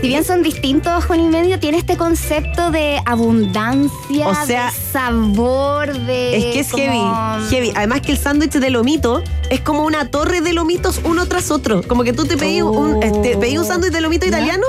si 0.00 0.08
bien 0.08 0.24
son 0.24 0.42
distintos, 0.42 1.04
Juan 1.04 1.20
y 1.20 1.28
Medio 1.28 1.58
tiene 1.60 1.78
este 1.78 1.96
concepto 1.96 2.70
de 2.70 3.00
abundancia, 3.06 4.28
O 4.28 4.34
sea, 4.46 4.66
de 4.66 4.72
sabor, 4.92 5.96
de 6.06 6.36
Es 6.36 6.44
que 6.54 6.60
es 6.60 6.70
como- 6.70 6.82
heavy, 6.84 7.48
heavy. 7.50 7.72
Además 7.76 8.00
que 8.00 8.12
el 8.12 8.18
sándwich 8.18 8.52
de 8.52 8.70
lomito 8.70 9.22
es 9.52 9.60
como 9.60 9.84
una 9.84 10.10
torre 10.10 10.40
de 10.40 10.52
lomitos 10.54 11.00
uno 11.04 11.26
tras 11.26 11.50
otro. 11.50 11.82
Como 11.82 12.04
que 12.04 12.12
tú 12.12 12.24
te 12.24 12.36
pedís 12.36 12.62
un, 12.62 12.94
Oh. 12.94 13.00
este, 13.02 13.36
pedís 13.36 13.58
un 13.58 13.66
sándwich 13.66 13.92
de 13.92 14.00
lomito 14.00 14.26
italiano. 14.26 14.64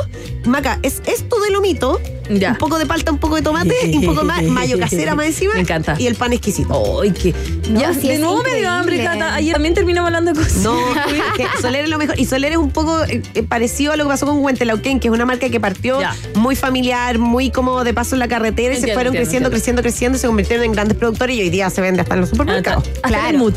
Maca, 0.46 0.78
es 0.84 1.02
esto 1.06 1.39
de 1.39 1.52
lomito, 1.52 2.02
Ya. 2.30 2.52
un 2.52 2.58
poco 2.58 2.78
de 2.78 2.86
palta, 2.86 3.12
un 3.13 3.17
poco 3.17 3.36
de 3.38 3.41
tomate 3.41 3.74
y 3.88 3.96
un 3.98 4.06
poco 4.06 4.26
más 4.26 4.43
mayo 4.60 4.78
casera 4.78 5.15
más 5.15 5.28
encima. 5.28 5.54
Me 5.54 5.62
encanta. 5.62 5.96
Y 5.98 6.08
el 6.08 6.15
pan 6.15 6.34
exquisito. 6.34 7.02
Ay, 7.02 7.12
que. 7.12 7.34
No, 7.69 7.80
ya, 7.80 7.93
sí 7.93 8.10
de 8.10 8.19
nuevo 8.19 8.43
me 8.43 8.56
dio 8.56 8.69
hambre. 8.69 9.02
Cata. 9.04 9.36
Ayer 9.36 9.54
también 9.54 9.74
terminamos 9.74 10.08
hablando 10.10 10.34
de 10.34 10.39
cosas. 10.39 10.58
No, 10.58 10.76
que 11.38 11.46
Soler 11.62 11.86
es 11.86 11.89
lo 11.89 11.98
mejor. 11.98 12.19
Y 12.19 12.26
Soler 12.26 12.52
es 12.52 12.58
un 12.58 12.72
poco 12.72 13.04
eh, 13.06 13.22
eh, 13.36 13.43
parecido 13.43 13.93
a 13.93 13.96
lo 13.96 14.04
que 14.04 14.10
pasó 14.10 14.26
con 14.26 14.39
Huentelauquén, 14.39 15.00
que 15.00 15.08
es 15.08 15.13
una 15.13 15.26
marca 15.26 15.48
que 15.50 15.60
partió 15.62 16.02
Ya. 16.02 16.13
muy 16.36 16.58
familiar, 16.58 17.17
muy 17.19 17.50
como 17.52 17.86
de 17.86 17.93
paso 17.93 18.15
en 18.15 18.19
la 18.19 18.28
carretera 18.28 18.74
y 18.76 18.82
se 18.82 18.93
fueron 18.93 19.15
entiendo, 19.15 19.19
creciendo, 19.19 19.48
entiendo. 19.48 19.50
creciendo, 19.50 19.82
creciendo, 19.82 20.17
se 20.17 20.28
convirtieron 20.28 20.65
en 20.65 20.74
grandes 20.74 20.98
productores 20.98 21.38
y 21.38 21.41
hoy 21.41 21.50
día 21.50 21.69
se 21.69 21.80
vende 21.80 22.02
hasta 22.02 22.15
en 22.15 22.19
los 22.22 22.30
supermercados. 22.32 22.84
hasta 22.96 23.08
Claro. 23.08 23.30
el 23.30 23.38
mood. 23.38 23.54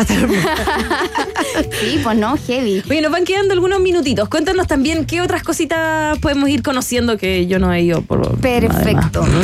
Hasta 0.00 0.14
Sí, 1.80 2.00
pues 2.02 2.16
no, 2.16 2.36
heavy. 2.46 2.82
Oye, 2.88 3.00
nos 3.02 3.12
van 3.12 3.24
quedando 3.24 3.52
algunos 3.54 3.80
minutitos. 3.80 4.28
Cuéntanos 4.28 4.66
también 4.66 5.04
qué 5.04 5.20
otras 5.20 5.42
cositas 5.42 6.18
podemos 6.18 6.48
ir 6.48 6.62
conociendo 6.62 7.16
que 7.18 7.46
yo 7.46 7.58
no 7.58 7.72
he 7.72 7.82
ido 7.82 8.02
por. 8.02 8.38
Perfecto. 8.40 9.26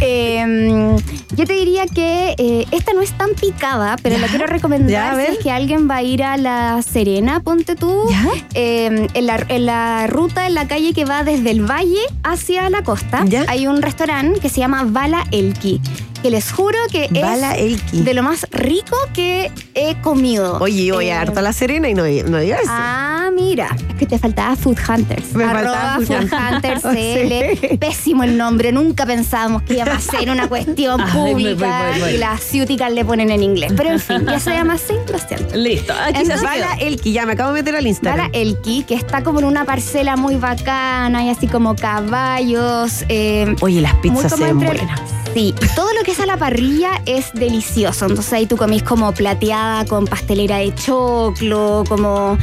Eh, 0.00 0.96
yo 1.36 1.46
te 1.46 1.52
diría 1.54 1.86
que 1.86 2.34
eh, 2.36 2.66
esta 2.70 2.92
no 2.92 3.00
es 3.00 3.12
tan 3.16 3.30
picada, 3.30 3.96
pero 4.02 4.18
la 4.18 4.26
quiero 4.28 4.46
Ya, 4.46 4.52
recomendar 4.52 5.02
a 5.02 5.10
si 5.12 5.16
ver. 5.16 5.30
es 5.30 5.38
que 5.38 5.50
alguien 5.50 5.88
va 5.88 5.96
a 5.96 6.02
ir 6.02 6.22
a 6.22 6.36
La 6.36 6.82
Serena, 6.82 7.40
ponte 7.40 7.74
tú. 7.76 8.06
Ya. 8.10 8.24
Eh, 8.54 9.08
en, 9.14 9.26
la, 9.26 9.44
en 9.48 9.66
la 9.66 10.06
ruta, 10.06 10.46
en 10.46 10.54
la 10.54 10.68
calle 10.68 10.92
que 10.92 11.04
va 11.04 11.24
desde 11.24 11.50
el 11.50 11.62
valle 11.68 12.00
hacia 12.22 12.68
la 12.70 12.82
costa, 12.82 13.24
Ya. 13.26 13.44
hay 13.48 13.66
un 13.66 13.80
restaurante 13.82 14.40
que 14.40 14.48
se 14.48 14.60
llama 14.60 14.84
Bala 14.86 15.24
Elki, 15.30 15.80
que 16.24 16.30
les 16.30 16.50
juro 16.50 16.78
que 16.90 17.06
Bala 17.20 17.52
es 17.54 17.60
Elki. 17.74 18.00
de 18.00 18.14
lo 18.14 18.22
más 18.22 18.46
rico 18.50 18.96
que 19.12 19.52
he 19.74 19.94
comido. 20.00 20.56
Oye, 20.58 20.90
voy 20.90 21.10
a 21.10 21.16
Eh, 21.16 21.18
harto 21.18 21.40
a 21.40 21.42
la 21.42 21.52
Serena 21.52 21.86
y 21.90 21.92
no, 21.92 22.04
no 22.04 22.38
digas 22.38 22.60
eso. 22.62 22.70
Ah, 22.72 23.28
mira, 23.36 23.76
es 23.90 23.94
que 23.96 24.06
te 24.06 24.18
faltaba 24.18 24.56
Food 24.56 24.78
Hunters. 24.88 25.34
Me 25.34 25.44
Arroba 25.44 25.96
faltaba 25.96 25.96
Food 25.96 26.28
Food 26.30 26.54
Hunters. 26.54 26.82
CL. 26.82 27.76
Pésimo 27.78 28.22
el 28.24 28.38
nombre, 28.38 28.72
nunca 28.72 29.04
pensábamos 29.04 29.64
que 29.64 29.74
iba 29.74 29.84
a 29.92 30.00
ser 30.00 30.30
una 30.30 30.48
cuestión 30.48 30.98
Ay, 31.04 31.12
pública 31.12 31.82
voy, 31.90 31.90
voy, 31.92 32.00
voy. 32.00 32.10
y 32.14 32.16
las 32.16 32.40
ciúticas 32.40 32.90
le 32.90 33.04
ponen 33.04 33.30
en 33.30 33.42
inglés. 33.42 33.74
Pero 33.76 33.90
en 33.90 34.00
fin, 34.00 34.24
ya 34.24 34.40
se 34.40 34.50
llama 34.52 34.72
así, 34.74 34.94
lo 35.12 35.18
siento. 35.18 35.54
Listo. 35.56 35.92
Aquí 35.92 36.20
Entonces, 36.22 36.40
se 36.40 36.46
Bala 36.46 36.74
Elki, 36.80 37.12
ya 37.12 37.26
me 37.26 37.32
acabo 37.34 37.52
de 37.52 37.60
meter 37.60 37.74
al 37.74 37.80
Para 37.82 37.88
Instagram. 37.90 38.30
Elki, 38.32 38.84
que 38.84 38.94
está 38.94 39.22
como 39.22 39.40
en 39.40 39.44
una 39.44 39.66
parcela 39.66 40.16
muy 40.16 40.36
bacana 40.36 41.22
y 41.22 41.28
así 41.28 41.48
como 41.48 41.76
caballos. 41.76 43.04
eh, 43.10 43.54
Oye, 43.60 43.82
las 43.82 43.92
muy 43.92 44.02
pizzas 44.10 44.32
se 44.32 44.38
ven 44.42 44.50
entre- 44.62 44.78
buenas. 44.78 45.00
Sí, 45.34 45.52
y 45.60 45.74
todo 45.74 45.92
lo 45.94 46.04
que 46.04 46.12
es 46.12 46.20
a 46.20 46.26
la 46.26 46.36
parrilla 46.36 47.02
es 47.06 47.32
delicioso. 47.34 48.06
Entonces 48.06 48.32
ahí 48.32 48.46
tú 48.46 48.56
comís 48.56 48.84
como 48.84 49.12
plateada 49.12 49.84
con 49.84 50.06
pastelera 50.06 50.58
de 50.58 50.72
choclo, 50.76 51.82
como 51.88 52.38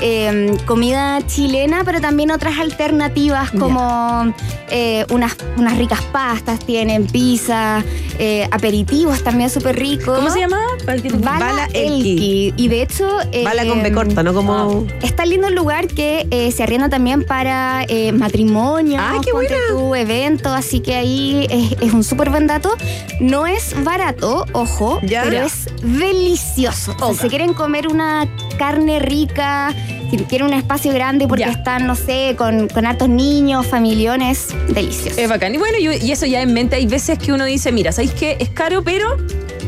eh, 0.00 0.56
comida 0.66 1.20
chilena, 1.26 1.82
pero 1.84 2.00
también 2.00 2.30
otras 2.30 2.58
alternativas 2.58 3.50
como 3.50 4.32
eh, 4.70 5.04
unas, 5.10 5.36
unas 5.56 5.76
ricas 5.78 6.00
pastas, 6.12 6.58
tienen 6.60 7.06
pizza, 7.06 7.84
eh, 8.18 8.48
aperitivos 8.50 9.22
también 9.22 9.50
súper 9.50 9.76
ricos. 9.78 10.16
¿Cómo 10.18 10.30
se 10.30 10.40
llama? 10.40 10.58
Bala, 10.86 11.38
Bala 11.38 11.64
Elki. 11.72 12.12
Elki. 12.12 12.54
Y 12.56 12.68
de 12.68 12.82
hecho... 12.82 13.08
Bala 13.44 13.66
con 13.66 13.82
B 13.82 13.92
corta, 13.92 14.22
¿no? 14.22 14.34
Como. 14.34 14.86
Está 15.02 15.24
lindo 15.26 15.48
el 15.48 15.54
lugar 15.54 15.86
que 15.88 16.26
eh, 16.30 16.50
se 16.52 16.62
arrienda 16.62 16.88
también 16.88 17.24
para 17.24 17.84
eh, 17.88 18.12
matrimonio, 18.12 19.00
¡Ay, 19.00 19.20
qué 19.24 19.32
buena! 19.32 19.56
tú, 19.68 19.94
evento, 19.94 20.52
así 20.52 20.80
que 20.80 20.94
ahí 20.94 21.46
es, 21.50 21.72
es 21.80 21.92
un 21.92 22.04
súper 22.04 22.30
buen 22.30 22.46
dato. 22.46 22.70
No 23.20 23.46
es 23.46 23.74
barato, 23.84 24.44
ojo, 24.52 25.00
Ya. 25.02 25.22
pero 25.24 25.46
es 25.46 25.68
delicioso. 25.82 26.96
O 27.00 27.12
sea, 27.14 27.22
si 27.22 27.28
quieren 27.28 27.54
comer 27.54 27.88
una 27.88 28.28
carne 28.58 28.98
rica, 28.98 29.74
si 30.10 30.16
quieren 30.18 30.46
un 30.48 30.54
espacio 30.54 30.92
grande 30.92 31.26
porque 31.26 31.44
Ya. 31.44 31.50
están, 31.50 31.86
no 31.86 31.94
sé, 31.94 32.34
con, 32.36 32.68
con 32.68 32.86
hartos 32.86 33.08
niños, 33.08 33.66
familiones, 33.66 34.48
delicioso. 34.68 35.20
Es 35.20 35.28
bacán. 35.28 35.54
Y 35.54 35.58
bueno, 35.58 35.78
y, 35.78 36.04
y 36.04 36.12
eso 36.12 36.26
ya 36.26 36.40
en 36.42 36.52
mente, 36.52 36.76
hay 36.76 36.86
veces 36.86 37.18
que 37.18 37.32
uno 37.32 37.44
dice, 37.44 37.72
mira, 37.72 37.92
¿sabéis 37.92 38.12
qué? 38.12 38.36
Es 38.38 38.50
caro, 38.50 38.82
pero 38.82 39.16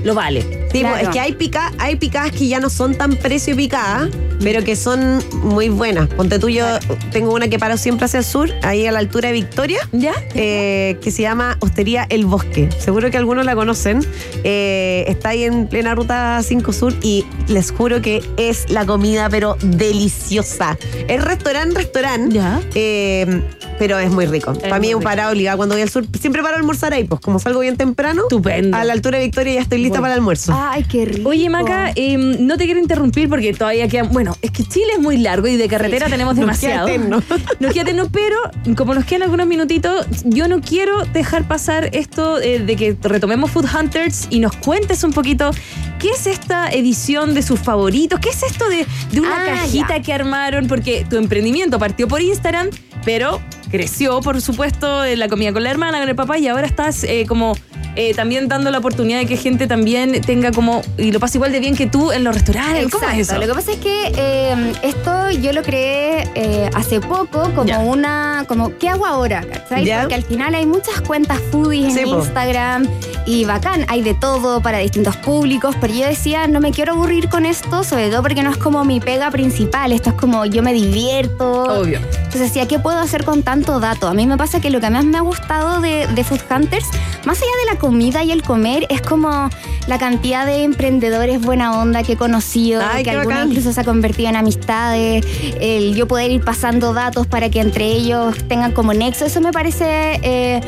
lo 0.05 0.15
vale. 0.15 0.68
Sí, 0.73 0.81
Claro. 0.81 0.97
es 0.99 1.09
que 1.09 1.21
hay, 1.21 1.33
pica, 1.33 1.73
hay 1.79 1.97
picadas 1.97 2.31
que 2.33 2.47
ya 2.49 2.61
no 2.61 2.69
son 2.71 2.95
tan 2.95 3.17
precio 3.17 3.57
picadas, 3.57 4.11
pero 4.43 4.63
que 4.65 4.77
son 4.77 5.23
muy 5.43 5.69
buenas. 5.69 6.09
Ponte 6.09 6.39
tú, 6.39 6.49
yo 6.49 6.65
tengo 7.11 7.33
una 7.35 7.49
que 7.49 7.59
paro 7.59 7.77
siempre 7.77 8.05
hacia 8.05 8.19
el 8.19 8.25
sur, 8.25 8.51
ahí 8.63 8.87
a 8.87 8.93
la 8.93 8.99
altura 8.99 9.29
de 9.29 9.33
Victoria, 9.35 9.81
¿Ya? 9.93 10.13
eh, 10.35 10.99
que 11.03 11.11
se 11.11 11.23
llama 11.23 11.57
Hostería 11.61 12.07
El 12.11 12.27
Bosque. 12.27 12.69
Seguro 12.79 13.11
que 13.11 13.17
algunos 13.17 13.45
la 13.47 13.55
conocen. 13.55 14.07
Eh, 14.45 15.05
está 15.09 15.31
ahí 15.31 15.45
en 15.45 15.67
plena 15.69 15.95
ruta 15.95 16.41
5 16.43 16.73
Sur 16.73 16.95
y 17.03 17.25
les 17.49 17.71
juro 17.73 18.03
que 18.03 18.23
es 18.37 18.71
la 18.71 18.85
comida, 18.87 19.29
pero 19.31 19.57
deliciosa. 19.63 20.77
Es 21.09 21.23
restaurante, 21.25 21.77
restaurante. 21.77 22.35
Ya. 22.35 22.61
Eh, 22.75 23.43
pero 23.79 23.99
es 23.99 24.11
muy 24.11 24.27
rico. 24.27 24.53
Para 24.55 24.79
mí 24.81 24.89
es 24.91 24.95
un 24.95 25.03
parado 25.03 25.31
obligado 25.33 25.57
cuando 25.57 25.75
voy 25.77 25.83
al 25.83 25.89
sur. 25.89 26.05
Siempre 26.21 26.43
paro 26.43 26.57
a 26.57 26.59
almorzar 26.59 26.93
ahí, 26.93 27.05
pues 27.05 27.21
como 27.21 27.39
salgo 27.39 27.61
bien 27.61 27.77
temprano. 27.77 28.23
Estupendo. 28.23 28.77
A 28.77 28.85
la 28.85 28.93
altura 28.93 29.19
de 29.19 29.25
Victoria 29.25 29.55
ya 29.55 29.61
estoy 29.63 29.79
lista 29.79 30.01
Bueno. 30.01 30.03
para 30.03 30.15
el 30.15 30.19
almuerzo. 30.19 30.53
Ay, 30.61 30.85
qué 30.85 31.05
rico. 31.05 31.29
Oye, 31.29 31.49
Maca, 31.49 31.93
eh, 31.95 32.17
no 32.17 32.57
te 32.57 32.65
quiero 32.65 32.81
interrumpir 32.81 33.29
porque 33.29 33.53
todavía 33.53 33.87
queda. 33.87 34.03
Bueno, 34.05 34.37
es 34.43 34.51
que 34.51 34.65
Chile 34.65 34.89
es 34.95 35.01
muy 35.01 35.17
largo 35.19 35.47
y 35.47 35.57
de 35.57 35.69
carretera 35.69 36.09
tenemos 36.09 36.37
Nos 36.37 36.59
queda 36.59 36.85
demasiado. 36.85 37.23
Nos 37.61 37.73
queda 37.73 37.83
eterno, 37.83 38.09
pero 38.11 38.37
como 38.77 38.95
nos 38.95 39.05
quedan 39.05 39.23
algunos 39.23 39.47
minutitos, 39.47 40.07
yo 40.25 40.49
no 40.49 40.61
quiero 40.61 41.05
dejar 41.07 41.47
pasar 41.47 41.91
esto 41.93 42.41
eh, 42.41 42.59
de 42.59 42.77
que 42.77 42.97
retomemos 43.03 43.51
Food 43.51 43.67
Hunters 43.75 44.27
y 44.31 44.41
nos 44.41 44.57
cuentes 44.57 45.05
un 45.05 45.13
poquito 45.13 45.51
qué 45.99 46.11
es 46.11 46.27
esta 46.27 46.69
edición 46.71 47.35
de 47.35 47.43
sus 47.43 47.61
favoritos, 47.61 48.19
qué 48.21 48.31
es 48.31 48.43
esto 48.43 48.69
de, 48.69 48.85
de 49.13 49.21
una 49.21 49.43
Ah, 49.43 49.47
cajita 49.47 49.97
ya. 49.99 50.03
que 50.03 50.13
armaron, 50.13 50.67
porque 50.67 51.07
tu 51.09 51.17
emprendimiento 51.17 51.79
partió 51.79 52.09
por 52.09 52.21
Instagram, 52.21 52.71
pero 53.05 53.41
creció, 53.71 54.21
por 54.21 54.41
supuesto, 54.41 55.05
la 55.05 55.29
comida 55.29 55.53
con 55.53 55.63
la 55.63 55.71
hermana, 55.71 56.01
con 56.01 56.09
el 56.09 56.17
papá, 56.17 56.39
y 56.39 56.49
ahora 56.49 56.67
estás 56.67 57.05
eh, 57.05 57.25
como 57.29 57.55
eh, 58.01 58.15
también 58.15 58.47
dando 58.47 58.71
la 58.71 58.79
oportunidad 58.79 59.19
de 59.19 59.27
que 59.27 59.37
gente 59.37 59.67
también 59.67 60.21
tenga 60.21 60.53
como, 60.53 60.83
y 60.97 61.11
lo 61.11 61.19
pasa 61.19 61.37
igual 61.37 61.51
de 61.51 61.59
bien 61.59 61.75
que 61.77 61.89
tú 61.89 62.13
en 62.13 62.23
los 62.23 62.33
restaurantes. 62.33 62.89
¿Cómo 62.93 63.09
es 63.09 63.19
eso? 63.29 63.35
Lo 63.41 63.47
que 63.49 63.53
pasa 63.55 63.73
es 63.73 63.79
que 63.79 64.13
eh, 64.17 64.73
esto 64.85 65.31
yo 65.33 65.53
lo 65.53 65.63
creé 65.63 66.29
eh, 66.37 66.71
hace 66.75 67.01
poco 67.01 67.43
como 67.55 67.65
Ya. 67.65 67.81
una, 67.81 68.45
como, 68.47 68.79
¿qué 68.79 68.89
hago 68.89 69.05
ahora? 69.05 69.41
¿cachai? 69.43 69.85
Porque 70.01 70.15
al 70.15 70.23
final 70.23 70.55
hay 70.55 70.65
muchas 70.65 71.01
cuentas 71.01 71.41
foodies 71.51 71.95
Sí, 71.95 72.01
en 72.01 72.11
po. 72.11 72.19
Instagram 72.21 72.87
y 73.27 73.45
bacán, 73.45 73.85
hay 73.89 74.03
de 74.03 74.15
todo 74.15 74.61
para 74.61 74.79
distintos 74.79 75.17
públicos, 75.17 75.77
pero 75.81 75.93
yo 75.95 76.07
decía, 76.07 76.47
no 76.47 76.61
me 76.61 76.71
quiero 76.71 76.95
aburrir 76.95 77.29
con 77.29 77.45
esto, 77.47 77.85
sobre 77.85 78.09
todo 78.11 78.23
porque 78.23 78.43
no 78.43 78.51
es 78.51 78.57
como 78.57 78.85
mi 78.85 79.01
pega 79.01 79.31
principal, 79.31 79.93
esto 79.93 80.11
es 80.11 80.17
como 80.17 80.45
yo 80.47 80.63
me 80.63 80.73
divierto. 80.73 81.65
Obvio. 81.65 81.99
Entonces 81.99 82.41
decía, 82.41 82.67
¿qué 82.67 82.79
puedo 82.79 82.99
hacer 82.99 83.25
con 83.25 83.43
tanto 83.43 83.81
dato? 83.81 84.09
A 84.09 84.15
mí 84.15 84.27
me 84.27 84.37
pasa 84.37 84.61
que 84.61 84.71
lo 84.71 84.81
que 84.81 84.91
más 84.91 85.05
me 85.05 85.19
ha 85.19 85.23
gustado 85.23 85.81
de, 85.81 86.07
de 86.07 86.25
Food 86.25 86.41
Hunters, 86.51 86.87
más 87.25 87.39
allá 87.39 87.51
de 87.65 87.75
la 87.75 87.79
comida 87.79 88.23
y 88.25 88.33
el 88.33 88.43
comer, 88.43 88.87
es 88.89 89.03
como 89.03 89.51
la 89.87 89.99
cantidad 89.99 90.47
de 90.47 90.65
emprendedores 90.65 91.41
buena 91.41 91.79
onda 91.79 92.03
que 92.03 92.13
he 92.13 92.17
conocido, 92.17 92.83
Ay, 92.87 93.03
que 93.03 93.11
algunos 93.11 93.35
bacán. 93.35 93.49
incluso 93.49 93.73
se 93.73 93.81
ha 93.81 93.85
convertido 93.85 94.29
en 94.29 94.37
amistades, 94.37 95.25
el 95.61 95.95
yo 95.95 96.07
poder 96.07 96.31
ir 96.31 96.43
pasando 96.45 96.93
datos 96.93 97.27
para 97.27 97.51
que 97.51 97.61
entre 97.61 97.87
ellos 97.87 98.37
tengan 98.49 98.73
como 98.73 98.93
nexo, 98.93 99.25
eso 99.25 99.41
me 99.41 99.53
parece 99.53 100.21
eh, 100.23 100.61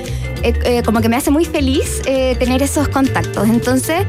eh, 0.42 0.59
eh, 0.64 0.83
como 0.85 1.00
que 1.00 1.09
me 1.09 1.16
hace 1.16 1.31
muy 1.31 1.44
feliz 1.44 2.03
eh, 2.07 2.35
tener 2.38 2.62
esos 2.62 2.88
contactos. 2.88 3.48
Entonces, 3.48 4.07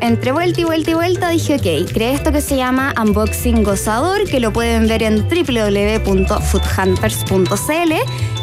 entre 0.00 0.32
vuelta 0.32 0.60
y 0.60 0.64
vuelta 0.64 0.90
y 0.90 0.94
vuelta 0.94 1.28
dije, 1.28 1.56
ok, 1.56 1.62
creé 1.92 2.14
esto 2.14 2.32
que 2.32 2.40
se 2.40 2.56
llama 2.56 2.94
Unboxing 3.00 3.62
Gozador, 3.62 4.24
que 4.24 4.40
lo 4.40 4.52
pueden 4.52 4.88
ver 4.88 5.02
en 5.02 5.28
www.foodhunters.cl 5.28 7.92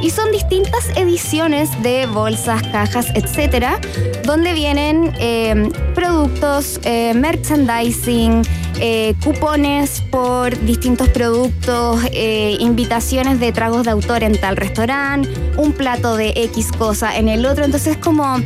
y 0.02 0.10
son 0.10 0.32
distintas 0.32 0.90
ediciones 0.96 1.70
de 1.84 2.06
bolsas, 2.08 2.64
cajas, 2.72 3.08
etcétera, 3.16 3.80
donde 4.24 4.54
vienen 4.54 5.12
productos, 5.96 6.80
merchandising, 7.16 8.44
eh, 8.80 9.14
cupones 9.24 10.02
por 10.02 10.58
distintos 10.66 11.10
productos, 11.10 12.02
eh, 12.12 12.58
invitaciones 12.60 13.40
de 13.40 13.52
tragos 13.52 13.84
de 13.84 13.92
autor 13.92 14.24
en 14.24 14.40
tal 14.40 14.58
restaurante, 14.58 15.30
un 15.58 15.74
plato 15.74 16.16
de 16.16 16.34
X 16.36 16.72
cosa 16.78 17.18
en 17.18 17.28
el 17.28 17.46
otro. 17.46 17.66
Entonces, 17.66 17.98
como 17.98 18.38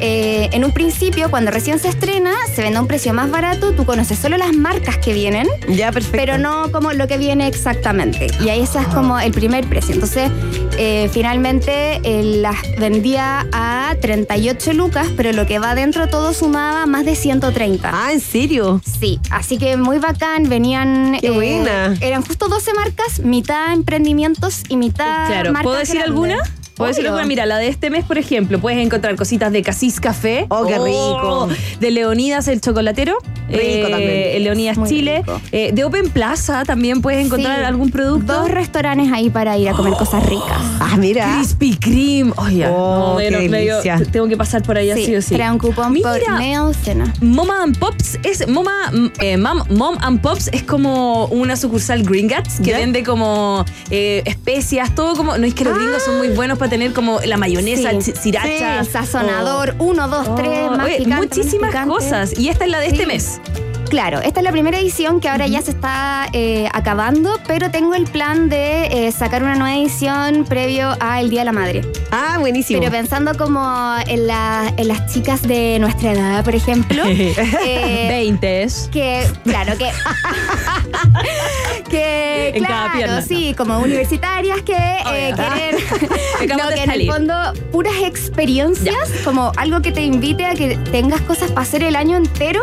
eh, 0.00 0.48
en 0.52 0.64
un 0.64 0.72
principio, 0.72 1.30
cuando 1.30 1.50
recién 1.50 1.78
se 1.78 1.88
estrena, 1.88 2.32
se 2.54 2.62
vende 2.62 2.78
a 2.78 2.80
un 2.82 2.86
precio 2.88 3.12
más 3.14 3.30
barato, 3.30 3.72
tú 3.72 3.84
conoces 3.84 4.18
solo 4.18 4.36
las 4.36 4.52
marcas 4.54 4.96
que 4.98 5.12
vienen. 5.12 5.46
Ya, 5.68 5.92
perfecto. 5.92 6.16
Pero 6.16 6.38
no 6.38 6.70
como 6.72 6.92
lo 6.92 7.06
que 7.08 7.16
viene 7.18 7.46
exactamente. 7.46 8.28
Y 8.44 8.48
ahí 8.48 8.60
ese 8.62 8.80
es 8.80 8.86
como 8.88 9.18
el 9.18 9.32
primer 9.32 9.66
precio. 9.68 9.94
Entonces, 9.94 10.30
eh, 10.78 11.08
finalmente 11.12 12.00
eh, 12.02 12.22
las 12.40 12.56
vendía 12.78 13.46
a 13.52 13.94
38 14.00 14.72
lucas, 14.74 15.08
pero 15.16 15.32
lo 15.32 15.46
que 15.46 15.58
va 15.58 15.72
adentro 15.72 16.08
todo 16.08 16.32
sumaba 16.32 16.86
más 16.86 17.04
de 17.04 17.14
130. 17.16 17.90
Ah, 17.92 18.12
¿en 18.12 18.20
serio? 18.20 18.80
Sí, 19.00 19.18
así 19.30 19.58
que 19.58 19.76
muy 19.76 19.98
bacán, 19.98 20.48
venían... 20.48 21.18
Qué 21.20 21.30
buena. 21.30 21.96
Eran 22.00 22.22
justo 22.22 22.48
12 22.48 22.72
marcas, 22.74 23.20
mitad 23.20 23.72
emprendimientos 23.72 24.62
y 24.68 24.76
mitad 24.76 25.26
Claro, 25.28 25.52
marcas 25.52 25.62
¿puedo 25.64 25.78
decir 25.78 25.96
grandes. 25.96 26.10
alguna? 26.10 26.36
¿Puedo 26.78 26.88
decir 26.88 27.02
Obvio. 27.04 27.10
alguna? 27.10 27.26
Mira, 27.26 27.44
la 27.46 27.58
de 27.58 27.68
este 27.68 27.90
mes, 27.90 28.04
por 28.04 28.16
ejemplo, 28.18 28.58
puedes 28.60 28.78
encontrar 28.78 29.14
cositas 29.16 29.52
de 29.52 29.62
Casis 29.62 30.00
Café. 30.00 30.46
Oh, 30.48 30.64
qué 30.66 30.78
rico. 30.78 31.48
De 31.80 31.90
Leonidas 31.90 32.48
el 32.48 32.60
chocolatero. 32.60 33.18
Rico 33.50 33.88
también. 33.88 34.10
El 34.36 34.44
Leonidas 34.44 34.76
Muy 34.78 34.88
Chile. 34.88 35.22
Eh, 35.52 35.70
de 35.72 35.84
Open 35.84 36.10
Plaza 36.10 36.64
también 36.64 37.00
puedes 37.02 37.24
encontrar 37.26 37.58
Sí, 37.60 37.64
algún 37.64 37.90
producto. 37.90 38.32
Dos 38.32 38.50
restaurantes 38.50 39.10
ahí 39.12 39.28
para 39.30 39.56
ir 39.58 39.68
a 39.68 39.72
comer 39.72 39.94
cosas 39.94 40.24
ricas. 40.26 40.58
Ah, 40.80 40.96
mira. 40.98 41.34
Krispy 41.36 41.76
Kreme. 41.76 42.32
Oye, 42.36 42.66
Oh, 42.68 42.98
no, 43.08 43.12
bueno, 43.14 43.38
qué 43.38 43.48
medio- 43.48 43.78
delicia. 43.82 44.00
tengo 44.12 44.28
que 44.28 44.36
pasar 44.36 44.62
por 44.62 44.76
allá 44.78 44.94
sí, 44.96 45.14
o 45.16 45.22
sí. 45.22 45.34
Trae 45.34 45.50
un 45.50 45.58
cupón 45.58 45.92
Mira. 45.92 46.10
por 46.12 46.38
media 46.38 46.62
cena. 46.84 47.12
Moma 47.20 47.62
and 47.62 47.78
Pops 47.78 48.18
es 48.22 48.46
Moma 48.48 48.72
eh, 49.20 49.36
Mom, 49.36 49.62
Mom 49.70 49.96
and 50.00 50.20
Pops 50.20 50.48
es 50.52 50.62
como 50.62 51.26
una 51.26 51.56
sucursal 51.56 52.02
Gringotts 52.02 52.60
que 52.60 52.70
¿Ya? 52.70 52.78
vende 52.78 53.02
como 53.02 53.64
eh, 53.90 54.22
especias, 54.26 54.94
todo 54.94 55.14
como 55.16 55.36
no 55.38 55.46
es 55.46 55.54
que 55.54 55.64
los 55.64 55.74
gringos 55.76 56.02
son 56.02 56.18
muy 56.18 56.28
buenos 56.28 56.58
para 56.58 56.67
tener 56.68 56.92
como 56.92 57.20
la 57.20 57.36
mayonesa, 57.36 57.90
Sí. 58.00 58.12
sriracha, 58.12 58.46
Sí, 58.46 58.78
el 58.80 58.86
sazonador, 58.86 59.74
uno, 59.78 60.08
dos, 60.08 60.26
Oh, 60.28 60.34
tres, 60.34 60.70
más 60.70 60.84
oye, 60.86 60.96
picante, 60.98 61.08
menos 61.08 61.36
muchísimas 61.36 61.70
picante. 61.70 61.94
cosas 61.94 62.38
y 62.38 62.48
esta 62.48 62.64
es 62.64 62.70
la 62.70 62.80
de 62.80 62.86
este 62.88 63.06
mes. 63.06 63.40
Claro, 63.88 64.20
esta 64.20 64.40
es 64.40 64.44
la 64.44 64.52
primera 64.52 64.78
edición 64.78 65.18
que 65.18 65.30
ahora 65.30 65.46
ya 65.46 65.62
se 65.62 65.70
está 65.70 66.26
eh, 66.34 66.68
acabando, 66.74 67.40
pero 67.46 67.70
tengo 67.70 67.94
el 67.94 68.04
plan 68.04 68.50
de 68.50 69.06
eh, 69.06 69.12
sacar 69.12 69.42
una 69.42 69.54
nueva 69.54 69.76
edición 69.78 70.44
previo 70.44 70.94
al 71.00 71.30
Día 71.30 71.40
de 71.40 71.44
la 71.46 71.52
Madre. 71.52 71.80
Ah, 72.10 72.36
buenísimo. 72.38 72.80
Pero 72.80 72.92
pensando 72.92 73.32
como 73.38 73.94
en, 74.06 74.26
la- 74.26 74.70
en 74.76 74.88
las 74.88 75.10
chicas 75.10 75.40
de 75.40 75.78
nuestra 75.78 76.12
edad, 76.12 76.44
por 76.44 76.54
ejemplo. 76.54 77.02
eh, 77.06 78.06
20 78.10 78.66
que, 78.92 79.26
claro, 79.44 79.72
que. 79.78 79.90
que, 81.90 82.48
En 82.54 82.64
cada 82.64 82.82
claro, 82.92 82.98
pierna. 82.98 83.22
sí, 83.22 83.54
como 83.56 83.78
universitarias 83.78 84.60
que 84.62 84.74
eh, 84.76 85.34
quieren. 86.38 86.56
No, 86.58 86.68
que 86.68 86.82
en 86.82 86.90
el 86.90 87.06
fondo, 87.10 87.34
puras 87.72 87.94
experiencias, 88.04 88.96
como 89.24 89.50
algo 89.56 89.80
que 89.80 89.92
te 89.92 90.02
invite 90.02 90.44
a 90.44 90.54
que 90.54 90.76
tengas 90.92 91.22
cosas 91.22 91.50
para 91.52 91.62
hacer 91.62 91.82
el 91.84 91.96
año 91.96 92.18
entero 92.18 92.60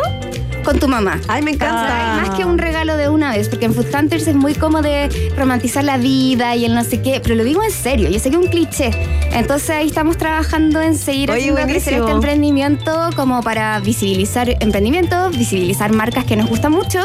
con 0.66 0.80
tu 0.80 0.88
mamá. 0.88 1.20
Ay, 1.28 1.42
me 1.42 1.52
encanta. 1.52 1.86
¿Cachai? 1.86 2.28
Más 2.28 2.36
que 2.36 2.44
un 2.44 2.58
regalo 2.58 2.96
de 2.96 3.08
una 3.08 3.30
vez, 3.30 3.48
porque 3.48 3.66
en 3.66 3.74
Food 3.74 3.94
Hunters 3.94 4.26
es 4.26 4.34
muy 4.34 4.52
como 4.54 4.82
de 4.82 5.08
romantizar 5.36 5.84
la 5.84 5.96
vida 5.96 6.56
y 6.56 6.64
el 6.64 6.74
no 6.74 6.82
sé 6.82 7.00
qué, 7.00 7.20
pero 7.22 7.36
lo 7.36 7.44
digo 7.44 7.62
en 7.62 7.70
serio, 7.70 8.10
yo 8.10 8.18
sé 8.18 8.30
que 8.30 8.36
es 8.36 8.42
un 8.42 8.48
cliché. 8.48 8.90
Entonces 9.32 9.70
ahí 9.70 9.86
estamos 9.86 10.18
trabajando 10.18 10.80
en 10.82 10.96
seguir 10.96 11.30
Oye, 11.30 11.50
haciendo 11.50 11.62
crecer 11.62 11.94
este 11.94 12.10
emprendimiento 12.10 13.10
como 13.14 13.42
para 13.42 13.78
visibilizar 13.78 14.48
emprendimientos, 14.60 15.38
visibilizar 15.38 15.92
marcas 15.92 16.24
que 16.24 16.34
nos 16.34 16.48
gustan 16.48 16.72
mucho 16.72 17.00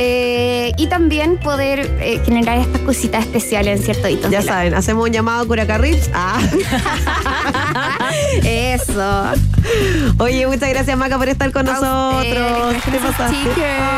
eh, 0.00 0.72
y 0.76 0.86
también 0.86 1.38
poder 1.38 1.80
eh, 2.00 2.20
generar 2.24 2.58
estas 2.58 2.80
cositas 2.82 3.24
especiales 3.24 3.80
en 3.80 3.84
ciertos 3.84 4.10
hitos. 4.10 4.30
Ya 4.30 4.40
la- 4.40 4.46
saben, 4.46 4.74
hacemos 4.74 5.04
un 5.06 5.12
llamado 5.12 5.42
a 5.42 5.46
Curacarrips. 5.46 6.08
Ah. 6.14 6.38
Eso. 8.44 9.24
Oye, 10.18 10.46
muchas 10.46 10.68
gracias, 10.70 10.96
Maca, 10.96 11.18
por 11.18 11.28
estar 11.28 11.50
con 11.52 11.68
A 11.68 11.72
nosotros. 11.72 12.74
¿Qué 12.84 12.90
te 12.90 12.98
pasaste? 12.98 13.36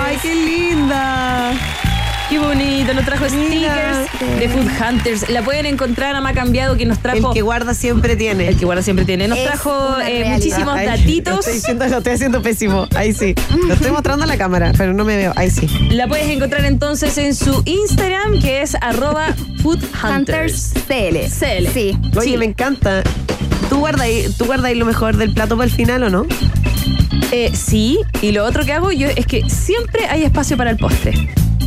Ay, 0.06 0.18
qué 0.22 0.34
linda. 0.34 1.52
Qué 2.30 2.38
bonito, 2.38 2.94
nos 2.94 3.04
trajo 3.04 3.24
Mira. 3.32 4.06
stickers 4.06 4.38
de 4.38 4.48
Food 4.48 4.68
Hunters. 4.80 5.28
La 5.30 5.42
pueden 5.42 5.66
encontrar 5.66 6.14
a 6.14 6.20
Ma 6.20 6.32
Cambiado 6.32 6.76
que 6.76 6.86
nos 6.86 6.98
El 6.98 7.02
trajo. 7.02 7.34
que 7.34 7.42
guarda 7.42 7.74
siempre 7.74 8.14
tiene. 8.14 8.46
el 8.48 8.56
que 8.56 8.64
guarda 8.64 8.82
siempre 8.82 9.04
tiene. 9.04 9.26
Nos 9.26 9.36
Es 9.38 9.44
trajo 9.46 9.98
eh, 10.06 10.24
muchísimos 10.28 10.74
Ay, 10.76 10.86
Lo 10.86 10.92
datitos. 10.92 11.38
estoy, 11.40 11.54
diciendo, 11.54 11.86
lo 11.88 11.98
estoy 11.98 12.12
haciendo 12.12 12.40
pésimo. 12.40 12.86
Ahí 12.94 13.12
sí. 13.12 13.34
Lo 13.66 13.74
estoy 13.74 13.90
mostrando 13.90 14.24
a 14.24 14.26
la 14.28 14.38
cámara, 14.38 14.72
pero 14.78 14.94
no 14.94 15.04
me 15.04 15.16
veo. 15.16 15.32
Ahí 15.34 15.50
sí. 15.50 15.66
La 15.90 16.06
puedes 16.06 16.28
encontrar 16.28 16.64
entonces 16.66 17.18
en 17.18 17.34
su 17.34 17.62
Instagram, 17.64 18.40
que 18.40 18.62
es 18.62 18.76
arroba 18.80 19.34
foodhunters. 19.62 20.04
Hunters 20.04 20.72
CL. 20.86 21.16
CL. 21.28 21.66
Sí. 21.74 21.98
Oye, 22.16 22.30
Sí. 22.30 22.36
me 22.36 22.44
encanta. 22.44 23.02
¿Tú 23.68 23.78
guardas 23.80 24.06
¿Tú 24.38 24.44
guardas 24.46 24.66
ahí 24.66 24.76
lo 24.76 24.84
mejor 24.86 25.16
del 25.16 25.34
plato 25.34 25.56
para 25.56 25.64
el 25.68 25.74
final 25.74 26.04
o 26.04 26.10
no? 26.10 26.26
Eh, 27.32 27.50
sí, 27.54 27.98
y 28.22 28.30
lo 28.32 28.44
otro 28.44 28.64
que 28.64 28.72
hago 28.72 28.92
yo 28.92 29.08
es 29.08 29.26
que 29.26 29.48
siempre 29.50 30.06
hay 30.08 30.22
espacio 30.22 30.56
para 30.56 30.70
el 30.70 30.76
postre. 30.76 31.12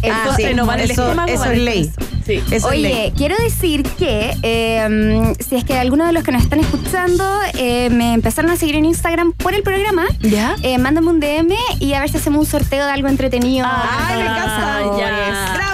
El 0.04 0.12
Ah, 0.12 0.34
sí. 0.36 0.46
no 0.54 0.66
va 0.66 0.76
en 0.76 0.82
el 0.82 0.92
Eso- 0.92 1.04
estómago. 1.04 1.32
eso 1.32 1.46
es 1.46 1.58
ley. 1.60 1.90
corazón. 1.90 2.14
Sí. 2.26 2.42
Eso 2.52 2.72
es 2.72 2.80
ley. 2.80 2.94
Oye, 2.94 3.14
quiero 3.18 3.36
decir 3.38 3.84
que 3.84 4.34
eh, 4.44 5.34
si 5.40 5.56
es 5.56 5.64
que 5.66 5.78
alguno 5.78 6.06
de 6.06 6.14
los 6.14 6.24
que 6.24 6.32
nos 6.32 6.44
están 6.44 6.60
escuchando 6.60 7.26
eh, 7.58 7.90
me 7.90 8.14
empezaron 8.14 8.50
a 8.52 8.56
seguir 8.56 8.76
en 8.76 8.86
Instagram 8.86 9.34
por 9.34 9.54
el 9.54 9.64
programa, 9.64 10.06
¿Ya? 10.22 10.56
eh, 10.62 10.78
mándame 10.78 11.08
un 11.10 11.20
DM 11.20 11.54
y 11.80 11.94
a 11.94 12.00
ver 12.00 12.10
si 12.10 12.18
hacemos 12.18 12.40
un 12.40 12.46
sorteo 12.46 12.86
de 12.86 12.92
algo 12.92 13.08
entretenido. 13.10 13.66
¡Ay, 13.70 14.18
me 14.18 14.24
encanta! 14.24 14.82
ya. 14.98 15.52
¡Bravo! 15.56 15.73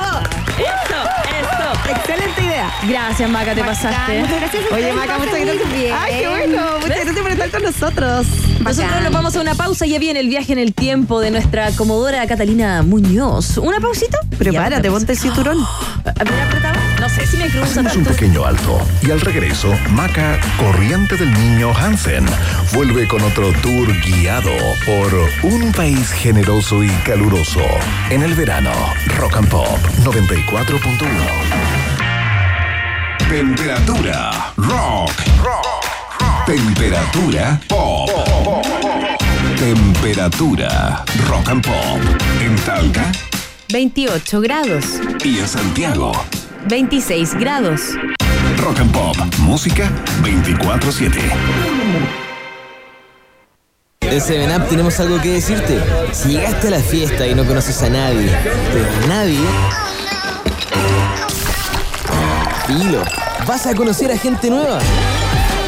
Gracias, 2.88 3.30
Maca, 3.30 3.54
te 3.54 3.64
pasaste. 3.64 4.20
Muchas 4.20 4.40
gracias. 4.40 4.64
a 4.72 4.76
Oye, 4.76 4.94
Maca, 4.94 5.18
muchas 5.18 5.40
gracias. 5.40 5.74
bien. 5.74 5.96
Ay, 5.98 6.14
qué 6.20 6.28
bueno. 6.28 6.64
Muchas 6.80 6.98
gracias 7.04 7.20
por 7.20 7.32
estar 7.32 7.52
con 7.52 7.64
nosotros. 7.64 8.28
Nosotros 8.60 9.02
nos 9.04 9.12
vamos 9.14 9.36
a 9.36 9.42
una 9.42 9.56
pausa 9.56 9.86
y 9.86 9.92
ya 9.92 10.00
viene 10.00 10.20
el 10.20 10.30
viaje 10.30 10.54
en 10.54 10.60
el 10.60 10.74
tiempo 10.74 11.20
de 11.20 11.32
nuestra 11.32 11.72
comodora 11.72 12.26
Catalina 12.28 12.82
Muñoz. 12.84 13.58
¿Una 13.58 13.80
pausita? 13.80 14.20
Prepárate, 14.38 14.90
ponte 14.90 15.14
el 15.14 15.18
cinturón. 15.18 15.58
¿A 16.06 16.24
ver, 16.24 16.42
apretado? 16.42 16.80
No, 17.00 17.02
no 17.02 17.10
sé 17.10 17.26
si 17.26 17.38
me 17.38 17.50
cruza 17.50 17.66
Hacemos 17.66 17.96
un 17.96 18.04
pequeño 18.06 18.46
alto 18.46 18.82
y 19.02 19.12
al 19.12 19.22
regreso, 19.22 19.74
Maca, 19.92 20.40
corriente 20.58 21.16
del 21.16 21.32
niño 21.34 21.72
Hansen, 21.76 22.26
vuelve 22.74 23.08
con 23.08 23.22
otro 23.22 23.52
tour 23.62 23.88
guiado 24.02 24.52
por 24.86 25.52
un 25.52 25.72
país 25.72 26.12
generoso 26.12 26.84
y 26.84 26.90
caluroso. 27.06 27.62
En 28.10 28.24
el 28.24 28.34
verano, 28.36 28.72
Rock 29.18 29.38
and 29.38 29.50
Pop 29.50 29.80
94.1. 30.04 31.79
Temperatura 33.30 34.54
rock. 34.58 35.12
Temperatura 36.48 37.60
pop. 37.68 38.10
Temperatura 39.56 41.06
rock 41.28 41.50
and 41.50 41.64
pop. 41.64 42.02
En 42.42 42.56
Talca 42.66 43.12
28 43.72 44.42
grados, 44.42 44.86
y 45.24 45.38
en 45.38 45.48
Santiago. 45.48 46.12
26 46.68 47.36
grados. 47.36 47.82
Rock 48.58 48.80
and 48.80 48.92
Pop, 48.92 49.16
música 49.38 49.92
24-7. 50.24 51.20
En 54.02 54.20
7up 54.20 54.68
tenemos 54.70 55.00
algo 55.00 55.22
que 55.22 55.34
decirte. 55.34 55.80
Si 56.14 56.30
llegaste 56.30 56.70
a 56.70 56.72
la 56.72 56.80
fiesta 56.80 57.28
y 57.28 57.36
no 57.36 57.46
conoces 57.46 57.80
a 57.84 57.90
nadie, 57.92 58.36
pero 58.74 58.88
a 59.04 59.08
nadie. 59.08 59.40
Vas 63.48 63.66
a 63.66 63.74
conocer 63.74 64.12
a 64.12 64.18
gente 64.18 64.50
nueva. 64.50 64.80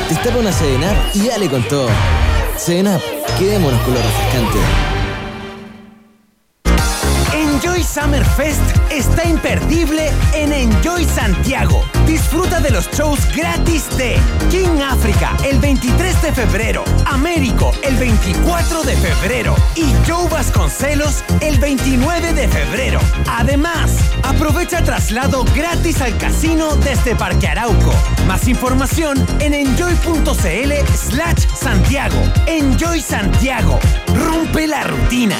Destapa 0.08 0.38
una 0.38 0.52
7up 0.52 1.16
y 1.16 1.28
dale 1.28 1.50
con 1.50 1.68
todo. 1.68 1.90
7up, 2.58 3.02
quedémonos 3.40 3.82
con 3.82 3.94
lo 3.96 4.02
refrescante. 4.02 4.91
Enjoy 7.64 7.84
Summer 7.84 8.26
Fest 8.26 8.60
está 8.90 9.24
imperdible 9.24 10.10
en 10.34 10.52
Enjoy 10.52 11.06
Santiago. 11.06 11.86
Disfruta 12.08 12.60
de 12.60 12.72
los 12.72 12.90
shows 12.90 13.20
gratis 13.36 13.86
de 13.98 14.18
King 14.50 14.82
África 14.82 15.38
el 15.44 15.60
23 15.60 16.24
de 16.24 16.32
febrero, 16.32 16.84
Américo 17.06 17.72
el 17.84 17.98
24 17.98 18.82
de 18.82 18.98
febrero 18.98 19.56
y 19.76 19.84
Joe 20.10 20.28
Vasconcelos 20.28 21.24
el 21.42 21.60
29 21.60 22.34
de 22.34 22.48
febrero. 22.48 23.00
Además, 23.28 23.92
aprovecha 24.24 24.84
traslado 24.84 25.46
gratis 25.56 26.02
al 26.02 26.18
casino 26.18 26.76
desde 26.78 27.16
Parque 27.16 27.48
Arauco. 27.48 27.94
Más 28.26 28.48
información 28.48 29.24
en 29.40 29.54
enjoy.cl 29.54 30.74
slash 30.96 31.46
Santiago. 31.54 32.24
Enjoy 32.48 33.02
Santiago. 33.02 33.80
Rompe 34.16 34.66
la 34.66 34.84
rutina. 34.84 35.38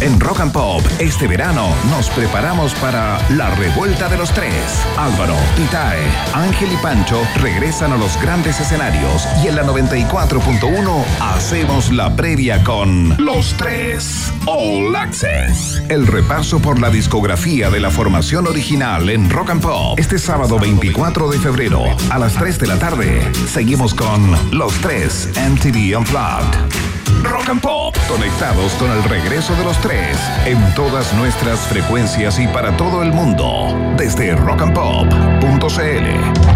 En 0.00 0.20
Rock 0.20 0.40
and 0.40 0.52
Pop, 0.52 0.82
este 0.98 1.26
verano 1.26 1.68
nos 1.90 2.10
preparamos 2.10 2.74
para 2.74 3.18
la 3.30 3.50
revuelta 3.54 4.08
de 4.08 4.16
los 4.16 4.32
tres. 4.32 4.84
Álvaro, 4.96 5.34
Itae, 5.58 6.02
Ángel 6.34 6.72
y 6.72 6.76
Pancho 6.76 7.20
regresan 7.40 7.92
a 7.92 7.96
los 7.96 8.20
grandes 8.20 8.60
escenarios 8.60 9.26
y 9.42 9.48
en 9.48 9.56
la 9.56 9.64
94.1 9.64 11.04
hacemos 11.20 11.90
la 11.92 12.14
previa 12.14 12.62
con 12.64 13.16
Los 13.18 13.54
Tres 13.54 14.32
All 14.46 14.94
Access. 14.94 15.82
El 15.88 16.06
repaso 16.06 16.60
por 16.60 16.80
la 16.80 16.90
discografía 16.90 17.70
de 17.70 17.80
la 17.80 17.90
formación 17.90 18.46
original 18.46 19.08
en 19.10 19.30
Rock 19.30 19.50
and 19.50 19.62
Pop. 19.62 19.98
Este 19.98 20.18
sábado 20.18 20.58
24 20.58 21.30
de 21.30 21.38
febrero 21.38 21.84
a 22.10 22.18
las 22.18 22.34
3 22.34 22.58
de 22.58 22.66
la 22.66 22.78
tarde 22.78 23.32
seguimos 23.46 23.94
con 23.94 24.30
Los 24.56 24.74
Tres 24.80 25.30
MTV 25.36 25.98
Unplugged. 25.98 26.95
Rock 27.26 27.48
and 27.48 27.60
Pop, 27.60 27.96
conectados 28.08 28.72
con 28.74 28.90
el 28.90 29.02
regreso 29.04 29.54
de 29.54 29.64
los 29.64 29.80
tres 29.80 30.18
en 30.44 30.58
todas 30.74 31.12
nuestras 31.14 31.60
frecuencias 31.60 32.38
y 32.38 32.46
para 32.48 32.76
todo 32.76 33.02
el 33.02 33.12
mundo, 33.12 33.74
desde 33.96 34.34
rockandpop.cl. 34.34 36.55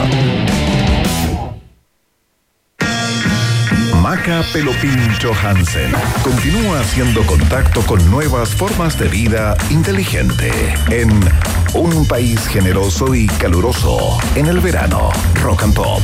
Maca 4.01 4.43
Pelopincho 4.51 5.31
Hansen 5.33 5.91
continúa 6.23 6.81
haciendo 6.81 7.25
contacto 7.25 7.81
con 7.81 8.11
nuevas 8.11 8.49
formas 8.49 8.99
de 8.99 9.07
vida 9.07 9.55
inteligente 9.69 10.51
en 10.89 11.09
un 11.73 12.05
país 12.07 12.45
generoso 12.47 13.15
y 13.15 13.27
caluroso 13.27 14.17
en 14.35 14.47
el 14.47 14.59
verano. 14.59 15.11
Rock 15.41 15.63
and 15.63 15.73
Pop. 15.73 16.01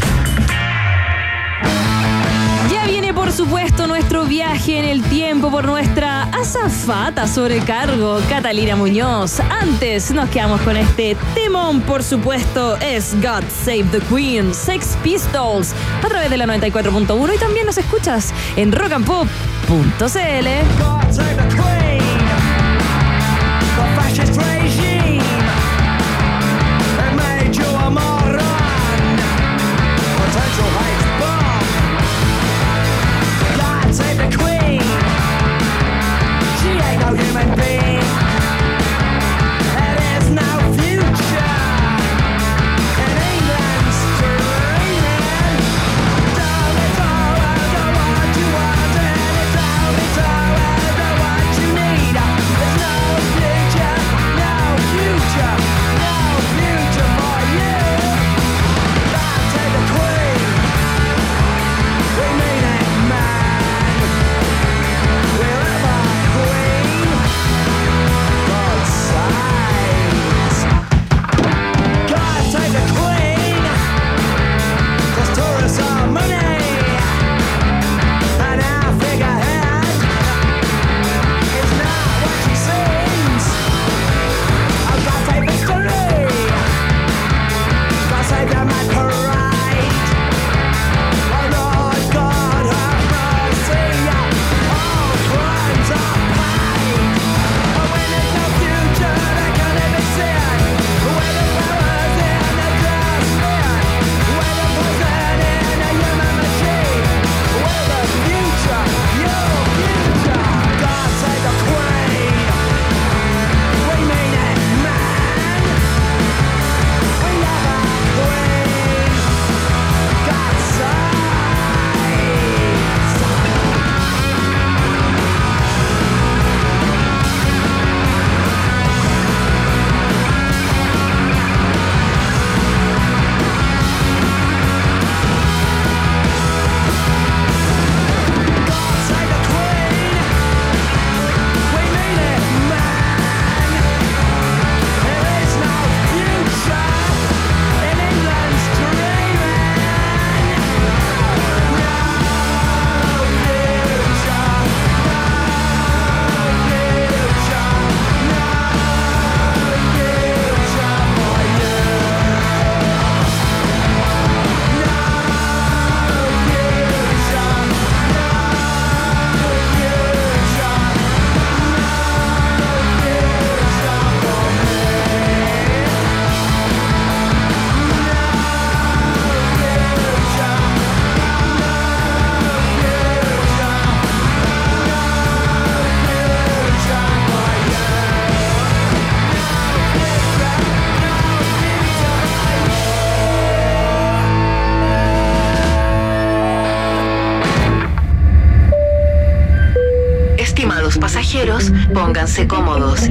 Por 3.18 3.32
supuesto, 3.32 3.88
nuestro 3.88 4.26
viaje 4.26 4.78
en 4.78 4.86
el 4.86 5.02
tiempo 5.02 5.50
por 5.50 5.66
nuestra 5.66 6.26
azafata 6.26 7.28
sobrecargo, 7.28 8.20
Catalina 8.30 8.76
Muñoz. 8.76 9.40
Antes 9.40 10.12
nos 10.12 10.30
quedamos 10.30 10.62
con 10.62 10.78
este 10.78 11.18
temón, 11.34 11.82
por 11.82 12.04
supuesto, 12.04 12.78
es 12.78 13.16
God 13.16 13.44
Save 13.66 13.86
the 13.86 14.02
Queen, 14.02 14.54
Sex 14.54 14.96
Pistols, 15.04 15.74
a 16.04 16.08
través 16.08 16.30
de 16.30 16.38
la 16.38 16.46
94.1 16.46 17.36
y 17.36 17.40
también 17.40 17.66
nos 17.66 17.80
escuchas 17.80 18.32
en 18.56 18.72
rockandpop.cl. 18.72 19.28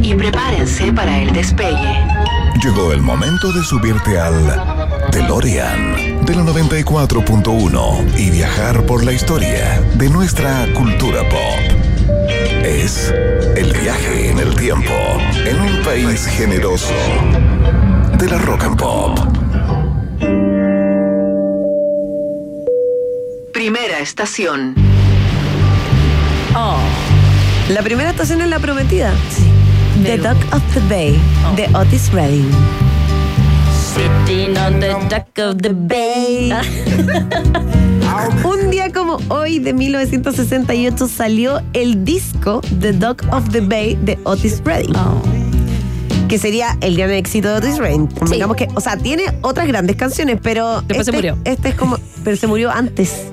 y 0.03 0.14
prepárense 0.14 0.93
para 0.93 1.18
el 1.18 1.32
despegue. 1.32 2.05
Llegó 2.62 2.93
el 2.93 3.01
momento 3.01 3.53
de 3.53 3.62
subirte 3.62 4.18
al 4.18 4.34
DeLorean 5.12 6.24
de 6.24 6.34
la 6.34 6.43
94.1 6.43 8.18
y 8.18 8.30
viajar 8.30 8.84
por 8.87 9.05
la 9.05 9.12
historia 9.12 9.80
de 9.95 10.11
nuestra 10.11 10.66
cultura 10.74 11.22
pop. 11.28 11.61
Es 12.64 13.14
el 13.57 13.72
viaje 13.72 14.30
en 14.30 14.39
el 14.39 14.55
tiempo 14.57 14.93
en 15.45 15.61
un 15.61 15.82
país 15.84 16.26
generoso 16.26 16.95
de 18.18 18.28
la 18.28 18.39
rock 18.39 18.64
and 18.64 18.78
pop. 18.78 19.18
Primera 23.53 24.01
estación. 24.01 24.74
Oh. 26.55 26.78
La 27.68 27.82
primera 27.82 28.11
estación 28.11 28.41
es 28.43 28.49
la 28.49 28.61
prometida. 28.61 29.12
The 30.03 30.18
Dock 30.18 30.36
of 30.53 30.62
the 30.74 30.80
Bay, 30.88 31.18
de 31.57 31.66
Otis 31.74 32.12
Redding. 32.12 32.51
Sitting 33.94 34.57
on 34.59 34.78
the 34.78 34.94
dock 35.09 35.38
of 35.38 35.57
the 35.62 35.70
bay. 35.72 36.53
Un 38.44 38.70
día 38.70 38.92
como 38.92 39.18
hoy 39.28 39.59
de 39.59 39.72
1968 39.72 41.09
salió 41.09 41.62
el 41.72 42.05
disco 42.05 42.61
The 42.80 42.92
Dock 42.92 43.24
of 43.32 43.51
the 43.51 43.61
Bay 43.61 43.97
de 44.03 44.18
Otis 44.24 44.61
Redding. 44.64 44.94
Oh. 44.97 45.22
Que 46.28 46.38
sería 46.38 46.76
el 46.82 46.97
gran 46.97 47.12
éxito 47.12 47.49
de 47.49 47.57
Otis 47.57 47.78
Redding. 47.78 48.09
Digamos 48.30 48.57
que, 48.57 48.68
o 48.74 48.80
sea, 48.80 48.97
tiene 48.97 49.24
otras 49.42 49.66
grandes 49.66 49.97
canciones, 49.97 50.38
pero. 50.42 50.82
Después 50.82 51.07
se 51.07 51.11
este- 51.11 51.12
murió. 51.12 51.38
Este 51.44 51.70
es 51.70 51.74
como. 51.74 51.99
Pero 52.22 52.36
se 52.36 52.47
murió 52.47 52.70
antes. 52.70 53.28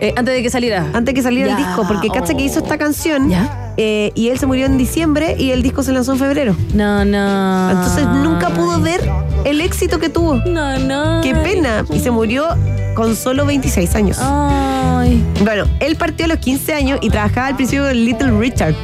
Eh, 0.00 0.12
antes 0.16 0.34
de 0.34 0.42
que 0.42 0.50
saliera. 0.50 0.86
Antes 0.92 1.14
que 1.14 1.22
saliera 1.22 1.50
Ya, 1.50 1.58
el 1.58 1.64
disco. 1.64 1.84
Porque 1.86 2.08
cacha 2.08 2.34
que 2.34 2.42
hizo 2.42 2.58
esta 2.60 2.78
canción. 2.78 3.28
Ya. 3.28 3.72
eh, 3.76 4.10
y 4.14 4.28
él 4.28 4.38
se 4.38 4.46
murió 4.46 4.66
en 4.66 4.76
diciembre 4.78 5.36
y 5.38 5.50
el 5.50 5.62
disco 5.62 5.82
se 5.82 5.92
lanzó 5.92 6.12
en 6.12 6.18
febrero. 6.18 6.56
No, 6.74 7.04
no. 7.04 7.70
Entonces 7.70 8.04
nunca 8.06 8.50
pudo 8.50 8.80
ver 8.80 9.00
el 9.44 9.60
éxito 9.60 9.98
que 9.98 10.08
tuvo. 10.08 10.34
No, 10.36 10.78
no. 10.78 11.20
Qué 11.22 11.34
pena. 11.34 11.84
Y 11.92 12.00
se 12.00 12.10
murió 12.10 12.46
con 12.94 13.16
solo 13.16 13.46
26 13.46 13.94
años. 13.94 14.18
Ay. 14.20 15.24
Bueno, 15.42 15.64
él 15.80 15.96
partió 15.96 16.26
a 16.26 16.28
los 16.28 16.38
15 16.38 16.74
años 16.74 16.98
y 17.02 17.08
trabajaba 17.10 17.46
al 17.48 17.56
principio 17.56 17.84
con 17.84 17.94
Little 18.04 18.32
Richard. 18.38 18.74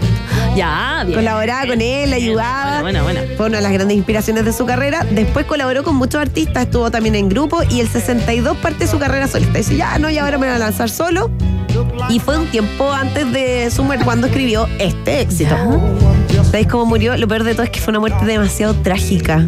Ya, 0.57 1.05
bien. 1.07 1.19
Colaboraba 1.19 1.67
con 1.67 1.81
él, 1.81 2.13
ayudaba. 2.13 2.81
Bueno, 2.81 3.03
bueno, 3.03 3.21
bueno. 3.23 3.37
Fue 3.37 3.47
una 3.47 3.59
de 3.59 3.63
las 3.63 3.73
grandes 3.73 3.97
inspiraciones 3.97 4.45
de 4.45 4.53
su 4.53 4.67
carrera. 4.67 5.07
Después 5.11 5.47
colaboró 5.47 5.85
con 5.85 5.97
muchos 5.97 6.21
artistas, 6.21 6.65
estuvo 6.65 6.91
también 6.91 7.15
en 7.15 7.29
grupo 7.29 7.63
y 7.71 7.81
el 7.81 7.89
62 7.89 8.57
parte 8.59 8.81
de 8.81 8.87
su 8.87 8.99
carrera 8.99 9.29
solista. 9.29 9.59
Dice, 9.59 9.77
ya 9.77 9.99
no, 9.99 10.11
y 10.11 10.19
ahora 10.19 10.39
me 10.39 10.47
voy 10.47 10.57
a 10.57 10.59
lanzar 10.59 10.91
solo. 10.91 11.31
Y 12.09 12.21
fue 12.21 12.39
un 12.39 12.47
tiempo 12.51 12.91
antes 12.93 13.31
de 13.33 13.71
su 13.71 13.85
muerte 13.85 14.05
cuando 14.05 14.27
escribió 14.27 14.67
este 14.79 15.21
éxito. 15.21 15.57
¿Sabéis 16.45 16.69
cómo 16.69 16.87
murió? 16.87 17.17
Lo 17.17 17.29
peor 17.29 17.45
de 17.45 17.53
todo 17.53 17.65
es 17.65 17.71
que 17.71 17.81
fue 17.81 17.91
una 17.91 18.01
muerte 18.01 18.25
demasiado 18.25 18.75
trágica. 18.75 19.47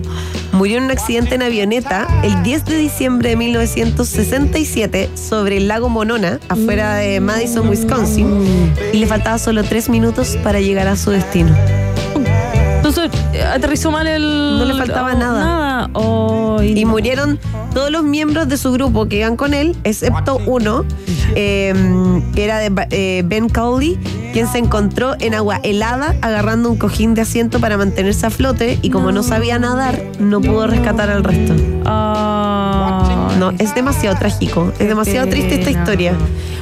Murió 0.52 0.78
en 0.78 0.84
un 0.84 0.90
accidente 0.90 1.36
en 1.36 1.42
avioneta 1.42 2.06
el 2.22 2.42
10 2.42 2.64
de 2.64 2.76
diciembre 2.76 3.30
de 3.30 3.36
1967 3.36 5.10
sobre 5.14 5.58
el 5.58 5.68
lago 5.68 5.88
Monona, 5.88 6.40
afuera 6.48 6.96
de 6.96 7.20
Madison, 7.20 7.68
Wisconsin. 7.68 8.72
Y 8.92 8.98
le 8.98 9.06
faltaba 9.06 9.38
solo 9.38 9.62
tres 9.62 9.88
minutos 9.88 10.36
para 10.42 10.60
llegar 10.60 10.88
a 10.88 10.96
su 10.96 11.10
destino. 11.10 11.54
Aterrizó 13.42 13.90
mal 13.90 14.06
el. 14.06 14.22
No 14.58 14.64
le 14.64 14.74
faltaba 14.74 15.12
oh, 15.14 15.18
nada. 15.18 15.90
Y 16.64 16.84
no. 16.84 16.90
murieron 16.90 17.38
todos 17.74 17.90
los 17.90 18.02
miembros 18.02 18.48
de 18.48 18.56
su 18.56 18.72
grupo 18.72 19.06
que 19.06 19.16
iban 19.18 19.36
con 19.36 19.54
él, 19.54 19.76
excepto 19.84 20.38
uno, 20.46 20.84
eh, 21.34 21.72
que 22.34 22.44
era 22.44 22.58
de 22.58 22.70
Ba- 22.70 22.86
eh, 22.90 23.22
Ben 23.24 23.48
Cowley, 23.48 23.98
quien 24.32 24.46
se 24.48 24.58
encontró 24.58 25.14
en 25.20 25.34
agua 25.34 25.60
helada 25.62 26.14
agarrando 26.20 26.70
un 26.70 26.76
cojín 26.76 27.14
de 27.14 27.22
asiento 27.22 27.60
para 27.60 27.76
mantenerse 27.76 28.26
a 28.26 28.30
flote 28.30 28.78
y 28.82 28.90
como 28.90 29.12
no 29.12 29.22
sabía 29.22 29.58
nadar, 29.58 30.02
no 30.18 30.40
pudo 30.40 30.66
rescatar 30.66 31.10
al 31.10 31.24
resto. 31.24 31.54
Ay. 31.84 32.09
No, 33.40 33.52
es 33.58 33.74
demasiado 33.74 34.16
trágico, 34.18 34.72
es 34.78 34.86
demasiado 34.86 35.28
triste 35.28 35.54
esta 35.54 35.70
historia. 35.70 36.12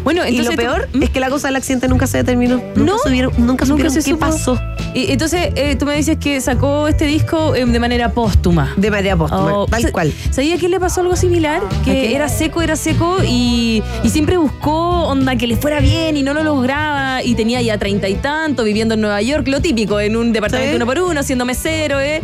Bueno, 0.05 0.27
Y 0.27 0.39
lo 0.43 0.53
peor 0.53 0.89
¿Mm? 0.95 1.03
es 1.03 1.11
que 1.11 1.21
la 1.21 1.29
cosa 1.29 1.49
del 1.49 1.57
accidente 1.57 1.89
nunca 1.89 2.07
se 2.07 2.19
determinó. 2.19 2.57
Nunca 2.75 2.93
No, 2.93 2.99
supieron, 2.99 3.33
nunca 3.37 3.67
supieron 3.67 3.93
se 3.93 3.99
qué 3.99 4.11
supo. 4.13 4.21
pasó 4.21 4.59
Y 4.95 5.11
entonces, 5.13 5.51
eh, 5.57 5.77
tú 5.77 5.85
me 5.87 5.95
dices 5.97 6.17
que 6.19 6.41
sacó 6.41 6.89
este 6.89 7.05
disco 7.05 7.55
eh, 7.55 7.65
de 7.67 7.81
manera 7.81 8.11
póstuma. 8.13 8.73
de 8.77 8.91
manera 8.91 9.17
póstuma, 9.17 9.59
Oh, 9.59 9.67
tal 9.67 9.91
cual. 9.93 10.13
¿Sabía 10.31 10.57
que 10.57 10.69
le 10.69 10.79
pasó 10.81 11.01
algo 11.03 11.17
similar? 11.17 11.61
¿A 11.63 11.83
Que 11.85 12.15
era 12.15 12.29
seco, 12.29 12.63
era 12.63 12.77
seco 12.77 13.19
y, 13.27 13.83
y 14.03 14.09
siempre 14.09 14.37
buscó 14.39 15.09
onda 15.09 15.37
que 15.37 15.47
le 15.47 15.57
fuera 15.57 15.81
bien 15.81 16.17
y 16.17 16.23
no 16.23 16.33
lo 16.33 16.43
lograba 16.45 17.23
y 17.23 17.35
tenía 17.35 17.61
ya 17.61 17.77
treinta 17.77 18.09
y 18.09 18.15
tanto 18.15 18.63
viviendo 18.65 18.95
en 18.95 19.01
Nueva 19.01 19.21
York, 19.21 19.47
lo 19.49 19.61
típico, 19.61 19.99
en 20.01 20.17
un 20.17 20.33
departamento 20.33 20.71
Sí. 20.71 20.77
uno 20.77 20.87
por 20.87 20.99
uno, 21.01 21.23
siendo 21.23 21.45
mesero. 21.45 21.99
Eh, 22.01 22.21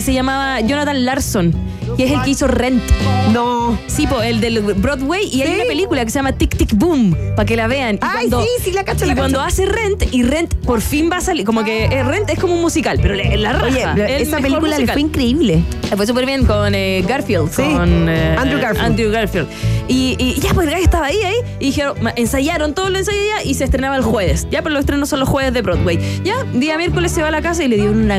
se 0.00 0.12
llamaba 0.12 0.60
Jonathan 0.60 1.04
Larson, 1.04 1.54
que 1.96 2.04
es 2.04 2.10
el 2.12 2.22
que 2.22 2.30
hizo 2.30 2.46
Rent. 2.46 2.82
No. 3.32 3.78
Sí, 3.86 4.06
po, 4.06 4.22
el 4.22 4.40
del 4.40 4.60
Broadway 4.60 5.28
y 5.32 5.42
hay 5.42 5.54
una 5.54 5.64
película 5.64 6.04
que 6.04 6.10
se 6.10 6.18
llama 6.18 6.32
Tic 6.32 6.56
Tic 6.56 6.74
Boom, 6.74 7.16
para 7.36 7.46
que 7.46 7.56
la 7.56 7.66
vean. 7.66 7.96
Y 7.96 7.98
Ay, 8.02 8.28
sí, 8.30 8.64
sí, 8.64 8.72
la 8.72 8.84
cacho, 8.84 9.04
y 9.04 9.08
la 9.08 9.16
cuando 9.16 9.38
cacho. 9.38 9.48
hace 9.48 9.66
Rent 9.66 10.04
y 10.12 10.22
Rent 10.22 10.54
por 10.54 10.80
fin 10.80 11.08
va 11.10 11.18
a 11.18 11.20
salir, 11.20 11.44
como 11.44 11.64
que 11.64 11.88
Rent 12.04 12.28
es 12.30 12.38
como 12.38 12.54
un 12.54 12.60
musical, 12.60 12.98
pero 13.00 13.14
le- 13.14 13.36
la 13.36 13.52
raja. 13.52 13.94
Oye, 13.94 14.22
esa 14.22 14.38
película 14.38 14.78
le 14.78 14.86
fue 14.86 15.00
increíble. 15.00 15.62
Le 15.90 15.96
fue 15.96 16.06
súper 16.06 16.26
bien 16.26 16.44
con 16.46 16.74
eh, 16.74 17.04
Garfield, 17.06 17.50
Sí, 17.52 17.62
con 17.62 18.08
eh, 18.08 18.36
Andrew 18.38 18.60
Garfield. 18.60 18.86
Andrew 18.86 19.10
Garfield. 19.10 19.48
Y, 19.88 20.16
y 20.18 20.40
ya, 20.40 20.54
pues 20.54 20.66
el 20.68 20.74
estaba 20.74 21.06
ahí, 21.06 21.18
ahí, 21.22 21.36
y 21.60 21.66
dijeron, 21.66 21.94
ensayaron 22.16 22.74
todo 22.74 22.88
lo 22.90 22.98
ensayos 22.98 23.20
ya 23.36 23.42
y 23.44 23.54
se 23.54 23.64
estrenaba 23.64 23.96
el 23.96 24.02
jueves. 24.02 24.46
Ya, 24.50 24.62
pero 24.62 24.72
los 24.72 24.80
estrenos 24.80 25.08
son 25.08 25.20
los 25.20 25.28
jueves 25.28 25.52
de 25.52 25.62
Broadway. 25.62 25.98
Ya, 26.24 26.42
día 26.54 26.76
miércoles 26.78 27.12
se 27.12 27.22
va 27.22 27.28
a 27.28 27.30
la 27.30 27.42
casa 27.42 27.64
y 27.64 27.68
le 27.68 27.76
dio 27.76 27.90
un, 27.90 28.10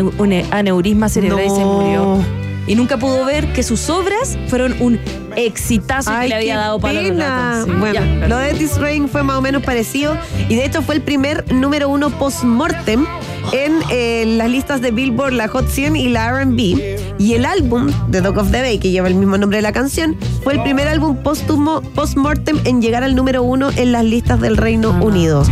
aneurisma 0.52 1.10
cerebral 1.10 1.46
y 1.46 1.50
se 1.50 1.66
murió. 1.66 2.20
Y 2.68 2.76
nunca 2.76 2.98
pudo 2.98 3.26
ver 3.26 3.54
que 3.54 3.62
sus 3.64 3.90
obras 3.90 4.38
fueron 4.48 4.76
un 4.80 5.00
exitazo 5.36 6.12
que 6.22 6.28
le 6.30 6.36
había 6.36 6.58
dado 6.58 6.80
para 6.80 7.00
pena. 7.00 7.62
Sí, 7.66 7.72
Bueno, 7.72 7.94
ya. 7.94 8.28
lo 8.28 8.38
de 8.38 8.54
Otis 8.54 8.78
Redding 8.78 9.08
fue 9.10 9.22
más 9.24 9.38
o 9.38 9.42
menos 9.42 9.62
parecido 9.64 10.18
y 10.50 10.56
de 10.56 10.66
hecho 10.66 10.82
fue 10.82 10.96
el 10.96 11.02
primer 11.02 11.52
número 11.54 11.90
uno 11.90 12.10
post-mortem 12.10 13.06
en 13.52 13.74
eh, 13.92 14.24
las 14.38 14.50
listas 14.50 14.82
de 14.82 14.92
Billboard, 14.92 15.34
la 15.34 15.48
Hot 15.48 15.68
100 15.70 15.96
y 15.96 16.10
la 16.10 16.30
R&B. 16.30 16.98
Y 17.20 17.34
el 17.34 17.46
álbum 17.46 17.92
de 18.08 18.22
Dog 18.22 18.38
of 18.40 18.52
the 18.52 18.62
Bay, 18.62 18.80
que 18.80 18.90
lleva 18.92 19.08
el 19.08 19.16
mismo 19.16 19.38
nombre 19.38 19.58
de 19.58 19.62
la 19.62 19.72
canción, 19.72 20.18
fue 20.44 20.54
el 20.54 20.64
primer 20.64 20.88
álbum 20.88 21.18
póstumo 21.18 21.82
post-mortem 21.82 22.60
en 22.66 22.82
llegar 22.82 23.04
al 23.04 23.16
número 23.16 23.44
uno 23.44 23.70
en 23.76 23.92
las 23.92 24.04
listas 24.04 24.42
del 24.42 24.58
Reino 24.58 24.92
Unido. 25.02 25.44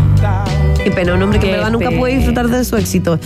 Qué 0.83 0.91
pena, 0.91 1.13
un 1.13 1.21
hombre 1.23 1.39
que 1.39 1.45
en 1.47 1.53
verdad 1.53 1.71
nunca 1.71 1.89
pudo 1.91 2.05
disfrutar 2.07 2.47
de 2.49 2.63
su 2.65 2.75
éxito. 2.75 3.19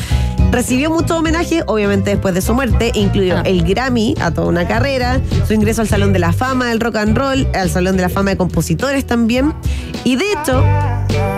Recibió 0.51 0.89
muchos 0.91 1.11
homenajes, 1.11 1.63
obviamente 1.65 2.11
después 2.11 2.33
de 2.35 2.41
su 2.41 2.53
muerte, 2.53 2.91
incluyó 2.93 3.37
Ah. 3.37 3.43
el 3.45 3.63
Grammy 3.63 4.13
a 4.21 4.31
toda 4.31 4.47
una 4.47 4.67
carrera, 4.67 5.19
su 5.47 5.53
ingreso 5.53 5.81
al 5.81 5.87
Salón 5.87 6.13
de 6.13 6.19
la 6.19 6.33
Fama 6.33 6.67
del 6.69 6.79
Rock 6.79 6.97
and 6.97 7.17
Roll, 7.17 7.47
al 7.53 7.69
Salón 7.69 7.95
de 7.97 8.03
la 8.03 8.09
Fama 8.09 8.29
de 8.31 8.37
Compositores 8.37 9.05
también. 9.05 9.53
Y 10.03 10.15
de 10.17 10.25
hecho, 10.33 10.63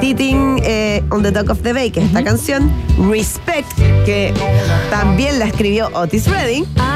Sitting 0.02 0.62
eh, 0.64 1.04
on 1.10 1.24
the 1.24 1.32
Dock 1.32 1.50
of 1.52 1.62
the 1.62 1.74
Bay, 1.74 1.90
que 1.92 2.02
es 2.02 2.08
esta 2.08 2.24
canción, 2.24 2.70
Respect, 3.10 3.68
que 4.06 4.34
también 4.92 5.40
la 5.40 5.46
escribió 5.46 5.90
Otis 5.94 6.28
Redding, 6.28 6.66
Ah, 6.78 6.89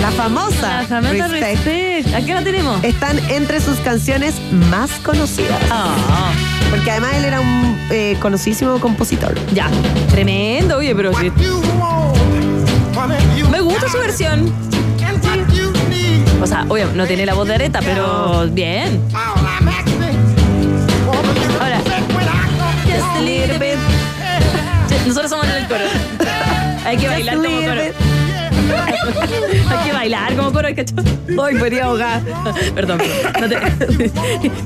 la 0.00 0.10
famosa 0.12 0.82
la 0.82 0.86
famosa 0.86 1.28
Respect, 1.28 1.64
Respect. 1.64 2.14
¿A 2.14 2.20
qué 2.24 2.34
la 2.34 2.42
tenemos? 2.42 2.82
están 2.84 3.18
entre 3.30 3.60
sus 3.60 3.78
canciones 3.78 4.34
más 4.70 4.90
conocidas. 5.04 5.58
Ah, 5.70 6.30
Porque 6.70 6.90
además 6.90 7.14
él 7.16 7.24
era 7.24 7.40
un 7.40 7.78
eh, 7.90 8.16
conocidísimo 8.20 8.78
compositor. 8.80 9.34
ya. 9.52 9.68
Tremendo, 10.10 10.78
oye, 10.78 10.94
pero 10.94 11.12
sí. 11.14 11.30
Me 13.50 13.60
gusta 13.60 13.88
su 13.88 13.98
versión. 13.98 14.52
O 16.40 16.46
sea, 16.46 16.64
obvio, 16.68 16.88
no 16.94 17.04
tiene 17.06 17.26
la 17.26 17.34
voz 17.34 17.48
de 17.48 17.54
Areta, 17.56 17.80
pero 17.80 18.46
bien. 18.50 19.02
Ahora, 21.60 21.80
just 22.84 23.16
a 23.16 23.20
little 23.20 23.58
bit. 23.58 23.76
Nosotros 25.06 25.30
somos 25.30 25.46
el 25.48 25.66
coro. 25.66 25.84
Hay 26.84 26.96
que 26.96 27.08
bailar 27.08 27.36
como 27.36 27.48
coro. 27.60 28.07
Hay 29.70 29.86
que 29.86 29.92
bailar 29.92 30.36
como 30.36 30.52
coro, 30.52 30.68
¿cachai? 30.74 31.04
Hoy 31.38 31.56
podría 31.58 31.84
ahogar. 31.84 32.20
Perdón, 32.74 32.98
no 33.40 33.48
te- 33.48 34.10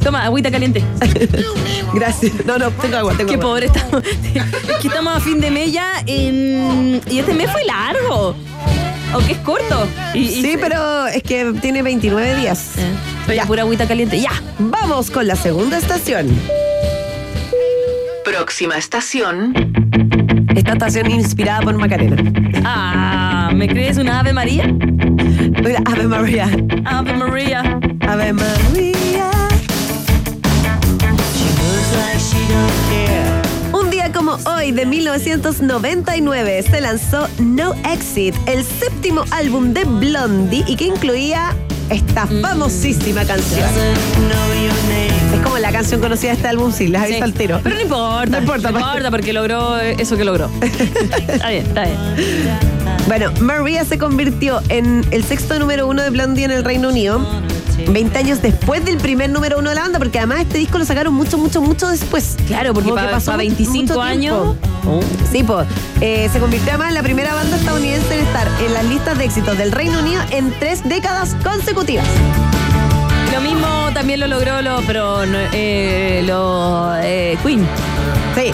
Toma, 0.03 0.25
agüita 0.25 0.51
caliente. 0.51 0.83
Gracias. 1.95 2.33
No, 2.47 2.59
no, 2.59 2.71
tengo 2.71 2.97
agua, 2.97 3.15
tengo 3.17 3.29
Qué 3.29 3.35
agua. 3.35 3.47
pobre 3.47 3.67
estamos. 3.67 4.03
Es 4.05 4.77
que 4.81 4.89
estamos 4.89 5.17
a 5.17 5.21
fin 5.21 5.41
de 5.41 5.51
mes 5.51 5.73
ya 5.73 6.03
en- 6.07 7.01
y 7.11 7.19
este 7.19 7.35
mes 7.35 7.51
fue 7.51 7.65
largo. 7.65 8.35
Aunque 9.13 9.33
es 9.33 9.39
corto. 9.39 9.87
Y, 10.15 10.21
y- 10.21 10.43
Sí, 10.43 10.57
pero 10.59 11.07
es 11.07 11.23
que 11.23 11.53
tiene 11.61 11.83
29 11.83 12.35
días. 12.37 12.73
Eh, 12.79 12.83
Oye, 13.29 13.37
Ya. 13.37 13.45
pura 13.47 13.63
agüita 13.63 13.87
caliente. 13.87 14.19
Ya. 14.21 14.31
Vamos 14.59 15.11
con 15.11 15.27
la 15.27 15.37
segunda 15.37 15.77
estación. 15.79 16.29
Próxima 18.25 18.77
estación. 18.77 19.53
Esta 20.57 20.73
estación 20.73 21.11
inspirada 21.11 21.61
por 21.61 21.77
Macarena. 21.77 22.17
Ah, 22.65 23.32
¿me 23.55 23.69
crees 23.69 23.99
una 23.99 24.21
Ave 24.21 24.33
María? 24.33 24.67
Mira, 24.67 25.83
Ave 25.85 26.07
María. 26.07 26.49
Ave 26.85 27.13
María. 27.15 27.79
Ave 28.01 28.33
María. 28.33 29.31
Un 33.73 33.91
día 33.91 34.13
como 34.13 34.37
hoy 34.47 34.73
de 34.73 34.87
1999 34.87 36.63
se 36.63 36.81
lanzó 36.81 37.29
No 37.39 37.75
Exit, 37.91 38.35
el 38.47 38.65
séptimo 38.65 39.25
álbum 39.31 39.73
de 39.73 39.85
Blondie 39.85 40.65
y 40.67 40.77
que 40.77 40.85
incluía 40.87 41.55
esta 41.91 42.27
famosísima 42.27 43.25
canción. 43.25 43.69
Es 45.35 45.41
como 45.41 45.59
la 45.59 45.71
canción 45.73 46.01
conocida 46.01 46.31
de 46.31 46.37
este 46.37 46.49
álbum, 46.49 46.73
sí, 46.73 46.89
les 46.89 47.01
aviso 47.03 47.19
Sí. 47.19 47.23
al 47.23 47.33
tiro. 47.35 47.61
Pero 47.63 47.75
no 47.77 47.81
importa. 47.83 48.27
No 48.31 48.39
importa, 48.39 48.69
No 48.71 48.79
pues. 48.79 48.87
importa 48.87 49.11
porque 49.11 49.33
logró 49.33 49.79
eso 49.79 50.17
que 50.17 50.25
logró. 50.25 50.51
está 51.29 51.49
bien, 51.51 51.67
está 51.67 51.85
bien. 51.85 51.99
Bueno, 53.07 53.31
Maria 53.41 53.85
se 53.85 53.99
convirtió 53.99 54.61
en 54.69 55.05
el 55.11 55.25
sexto 55.25 55.59
número 55.59 55.87
uno 55.87 56.03
de 56.03 56.11
Blondie 56.11 56.45
en 56.45 56.51
el 56.51 56.65
Reino 56.65 56.89
Unido. 56.89 57.21
20 57.89 58.17
años 58.17 58.41
después 58.43 58.85
del 58.85 58.99
primer 58.99 59.31
número 59.31 59.59
uno 59.59 59.71
de 59.71 59.75
la 59.75 59.83
banda, 59.83 59.99
porque 59.99 60.19
además 60.19 60.41
este 60.43 60.59
disco 60.59 60.79
lo 60.79 60.85
sacaron 60.85 61.13
mucho, 61.15 61.37
mucho, 61.37 61.61
mucho 61.61 61.89
después. 61.89 62.37
Claro, 62.47 62.75
porque 62.75 62.93
pasó 62.93 63.37
25 63.37 63.83
mucho 63.83 64.03
años. 64.03 64.57
tiempo. 64.83 65.01
Sí, 65.31 65.43
pues. 65.43 65.67
se 66.33 66.39
convirtió 66.39 66.71
además 66.71 66.89
en 66.89 66.95
la 66.95 67.03
primera 67.03 67.35
banda 67.35 67.57
estadounidense 67.57 68.15
en 68.15 68.21
estar 68.21 68.49
en 68.65 68.75
las 68.75 68.85
listas 68.85 69.19
de 69.19 69.25
éxitos 69.25 69.59
del 69.59 69.73
Reino 69.73 69.99
Unido 69.99 70.23
en 70.31 70.53
tres 70.61 70.87
décadas 70.89 71.35
consecutivas. 71.43 72.07
Lo 73.33 73.41
mismo 73.41 73.67
también 73.95 74.21
lo 74.21 74.27
logró 74.27 74.61
lo, 74.61 74.83
pero 74.87 75.23
eh, 75.25 76.23
lo 76.27 76.95
eh, 77.03 77.39
Queen. 77.43 77.67
Sí. 78.37 78.53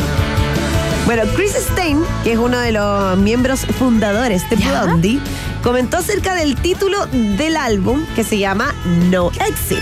Bueno, 1.08 1.22
Chris 1.34 1.54
Stein, 1.54 2.04
que 2.22 2.32
es 2.32 2.38
uno 2.38 2.58
de 2.58 2.70
los 2.70 3.16
miembros 3.16 3.64
fundadores 3.64 4.42
de. 4.50 4.56
Blondie, 4.56 5.18
comentó 5.62 5.96
acerca 5.96 6.34
del 6.34 6.54
título 6.54 7.06
del 7.06 7.56
álbum 7.56 8.04
que 8.14 8.24
se 8.24 8.36
llama 8.36 8.74
No 9.10 9.30
Exit, 9.48 9.78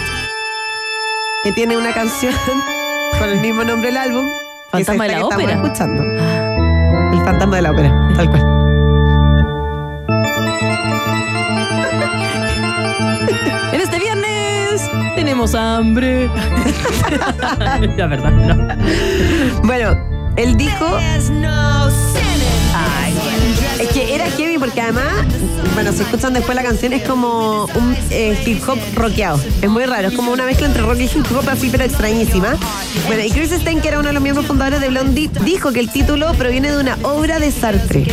que 1.43 1.51
tiene 1.51 1.77
una 1.77 1.93
canción 1.93 2.33
con 3.18 3.29
el 3.29 3.41
mismo 3.41 3.64
nombre 3.64 3.89
del 3.89 3.97
álbum. 3.97 4.24
Fantasma 4.70 5.03
de 5.03 5.11
la 5.11 5.18
que 5.18 5.24
ópera. 5.24 5.53
Escuchando. 5.55 6.05
El 6.05 7.24
fantasma 7.24 7.57
de 7.57 7.62
la 7.62 7.70
ópera, 7.72 8.09
tal 8.14 8.31
cual. 8.31 8.43
En 13.72 13.81
este 13.81 13.99
viernes 13.99 14.89
tenemos 15.16 15.57
hambre. 15.57 16.31
La 17.97 18.07
verdad, 18.07 18.31
no. 18.31 19.62
Bueno, 19.64 20.16
él 20.37 20.57
dijo. 20.57 20.99
Es 23.80 23.89
que 23.89 24.14
era 24.14 24.30
heavy 24.30 24.59
porque 24.59 24.80
además, 24.80 25.05
bueno, 25.74 25.93
si 25.93 26.03
escuchan 26.03 26.32
después 26.32 26.57
la 26.57 26.62
canción, 26.62 26.95
es 26.95 27.07
como 27.07 27.66
un 27.74 27.97
eh, 28.11 28.43
hip 28.47 28.66
hop 28.66 28.78
rockeado. 28.95 29.39
Es 29.61 29.68
muy 29.68 29.84
raro, 29.84 30.09
es 30.09 30.14
como 30.14 30.32
una 30.32 30.45
mezcla 30.45 30.66
entre 30.66 30.82
rock 30.82 30.99
y 31.01 31.05
hip 31.05 31.26
hop 31.37 31.47
así, 31.49 31.68
pero 31.70 31.84
extrañísima. 31.84 32.57
Bueno, 33.07 33.22
y 33.22 33.30
Chris 33.30 33.51
Stein, 33.51 33.80
que 33.82 33.89
era 33.89 33.99
uno 33.99 34.09
de 34.09 34.14
los 34.14 34.22
miembros 34.22 34.47
fundadores 34.47 34.80
de 34.80 34.89
Blondie, 34.89 35.30
dijo 35.45 35.72
que 35.72 35.80
el 35.80 35.91
título 35.91 36.32
proviene 36.34 36.70
de 36.70 36.78
una 36.78 36.97
obra 37.03 37.39
de 37.39 37.53
Sartre, 37.53 38.07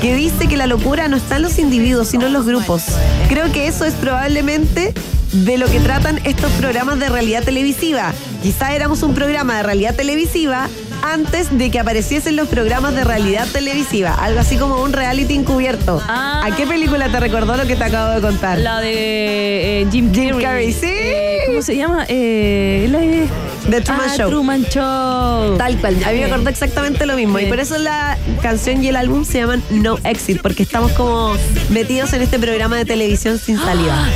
que 0.00 0.14
dice 0.16 0.48
que 0.48 0.56
la 0.56 0.66
locura 0.66 1.06
no 1.06 1.16
está 1.16 1.36
en 1.36 1.42
los 1.42 1.58
individuos, 1.58 2.08
sino 2.08 2.26
en 2.26 2.32
los 2.32 2.44
grupos. 2.44 2.82
Creo 3.28 3.52
que 3.52 3.68
eso 3.68 3.84
es 3.84 3.94
probablemente 3.94 4.92
de 5.32 5.58
lo 5.58 5.66
que 5.66 5.80
tratan 5.80 6.20
estos 6.24 6.50
programas 6.52 6.98
de 6.98 7.08
realidad 7.08 7.44
televisiva. 7.44 8.12
Quizá 8.42 8.74
éramos 8.74 9.02
un 9.02 9.14
programa 9.14 9.56
de 9.56 9.62
realidad 9.62 9.94
televisiva 9.94 10.68
antes 11.12 11.56
de 11.56 11.70
que 11.70 11.78
apareciesen 11.78 12.36
los 12.36 12.48
programas 12.48 12.94
de 12.94 13.04
realidad 13.04 13.46
televisiva, 13.52 14.14
algo 14.14 14.40
así 14.40 14.56
como 14.56 14.82
un 14.82 14.92
reality 14.92 15.34
encubierto. 15.34 16.00
Ah. 16.06 16.42
¿A 16.44 16.54
qué 16.56 16.66
película 16.66 17.08
te 17.08 17.20
recordó 17.20 17.56
lo 17.56 17.66
que 17.66 17.76
te 17.76 17.84
acabo 17.84 18.14
de 18.14 18.20
contar? 18.20 18.58
La 18.58 18.80
de 18.80 19.82
eh, 19.82 19.86
Jim 19.90 20.10
Carrey. 20.12 20.26
Jim 20.30 20.40
Carrey, 20.40 20.72
sí. 20.72 20.86
Eh, 20.86 21.38
¿Cómo 21.46 21.62
se 21.62 21.76
llama? 21.76 22.04
Eh, 22.08 22.88
la 22.90 22.98
de- 22.98 23.28
The 23.70 23.80
Truman 23.80 24.08
Ah, 24.10 24.16
Show. 24.16 24.30
Truman 24.30 24.64
Show. 24.64 25.56
Tal 25.58 25.76
cual, 25.78 25.96
a 26.04 26.10
mí 26.12 26.18
me 26.18 26.24
acordó 26.26 26.48
exactamente 26.50 27.04
lo 27.06 27.16
mismo. 27.16 27.38
Y 27.40 27.46
por 27.46 27.58
eso 27.58 27.76
la 27.78 28.16
canción 28.42 28.82
y 28.82 28.88
el 28.88 28.96
álbum 28.96 29.24
se 29.24 29.38
llaman 29.38 29.62
No 29.70 29.98
Exit, 30.04 30.40
porque 30.40 30.62
estamos 30.62 30.92
como 30.92 31.34
metidos 31.70 32.12
en 32.12 32.22
este 32.22 32.38
programa 32.38 32.76
de 32.76 32.84
televisión 32.84 33.38
sin 33.38 33.58
salida. 33.58 34.08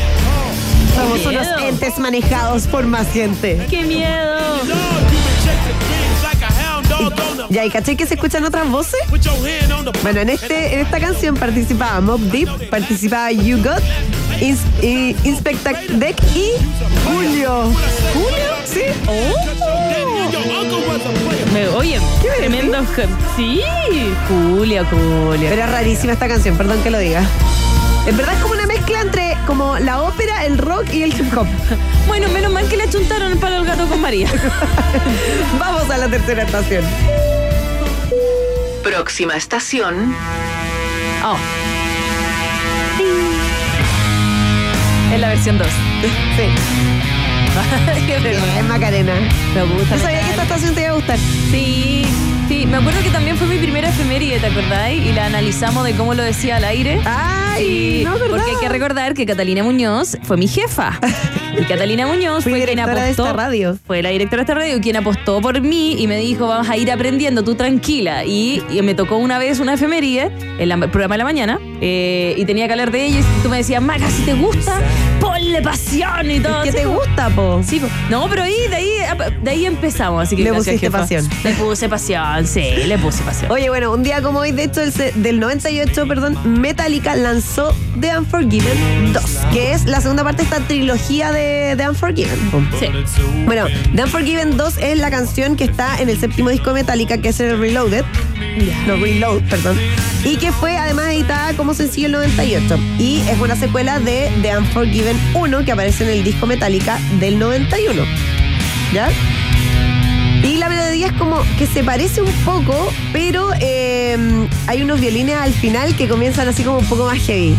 Somos 0.97 1.24
unos 1.26 1.47
entes 1.62 1.99
manejados 1.99 2.66
por 2.66 2.84
más 2.86 3.11
gente. 3.12 3.64
¡Qué 3.70 3.82
miedo! 3.84 4.38
¿Y 7.51 7.70
caché 7.70 7.96
que 7.96 8.07
se 8.07 8.14
escuchan 8.14 8.44
otras 8.44 8.68
voces? 8.68 9.01
Bueno, 10.03 10.20
en, 10.20 10.28
este, 10.30 10.74
en 10.74 10.80
esta 10.80 10.98
canción 11.01 11.36
participaba 11.36 12.01
Mob 12.01 12.20
Deep, 12.20 12.70
participaba 12.70 13.30
You 13.32 13.59
Got, 13.62 13.82
Ins, 14.40 14.61
y 14.82 15.16
Inspector 15.24 15.74
Deck 15.98 16.16
y 16.34 16.51
Julio. 17.05 17.64
¿Julio? 18.12 18.51
Sí. 18.64 18.80
Me- 21.53 21.68
oye, 21.68 21.98
¿Qué 22.22 22.28
me 22.28 22.36
tremendo. 22.36 22.78
Sí, 23.36 23.61
Julio, 24.28 24.84
Julio. 24.90 25.48
Pero 25.51 25.62
es 25.62 25.70
rarísima 25.70 26.12
esta 26.12 26.28
canción, 26.28 26.57
perdón 26.57 26.82
que 26.82 26.90
lo 26.90 26.98
diga. 26.98 27.22
En 28.07 28.16
verdad 28.16 28.34
es 28.36 28.42
como 28.42 28.55
mezcla 28.91 29.01
entre 29.03 29.36
como 29.47 29.78
la 29.78 30.03
ópera, 30.03 30.45
el 30.45 30.59
rock 30.59 30.93
y 30.93 31.03
el 31.03 31.14
hip 31.14 31.36
hop. 31.36 31.47
Bueno, 32.07 32.28
menos 32.30 32.53
mal 32.53 32.68
que 32.68 32.76
le 32.76 32.84
achuntaron 32.84 33.30
el 33.30 33.38
palo 33.38 33.57
al 33.57 33.64
gato 33.64 33.86
con 33.86 34.01
María. 34.01 34.28
Vamos 35.61 35.88
a 35.91 35.97
la 35.97 36.09
tercera 36.09 36.43
estación. 36.43 36.84
Próxima 38.82 39.36
estación. 39.36 40.12
Oh. 41.22 41.36
Es 45.12 45.20
la 45.20 45.28
versión 45.28 45.59
2. 45.59 45.68
Sí, 46.36 47.20
es 48.59 48.64
Macarena. 48.64 49.12
Me 49.55 49.62
gusta. 49.64 49.96
Yo 49.96 50.03
sabía 50.03 50.20
que 50.20 50.30
esta 50.30 50.42
estación 50.42 50.74
te 50.74 50.80
iba 50.82 50.90
a 50.90 50.94
gustar. 50.94 51.18
Sí, 51.51 52.05
sí. 52.48 52.66
Me 52.66 52.76
acuerdo 52.76 53.03
que 53.03 53.11
también 53.11 53.36
fue 53.36 53.46
mi 53.46 53.59
primera 53.59 53.88
efeméride, 53.88 54.38
¿te 54.38 54.46
acordáis? 54.46 55.05
Y 55.05 55.12
la 55.12 55.26
analizamos 55.26 55.84
de 55.84 55.92
cómo 55.94 56.14
lo 56.14 56.22
decía 56.22 56.57
al 56.57 56.64
aire. 56.64 57.01
Ay, 57.05 57.40
Sí, 57.98 58.03
no, 58.05 58.12
¿verdad? 58.14 58.26
porque 58.30 58.51
hay 58.51 58.57
que 58.61 58.68
recordar 58.68 59.14
que 59.14 59.26
Catalina 59.26 59.62
Muñoz 59.62 60.16
fue 60.22 60.36
mi 60.36 60.46
jefa. 60.48 60.98
Y 61.61 61.64
Catalina 61.64 62.07
Muñoz 62.07 62.44
fue 62.44 62.53
quien 62.53 62.66
directora 62.66 62.94
de 62.94 63.01
apostó. 63.11 63.24
esta 63.26 63.36
radio. 63.36 63.76
Fue 63.86 64.03
la 64.03 64.11
directora 64.11 64.38
de 64.38 64.42
esta 64.44 64.55
radio 64.55 64.80
quien 64.80 64.96
apostó 64.96 65.40
por 65.40 65.61
mí 65.61 65.96
y 66.01 66.07
me 66.07 66.16
dijo, 66.16 66.46
vamos 66.46 66.68
a 66.70 66.76
ir 66.76 66.90
aprendiendo, 66.92 67.42
tú 67.42 67.57
tranquila. 67.57 68.24
Y, 68.24 68.62
y 68.70 68.80
me 68.82 68.94
tocó 68.94 69.16
una 69.16 69.38
vez 69.38 69.59
una 69.59 69.74
efeméride 69.74 70.30
en 70.59 70.68
la- 70.68 70.76
el 70.76 70.90
programa 70.90 71.14
de 71.14 71.18
la 71.18 71.24
mañana 71.24 71.59
eh, 71.80 72.34
y 72.38 72.44
tenía 72.44 72.66
que 72.66 72.72
hablar 72.72 72.92
de 72.92 73.05
ello 73.05 73.18
y 73.18 73.42
tú 73.42 73.48
me 73.48 73.57
decías, 73.59 73.82
Maca, 73.82 74.09
si 74.11 74.22
te 74.22 74.34
gusta, 74.34 74.80
ponle 75.20 75.39
pasión 76.01 76.30
y 76.30 76.40
todo. 76.40 76.62
¿Qué 76.62 76.72
te 76.72 76.86
gusta, 76.86 77.30
po? 77.30 77.62
Sí, 77.64 77.80
po. 77.80 77.88
no, 78.09 78.28
pero 78.28 78.42
ahí, 78.42 78.55
de 78.68 78.76
ahí, 78.76 78.90
de 79.42 79.51
ahí 79.51 79.66
empezamos, 79.66 80.22
así 80.22 80.36
que 80.36 80.44
Le 80.44 80.53
pusiste 80.53 80.78
jefa. 80.78 80.98
pasión. 80.98 81.28
Le 81.44 81.53
puse 81.55 81.88
pasión, 81.88 82.46
sí, 82.46 82.64
le 82.86 82.98
puse 82.98 83.22
pasión. 83.22 83.51
Oye, 83.51 83.68
bueno, 83.68 83.92
un 83.92 84.03
día 84.03 84.22
como 84.22 84.40
hoy, 84.40 84.53
de 84.53 84.64
hecho, 84.64 84.80
el 84.82 84.92
del 85.22 85.40
98, 85.40 86.07
perdón, 86.07 86.61
Metallica 86.61 87.14
lanzó 87.16 87.74
The 88.01 88.18
Unforgiven 88.18 89.12
2, 89.12 89.22
que 89.53 89.72
es 89.72 89.84
la 89.84 90.01
segunda 90.01 90.22
parte 90.22 90.43
de 90.43 90.49
esta 90.49 90.61
trilogía 90.66 91.32
de 91.32 91.74
The 91.76 91.88
Unforgiven. 91.88 92.38
Sí. 92.78 92.86
Bueno, 93.45 93.66
The 93.95 94.05
Unforgiven 94.05 94.57
2 94.57 94.78
es 94.78 94.99
la 94.99 95.11
canción 95.11 95.57
que 95.57 95.64
está 95.64 96.01
en 96.01 96.09
el 96.09 96.18
séptimo 96.18 96.51
disco 96.51 96.72
Metallica, 96.72 97.18
que 97.18 97.30
es 97.30 97.41
el 97.41 97.59
Reloaded. 97.59 98.05
No, 98.86 98.97
Reload, 98.97 99.43
perdón. 99.49 99.78
Y 100.24 100.36
que 100.36 100.53
fue 100.53 100.76
además 100.76 101.09
editada 101.09 101.55
como 101.55 101.74
sencillo 101.74 102.09
en 102.09 102.14
el 102.14 102.36
98. 102.36 102.78
Y 102.99 103.20
es 103.28 103.38
una 103.41 103.57
secuela 103.57 103.99
de 103.99 104.30
The 104.43 104.59
Unforgiven 104.59 105.18
1, 105.34 105.64
que 105.64 105.72
aparece 105.72 106.05
en 106.05 106.11
el 106.11 106.24
disco 106.24 106.47
Metallica 106.47 106.99
del 107.18 107.38
91. 107.38 108.03
¿Ya? 108.93 109.09
Es 110.75 111.12
como 111.12 111.43
que 111.59 111.66
se 111.66 111.83
parece 111.83 112.21
un 112.23 112.31
poco, 112.45 112.75
pero 113.12 113.51
eh, 113.61 114.16
hay 114.66 114.83
unos 114.83 115.01
violines 115.01 115.35
al 115.37 115.53
final 115.53 115.97
que 115.97 116.07
comienzan 116.09 116.47
así 116.49 116.62
como 116.62 116.79
un 116.79 116.85
poco 116.87 117.07
más 117.07 117.18
heavy. 117.18 117.55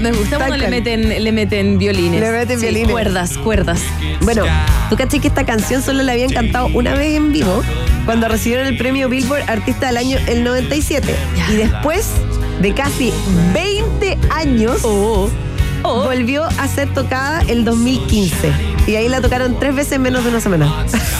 Me 0.00 0.12
gusta 0.12 0.36
cuando 0.38 0.56
le 0.56 0.68
meten, 0.68 1.22
le 1.22 1.32
meten 1.32 1.78
violines. 1.78 2.20
Le 2.20 2.30
meten 2.30 2.58
Sí, 2.58 2.66
violines. 2.66 2.92
Cuerdas, 2.92 3.36
cuerdas. 3.38 3.80
Bueno, 4.22 4.44
tú 4.88 4.96
caché 4.96 5.20
que 5.20 5.28
esta 5.28 5.44
canción 5.44 5.82
solo 5.82 6.02
la 6.02 6.12
habían 6.12 6.30
cantado 6.30 6.66
una 6.72 6.94
vez 6.94 7.16
en 7.16 7.32
vivo 7.32 7.62
cuando 8.04 8.28
recibieron 8.28 8.66
el 8.66 8.76
premio 8.78 9.08
Billboard 9.08 9.42
Artista 9.48 9.88
del 9.88 9.98
Año 9.98 10.18
el 10.28 10.44
97. 10.44 11.14
Y 11.50 11.56
después 11.56 12.06
de 12.60 12.72
casi 12.74 13.12
20 13.52 14.16
años, 14.30 14.80
Oh. 14.82 15.28
volvió 16.04 16.44
a 16.44 16.66
ser 16.68 16.92
tocada 16.92 17.40
el 17.46 17.64
2015. 17.64 18.50
Y 18.86 18.96
ahí 18.96 19.08
la 19.08 19.20
tocaron 19.20 19.58
tres 19.60 19.74
veces 19.74 19.92
en 19.92 20.02
menos 20.02 20.24
de 20.24 20.30
una 20.30 20.40
semana. 20.40 20.72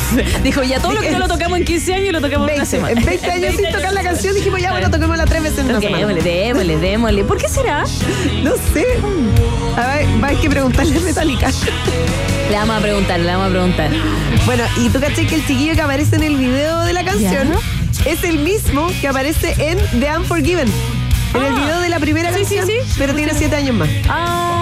Dijo, 0.43 0.63
ya 0.63 0.81
todo 0.81 0.93
lo 0.95 1.01
que 1.03 1.11
no 1.11 1.19
lo 1.19 1.29
tocamos 1.29 1.59
en 1.59 1.65
15 1.67 1.95
años 1.95 2.13
lo 2.13 2.21
tocamos 2.21 2.49
en 2.49 2.55
una 2.55 2.65
20. 2.65 2.67
semana. 2.67 2.93
En 3.01 3.05
20 3.07 3.31
años 3.31 3.55
sin 3.57 3.71
tocar 3.73 3.93
la 3.93 4.03
canción 4.03 4.35
dijimos, 4.35 4.61
ya 4.61 4.71
bueno, 4.73 4.91
toquémosla 4.91 5.27
tres 5.27 5.43
veces 5.43 5.59
en 5.61 5.67
una 5.67 5.81
semana. 5.81 5.99
démosle, 6.07 6.23
démosle, 6.23 6.77
démosle. 6.79 7.25
¿Por 7.25 7.37
qué 7.39 7.49
será? 7.49 7.85
No 8.43 8.53
sé. 8.73 8.87
A 9.77 9.87
ver, 9.97 10.07
haber 10.25 10.37
que 10.39 10.49
preguntarle 10.51 10.97
a 10.97 11.01
Metallica. 11.01 11.51
Le 12.51 12.57
vamos 12.57 12.79
a 12.79 12.81
preguntar, 12.81 13.21
le 13.21 13.27
vamos 13.27 13.49
a 13.49 13.51
preguntar. 13.51 13.91
Bueno, 14.47 14.65
y 14.79 14.89
tú 14.89 14.99
caché 15.01 15.27
que 15.27 15.35
el 15.35 15.47
chiquillo 15.47 15.75
que 15.75 15.83
aparece 15.83 16.17
en 16.17 16.23
el 16.23 16.37
video 16.37 16.81
de 16.85 16.95
la 16.95 17.05
canción 17.05 17.53
es 18.07 18.25
el 18.25 18.39
mismo 18.39 18.91
que 19.03 19.09
aparece 19.09 19.55
en 19.59 19.79
The 20.01 20.17
Unforgiven. 20.17 20.69
En 21.35 21.43
el 21.43 21.53
Ah. 21.53 21.57
video 21.63 21.81
de 21.81 21.89
la 21.91 21.99
primera 22.01 22.33
Sí, 22.33 22.47
sí, 22.47 22.57
canción, 22.57 22.79
sí. 22.87 22.95
pero 22.99 23.15
tiene 23.15 23.35
siete 23.35 23.55
años 23.57 23.77
más. 23.77 23.91
Ah, 24.09 24.58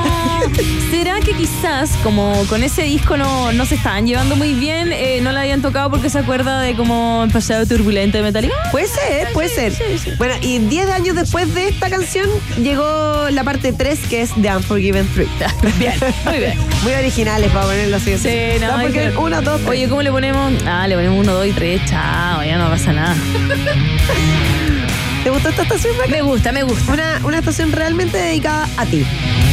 ¿Será 0.90 1.20
que 1.20 1.32
quizás, 1.34 1.90
como 2.02 2.32
con 2.48 2.62
ese 2.62 2.82
disco 2.82 3.16
no, 3.16 3.52
no 3.52 3.66
se 3.66 3.74
estaban 3.74 4.06
llevando 4.06 4.36
muy 4.36 4.54
bien, 4.54 4.90
eh, 4.92 5.20
no 5.22 5.32
la 5.32 5.42
habían 5.42 5.62
tocado 5.62 5.90
porque 5.90 6.10
se 6.10 6.18
acuerda 6.18 6.60
de 6.60 6.74
como 6.74 7.22
el 7.24 7.30
pasado 7.30 7.66
turbulento 7.66 8.18
de 8.18 8.24
Metallica? 8.24 8.54
Puede 8.70 8.86
ser, 8.88 9.32
puede 9.32 9.48
ser. 9.48 9.72
Bueno, 10.18 10.34
y 10.40 10.58
10 10.58 10.90
años 10.90 11.16
después 11.16 11.52
de 11.54 11.68
esta 11.68 11.90
canción 11.90 12.28
llegó 12.62 13.28
la 13.30 13.44
parte 13.44 13.72
3 13.72 13.98
que 14.08 14.22
es 14.22 14.30
The 14.40 14.56
Unforgiven 14.56 15.08
3. 15.14 15.28
Bien, 15.78 15.94
muy 16.24 16.38
bien. 16.38 16.58
Muy 16.82 16.92
originales 16.92 17.50
para 17.50 17.66
ponerlo 17.66 17.96
así. 17.96 18.16
Sí, 18.18 18.60
no, 18.60 18.80
porque 18.80 18.92
que- 18.92 19.10
dos, 19.10 19.56
tres. 19.56 19.68
Oye, 19.68 19.88
¿cómo 19.88 20.02
le 20.02 20.12
ponemos? 20.12 20.52
Ah, 20.66 20.86
le 20.86 20.94
ponemos 20.94 21.18
uno, 21.18 21.32
dos 21.34 21.46
y 21.46 21.52
tres. 21.52 21.80
Chao, 21.86 22.44
ya 22.44 22.58
no 22.58 22.68
pasa 22.68 22.92
nada. 22.92 23.16
¿Te 25.24 25.30
gustó 25.30 25.48
esta 25.48 25.62
estación? 25.62 25.96
Maca? 25.96 26.10
Me 26.10 26.22
gusta, 26.22 26.52
me 26.52 26.62
gusta. 26.62 26.92
Una, 26.92 27.20
una 27.24 27.38
estación 27.38 27.72
realmente 27.72 28.16
dedicada 28.16 28.68
a 28.76 28.86
ti. 28.86 29.04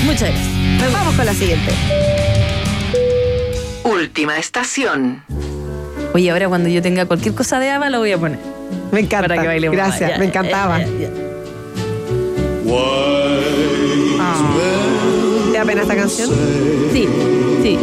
Muchas 0.06 0.30
gracias. 0.30 0.94
Vamos 0.94 1.16
con 1.16 1.26
la 1.26 1.34
siguiente. 1.34 1.72
Última 3.84 4.38
estación. 4.38 5.24
Oye, 6.14 6.30
ahora 6.32 6.48
cuando 6.50 6.70
yo 6.70 6.82
tenga 6.82 7.06
cualquier 7.06 7.34
cosa 7.34 7.60
de 7.60 7.70
Ava, 7.72 7.90
lo 7.90 8.00
voy 8.00 8.12
a 8.12 8.18
poner. 8.18 8.40
Me 8.92 9.00
encanta. 9.02 9.28
Para 9.28 9.42
que 9.42 9.48
bailemos. 9.48 9.76
Gracias, 9.76 10.12
Ya, 10.12 10.18
me 10.18 10.26
encantaba. 10.26 10.80
ya, 10.80 10.86
ya. 10.86 11.10
¿Te 15.52 15.58
da 15.60 15.66
pena 15.66 15.82
esta 15.82 15.96
canción? 15.96 16.30
Sí, 16.92 17.08
sí. 17.62 17.78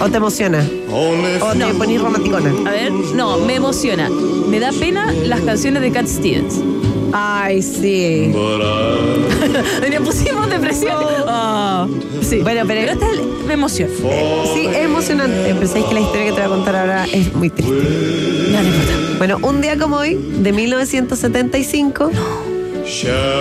¿O 0.00 0.08
te 0.08 0.16
emociona? 0.16 0.64
¿O 0.90 1.52
te 1.52 1.58
No. 1.58 1.68
ponís 1.78 2.00
romanticona? 2.00 2.50
A 2.68 2.72
ver, 2.72 2.92
no, 2.92 3.38
me 3.38 3.54
emociona. 3.56 4.08
Me 4.48 4.60
da 4.60 4.70
pena 4.72 5.12
las 5.12 5.40
canciones 5.40 5.82
de 5.82 5.90
Cat 5.92 6.06
Stevens. 6.06 6.54
Ay, 7.16 7.62
sí. 7.62 8.32
Le 9.88 10.00
pusimos 10.00 10.50
depresión. 10.50 10.92
Ah, 11.28 11.86
sí. 12.22 12.40
Bueno, 12.42 12.62
pero- 12.66 12.80
pero 12.80 12.92
esta 12.92 13.06
me 13.46 13.54
emociona. 13.54 13.92
Sí, 14.52 14.66
es 14.66 14.76
emocionante, 14.78 15.54
pero 15.54 15.66
sabéis 15.68 15.86
que 15.86 15.94
la 15.94 16.00
historia 16.00 16.24
que 16.24 16.32
te 16.32 16.36
voy 16.38 16.44
a 16.46 16.48
contar 16.48 16.74
ahora 16.76 17.04
es 17.12 17.32
muy 17.34 17.50
triste. 17.50 17.72
No 17.72 18.62
importa. 18.62 18.92
Bueno, 19.18 19.38
un 19.42 19.60
día 19.60 19.78
como 19.78 19.96
hoy, 19.98 20.14
de 20.40 20.52
1975, 20.52 22.10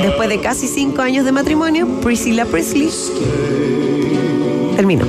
después 0.03 0.30
de 0.30 0.39
casi 0.39 0.67
cinco 0.67 1.01
años 1.01 1.26
de 1.26 1.32
matrimonio, 1.32 1.88
Priscilla 2.01 2.45
Presley 2.45 2.89
terminó 4.76 5.05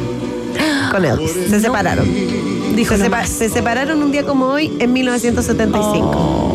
con 0.91 1.05
Elvis. 1.05 1.33
Se 1.51 1.61
separaron. 1.61 2.07
Dijo 2.75 2.95
sepa- 2.97 3.27
se 3.27 3.49
separaron 3.51 4.03
un 4.03 4.11
día 4.11 4.25
como 4.25 4.47
hoy, 4.47 4.73
en 4.79 4.93
1975. 4.93 6.54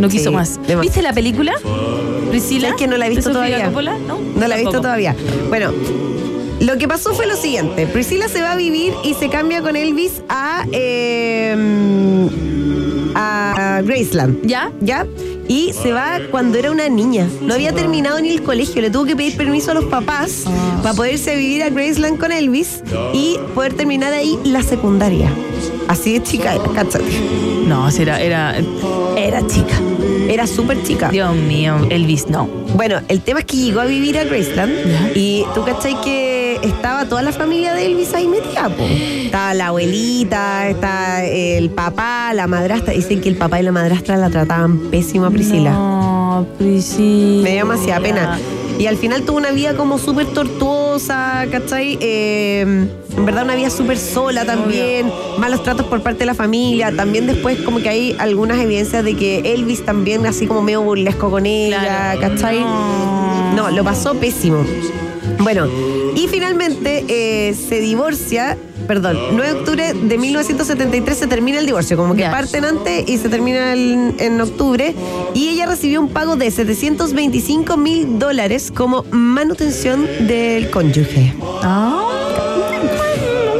No 0.00 0.08
quiso 0.08 0.30
Sí, 0.30 0.34
más. 0.36 0.58
¿Viste 0.80 1.02
la 1.02 1.12
película? 1.12 1.52
Priscila. 2.30 2.68
¿Sabes 2.68 2.80
que 2.82 2.86
no 2.86 2.96
la 2.96 3.06
he 3.06 3.10
¿De 3.10 3.16
visto 3.16 3.30
todavía? 3.32 3.66
Coppola? 3.66 3.96
No, 4.06 4.18
No 4.36 4.48
la 4.48 4.56
he 4.56 4.60
visto 4.62 4.80
todavía. 4.80 5.14
Bueno, 5.48 5.72
lo 6.60 6.78
que 6.78 6.86
pasó 6.88 7.12
fue 7.14 7.26
lo 7.26 7.36
siguiente. 7.36 7.86
Priscila 7.86 8.28
se 8.28 8.40
va 8.42 8.52
a 8.52 8.56
vivir 8.56 8.92
y 9.04 9.14
se 9.14 9.28
cambia 9.28 9.62
con 9.62 9.76
Elvis 9.76 10.22
a, 10.28 10.64
eh, 10.72 11.56
a 13.14 13.82
Graceland. 13.84 14.46
¿Ya? 14.46 14.70
¿Ya? 14.80 15.06
Y 15.48 15.72
se 15.72 15.92
va 15.92 16.20
cuando 16.30 16.58
era 16.58 16.70
una 16.70 16.88
niña. 16.88 17.26
No 17.42 17.54
había 17.54 17.72
terminado 17.72 18.20
ni 18.20 18.30
el 18.30 18.42
colegio. 18.42 18.80
Le 18.80 18.90
tuvo 18.90 19.04
que 19.04 19.16
pedir 19.16 19.36
permiso 19.36 19.72
a 19.72 19.74
los 19.74 19.84
papás 19.86 20.44
Ah. 20.46 20.78
para 20.82 20.94
poderse 20.94 21.34
vivir 21.34 21.62
a 21.64 21.70
Graceland 21.70 22.18
con 22.18 22.30
Elvis 22.30 22.82
y 23.12 23.36
poder 23.54 23.74
terminar 23.74 24.12
ahí 24.12 24.38
la 24.44 24.62
secundaria. 24.62 25.28
Así 25.88 26.12
de 26.12 26.22
chica 26.22 26.54
era, 26.54 26.62
cáchate. 26.72 27.04
No, 27.66 27.88
era, 27.88 28.20
era. 28.20 28.54
Era 29.16 29.44
chica. 29.48 29.74
Era 30.30 30.46
súper 30.46 30.80
chica. 30.84 31.08
Dios 31.08 31.34
mío, 31.34 31.86
Elvis, 31.90 32.28
no. 32.28 32.46
Bueno, 32.74 33.00
el 33.08 33.20
tema 33.20 33.40
es 33.40 33.46
que 33.46 33.56
llegó 33.56 33.80
a 33.80 33.84
vivir 33.84 34.16
a 34.16 34.22
Graceland 34.22 34.72
y 35.16 35.44
tú 35.54 35.64
cachai 35.64 36.00
que 36.02 36.60
estaba 36.62 37.06
toda 37.06 37.22
la 37.22 37.32
familia 37.32 37.74
de 37.74 37.86
Elvis 37.86 38.14
ahí 38.14 38.28
metida, 38.28 38.68
po. 38.68 38.84
Estaba 38.84 39.54
la 39.54 39.66
abuelita, 39.66 40.68
está 40.68 41.24
el 41.24 41.70
papá, 41.70 42.32
la 42.32 42.46
madrastra. 42.46 42.94
Dicen 42.94 43.20
que 43.20 43.28
el 43.28 43.36
papá 43.36 43.58
y 43.58 43.64
la 43.64 43.72
madrastra 43.72 44.16
la 44.16 44.30
trataban 44.30 44.78
pésimo 44.90 45.26
a 45.26 45.30
Priscila. 45.30 45.72
No, 45.72 46.46
Priscila. 46.58 47.42
Me 47.42 47.50
dio 47.50 47.58
demasiada 47.58 48.00
pena. 48.00 48.38
Y 48.80 48.86
al 48.86 48.96
final 48.96 49.24
tuvo 49.24 49.36
una 49.36 49.50
vida 49.50 49.76
como 49.76 49.98
súper 49.98 50.28
tortuosa, 50.28 51.46
¿cachai? 51.50 51.98
Eh, 52.00 52.62
en 52.62 53.26
verdad 53.26 53.44
una 53.44 53.54
vida 53.54 53.68
súper 53.68 53.98
sola 53.98 54.46
también, 54.46 55.12
malos 55.36 55.62
tratos 55.62 55.84
por 55.84 56.02
parte 56.02 56.20
de 56.20 56.24
la 56.24 56.34
familia. 56.34 56.90
También 56.90 57.26
después 57.26 57.58
como 57.58 57.80
que 57.82 57.90
hay 57.90 58.16
algunas 58.18 58.58
evidencias 58.58 59.04
de 59.04 59.16
que 59.16 59.52
Elvis 59.52 59.84
también 59.84 60.24
así 60.24 60.46
como 60.46 60.62
medio 60.62 60.80
burlesco 60.80 61.30
con 61.30 61.44
ella. 61.44 62.16
¿cachai? 62.18 62.60
No, 63.54 63.70
lo 63.70 63.84
pasó 63.84 64.14
pésimo. 64.14 64.64
Bueno, 65.40 65.68
y 66.16 66.26
finalmente 66.28 67.04
eh, 67.06 67.52
se 67.52 67.80
divorcia, 67.80 68.56
perdón, 68.90 69.16
9 69.34 69.52
de 69.52 69.58
octubre 69.60 69.92
de 69.94 70.18
1973 70.18 71.16
se 71.16 71.28
termina 71.28 71.60
el 71.60 71.66
divorcio, 71.66 71.96
como 71.96 72.16
que 72.16 72.24
parten 72.24 72.64
antes 72.64 73.08
y 73.08 73.18
se 73.18 73.28
termina 73.28 73.72
el- 73.72 74.14
en 74.18 74.40
octubre, 74.40 74.96
y 75.32 75.48
ella 75.50 75.66
recibió 75.66 76.00
un 76.00 76.08
pago 76.08 76.34
de 76.34 76.50
725 76.50 77.76
mil 77.76 78.18
dólares 78.18 78.72
como 78.74 79.04
manutención 79.12 80.08
del 80.26 80.70
cónyuge. 80.70 81.34
Ah, 81.62 82.04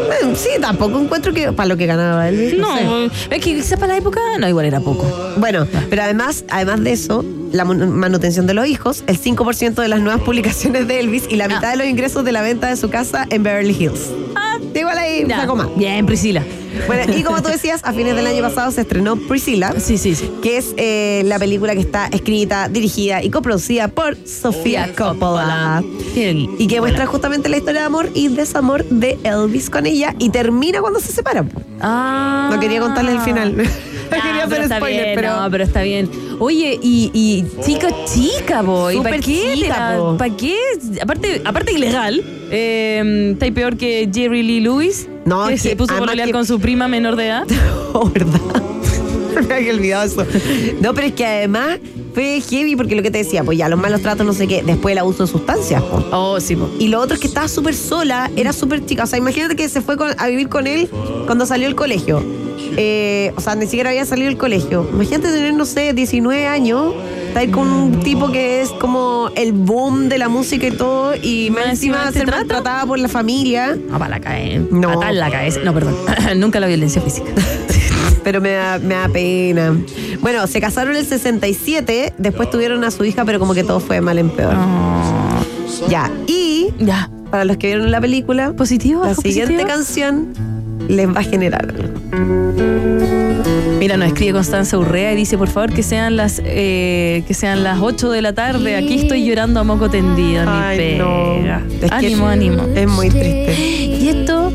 Bueno, 0.09 0.35
sí, 0.37 0.49
tampoco 0.61 0.99
encuentro 0.99 1.33
que 1.33 1.53
para 1.53 1.69
lo 1.69 1.77
que 1.77 1.87
ganaba 1.87 2.29
Elvis. 2.29 2.59
No, 2.59 2.77
sé. 2.77 2.85
no, 2.85 3.05
es 3.05 3.13
que 3.29 3.39
quizás 3.39 3.79
para 3.79 3.93
la 3.93 3.99
época, 3.99 4.21
no, 4.41 4.49
igual 4.49 4.67
era 4.67 4.81
poco. 4.81 5.07
Bueno, 5.37 5.65
pero 5.89 6.03
además, 6.03 6.45
además 6.51 6.83
de 6.83 6.91
eso, 6.93 7.25
la 7.53 7.65
manutención 7.65 8.47
de 8.49 8.55
los 8.55 8.67
hijos, 8.67 9.05
el 9.07 9.17
5% 9.19 9.81
de 9.81 9.89
las 9.89 10.01
nuevas 10.01 10.23
publicaciones 10.23 10.89
de 10.89 10.99
Elvis 11.01 11.25
y 11.29 11.37
la 11.37 11.47
mitad 11.47 11.71
de 11.71 11.77
los 11.77 11.87
ingresos 11.87 12.25
de 12.25 12.33
la 12.33 12.43
venta 12.43 12.67
de 12.69 12.77
su 12.77 12.91
casa 12.91 13.27
en 13.31 13.43
Beverly 13.45 13.77
Hills. 13.79 14.11
Ah, 14.37 14.50
igual 14.79 14.97
ahí 14.99 15.25
Ya. 15.27 15.45
más. 15.47 15.77
Bien, 15.77 16.07
Priscila. 16.07 16.45
Bueno, 16.87 17.13
y 17.17 17.25
como 17.25 17.43
tú 17.43 17.49
decías, 17.49 17.81
a 17.83 17.93
fines 17.93 18.15
del 18.15 18.27
año 18.29 18.43
pasado 18.43 18.71
se 18.71 18.83
estrenó 18.83 19.17
Priscilla, 19.17 19.75
Sí, 19.79 19.99
sí, 19.99 20.15
sí. 20.15 20.31
que 20.41 20.57
es 20.57 20.73
eh, 20.77 21.23
la 21.25 21.39
película 21.41 21.75
que 21.75 21.81
está 21.81 22.07
escrita, 22.07 22.69
dirigida 22.69 23.23
y 23.25 23.31
coproducida 23.31 23.89
por 23.89 24.17
Sofía 24.27 24.95
Coppola. 24.97 25.83
Qué 26.15 26.31
Y 26.59 26.67
que 26.69 26.81
muestra 26.81 27.07
justamente 27.07 27.49
la 27.49 27.57
historia 27.57 27.81
de 27.81 27.87
amor 27.87 28.09
y 28.15 28.29
desamor 28.29 28.85
de 28.85 29.19
Elvis 29.25 29.69
con 29.69 29.85
ella 29.87 30.15
y 30.21 30.31
termina 30.31 30.81
cuando 30.81 31.01
se 31.01 31.11
separan. 31.13 31.51
Ah. 31.81 32.51
No 32.53 32.61
quería 32.61 32.81
contarle 32.81 33.13
el 33.13 33.21
final. 33.21 33.57
No 34.19 34.23
quería 34.23 34.43
pero 34.45 34.53
hacer 34.53 34.63
está 34.63 34.77
spoiler, 34.77 35.03
bien, 35.05 35.15
pero. 35.17 35.41
No, 35.41 35.51
pero 35.51 35.65
está 35.65 35.83
bien. 35.83 36.11
Oye, 36.39 36.79
y, 36.83 37.11
y 37.15 37.45
chica, 37.65 37.89
chica, 38.07 38.63
boy. 38.63 39.01
¿Para 39.03 39.19
qué? 39.19 39.55
chica. 39.57 39.97
¿Para 40.19 40.37
qué? 40.37 40.57
Aparte, 41.03 41.43
aparte 41.45 41.73
ilegal. 41.73 42.23
Eh, 42.51 43.31
está 43.33 43.51
peor 43.55 43.77
que 43.77 44.09
Jerry 44.13 44.43
Lee 44.43 44.61
Lewis. 44.61 45.09
No, 45.25 45.47
que 45.49 45.55
es 45.55 45.63
se 45.63 45.71
que 45.71 45.77
puso 45.77 45.95
a 45.95 45.99
pololear 45.99 46.27
que- 46.29 46.33
con 46.33 46.47
su 46.47 46.59
prima 46.61 46.89
menor 46.89 47.17
de 47.17 47.27
edad. 47.27 47.47
Oh, 47.93 48.09
¿verdad? 48.09 48.39
Me 49.49 49.55
había 49.55 49.73
olvidado 49.73 50.05
eso. 50.05 50.27
No, 50.81 50.95
pero 50.95 51.07
es 51.09 51.13
que 51.15 51.27
además 51.27 51.79
fue 52.15 52.41
heavy 52.41 52.77
porque 52.77 52.95
lo 52.97 53.03
que 53.03 53.11
te 53.11 53.19
decía, 53.19 53.45
pues 53.45 53.57
ya 53.59 53.69
los 53.69 53.79
malos 53.81 54.01
tratos, 54.03 54.27
no 54.27 54.33
sé 54.33 54.47
qué, 54.49 54.63
después 54.63 54.93
el 54.93 54.99
abuso 54.99 55.25
de 55.27 55.31
sustancias. 55.33 55.83
po. 55.83 56.05
Oh, 56.13 56.41
sí, 56.41 56.57
po. 56.57 56.69
Y 56.79 56.89
lo 56.89 57.01
otro 57.01 57.15
es 57.15 57.21
que 57.21 57.27
estaba 57.29 57.49
súper 57.49 57.75
sola, 57.75 58.31
era 58.37 58.53
súper 58.53 58.85
chica. 58.85 59.05
O 59.05 59.07
sea, 59.07 59.19
imagínate 59.19 59.57
que 59.57 59.69
se 59.69 59.81
fue 59.81 59.97
con- 59.97 60.15
a 60.19 60.27
vivir 60.29 60.49
con 60.49 60.67
él 60.67 60.89
cuando 61.27 61.47
salió 61.47 61.67
del 61.67 61.77
colegio. 61.77 62.23
Eh, 62.77 63.33
o 63.37 63.41
sea, 63.41 63.55
ni 63.57 63.67
siquiera 63.67 63.91
había 63.91 64.05
salido 64.05 64.29
del 64.29 64.37
colegio. 64.39 64.87
Imagínate 64.93 65.29
tener, 65.33 65.55
no 65.55 65.65
sé, 65.65 65.93
19 65.93 66.47
años, 66.47 66.95
estar 67.29 67.49
con 67.51 67.69
un 67.69 68.01
tipo 68.01 68.31
que 68.31 68.61
es 68.63 68.71
como 68.71 69.31
el 69.35 69.53
boom 69.53 70.09
de 70.09 70.19
la 70.19 70.29
música 70.29 70.67
y 70.67 70.71
todo, 70.73 71.15
y 71.21 71.51
más 71.51 71.61
Más 71.61 71.71
encima 71.71 71.97
encima 72.07 72.13
ser 72.13 72.21
te 72.23 72.27
trata. 72.27 72.39
maltratada 72.39 72.87
por 72.87 72.99
la 72.99 73.09
familia. 73.09 73.77
No, 73.89 73.99
para 73.99 74.11
la 74.11 74.21
cabeza. 74.21 74.61
No. 74.71 74.89
Patada 74.89 75.11
en 75.11 75.19
la 75.19 75.31
cabeza. 75.31 75.61
No, 75.65 75.75
perdón. 75.75 75.97
Nunca 76.37 76.61
la 76.61 76.67
violencia 76.69 77.01
física. 77.03 77.31
Pero 78.23 78.41
me 78.41 78.53
da, 78.53 78.79
me 78.79 78.95
da 78.95 79.09
pena. 79.09 79.77
Bueno, 80.21 80.47
se 80.47 80.61
casaron 80.61 80.93
en 80.95 81.01
el 81.01 81.07
67, 81.07 82.15
después 82.19 82.51
tuvieron 82.51 82.85
a 82.85 82.91
su 82.91 83.05
hija, 83.05 83.25
pero 83.25 83.39
como 83.39 83.55
que 83.55 83.65
todo 83.65 83.81
fue 83.81 83.97
de 83.97 84.03
mal 84.03 84.19
en 84.19 84.31
peor. 84.31 84.55
Ya, 85.89 86.11
y 86.27 86.69
Ya. 86.79 87.09
para 87.31 87.45
los 87.45 87.57
que 87.57 87.69
vieron 87.69 87.91
la 87.91 88.01
película, 88.01 88.53
¿Positivo? 88.53 89.03
la 89.05 89.11
¿Algo 89.11 89.23
siguiente 89.23 89.55
positivo? 89.55 89.75
canción 89.77 90.29
les 90.89 91.09
va 91.09 91.21
a 91.21 91.25
generar 91.25 91.69
algo. 91.71 91.89
Mira, 93.79 93.97
nos 93.97 94.09
escribe 94.09 94.33
Constanza 94.35 94.77
Urrea 94.77 95.13
y 95.15 95.17
dice, 95.17 95.39
por 95.39 95.49
favor, 95.49 95.73
que 95.73 95.83
sean 95.83 96.17
las 96.17 96.43
eh, 96.45 97.25
que 97.27 97.33
sean 97.33 97.63
las 97.65 97.79
8 97.81 98.11
de 98.11 98.21
la 98.21 98.35
tarde. 98.35 98.77
Aquí 98.77 98.97
estoy 99.01 99.25
llorando 99.25 99.61
a 99.61 99.65
moco 99.65 99.89
tendido. 99.89 100.45
Ay, 100.47 100.99
no. 100.99 101.37
pega. 101.41 101.63
Es 101.81 101.91
que 101.91 101.95
ánimo, 102.07 102.27
ánimo. 102.27 102.63
Es 102.75 102.87
muy 102.89 103.09
triste. 103.09 103.55
¿Y 103.99 104.09
esto 104.09 104.53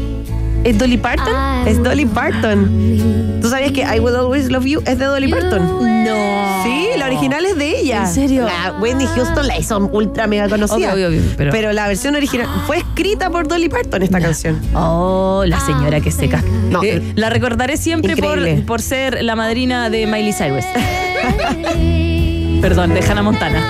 es 0.66 0.78
Dolly 0.78 0.98
Parton? 0.98 1.34
Es 1.68 1.82
Dolly 1.82 2.06
Parton. 2.06 3.40
¿Tú 3.42 3.50
sabías 3.50 3.72
que 3.72 3.82
I 3.82 4.00
Will 4.00 4.16
Always 4.16 4.50
Love 4.50 4.66
You 4.66 4.82
es 4.86 4.98
de 4.98 5.06
Dolly 5.06 5.28
Parton? 5.30 5.62
No. 6.04 6.64
Sí, 6.64 6.90
la 6.98 7.06
original 7.06 7.46
es 7.46 7.56
de 7.56 7.80
ella. 7.80 8.02
¿En 8.02 8.08
serio? 8.08 8.46
La 8.46 8.74
Whitney 8.80 9.06
Houston 9.16 9.48
la 9.48 9.58
hizo 9.60 9.78
ultra 9.78 10.26
mega 10.26 10.50
conocida. 10.50 10.94
Obvio, 10.94 11.08
obvio, 11.10 11.22
pero- 11.38 11.72
la 11.72 11.88
versión 11.88 12.16
original 12.16 12.48
fue 12.66 12.78
escrita 12.78 13.30
por 13.30 13.48
Dolly 13.48 13.70
Parton 13.70 14.02
esta 14.02 14.20
canción. 14.20 14.60
Oh, 14.74 15.44
la 15.46 15.60
señora 15.60 16.02
que 16.02 16.12
seca. 16.12 16.44
No. 16.70 16.82
Eh, 16.84 17.14
la 17.16 17.30
recordaré 17.30 17.78
siempre 17.78 18.18
por, 18.18 18.40
por 18.66 18.82
ser 18.82 19.22
la 19.24 19.36
madrina 19.36 19.90
de 19.92 20.08
Miley 20.08 20.34
Cyrus. 20.34 20.66
Perdón, 22.62 22.94
de 22.96 23.02
Hannah 23.02 23.22
Montana. 23.22 23.62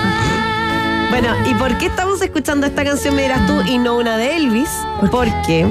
Bueno, 1.10 1.28
¿y 1.46 1.54
por 1.54 1.76
qué 1.78 1.86
estamos 1.86 2.22
escuchando 2.22 2.66
esta 2.66 2.84
canción, 2.84 3.14
me 3.14 3.22
dirás 3.22 3.46
tú, 3.46 3.60
y 3.70 3.78
no 3.78 3.96
una 3.98 4.16
de 4.16 4.36
Elvis? 4.36 4.70
Porque 5.10 5.66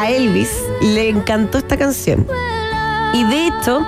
a 0.00 0.10
Elvis 0.10 0.50
le 0.80 1.10
encantó 1.10 1.58
esta 1.58 1.76
canción. 1.76 2.26
Y 3.12 3.24
de 3.24 3.48
hecho, 3.48 3.86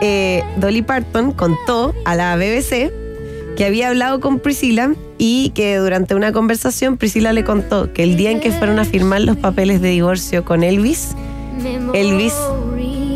eh, 0.00 0.44
Dolly 0.56 0.82
Parton 0.82 1.32
contó 1.32 1.94
a 2.04 2.14
la 2.14 2.36
BBC 2.36 2.92
que 3.56 3.64
había 3.64 3.88
hablado 3.88 4.20
con 4.20 4.38
Priscilla 4.38 4.92
y 5.18 5.50
que 5.50 5.76
durante 5.78 6.14
una 6.14 6.32
conversación 6.32 6.96
Priscilla 6.96 7.32
le 7.32 7.42
contó 7.42 7.92
que 7.92 8.04
el 8.04 8.16
día 8.16 8.30
en 8.30 8.38
que 8.38 8.52
fueron 8.52 8.78
a 8.78 8.84
firmar 8.84 9.22
los 9.22 9.36
papeles 9.36 9.80
de 9.80 9.88
divorcio 9.88 10.44
con 10.44 10.62
Elvis, 10.62 11.16
Elvis 11.92 12.34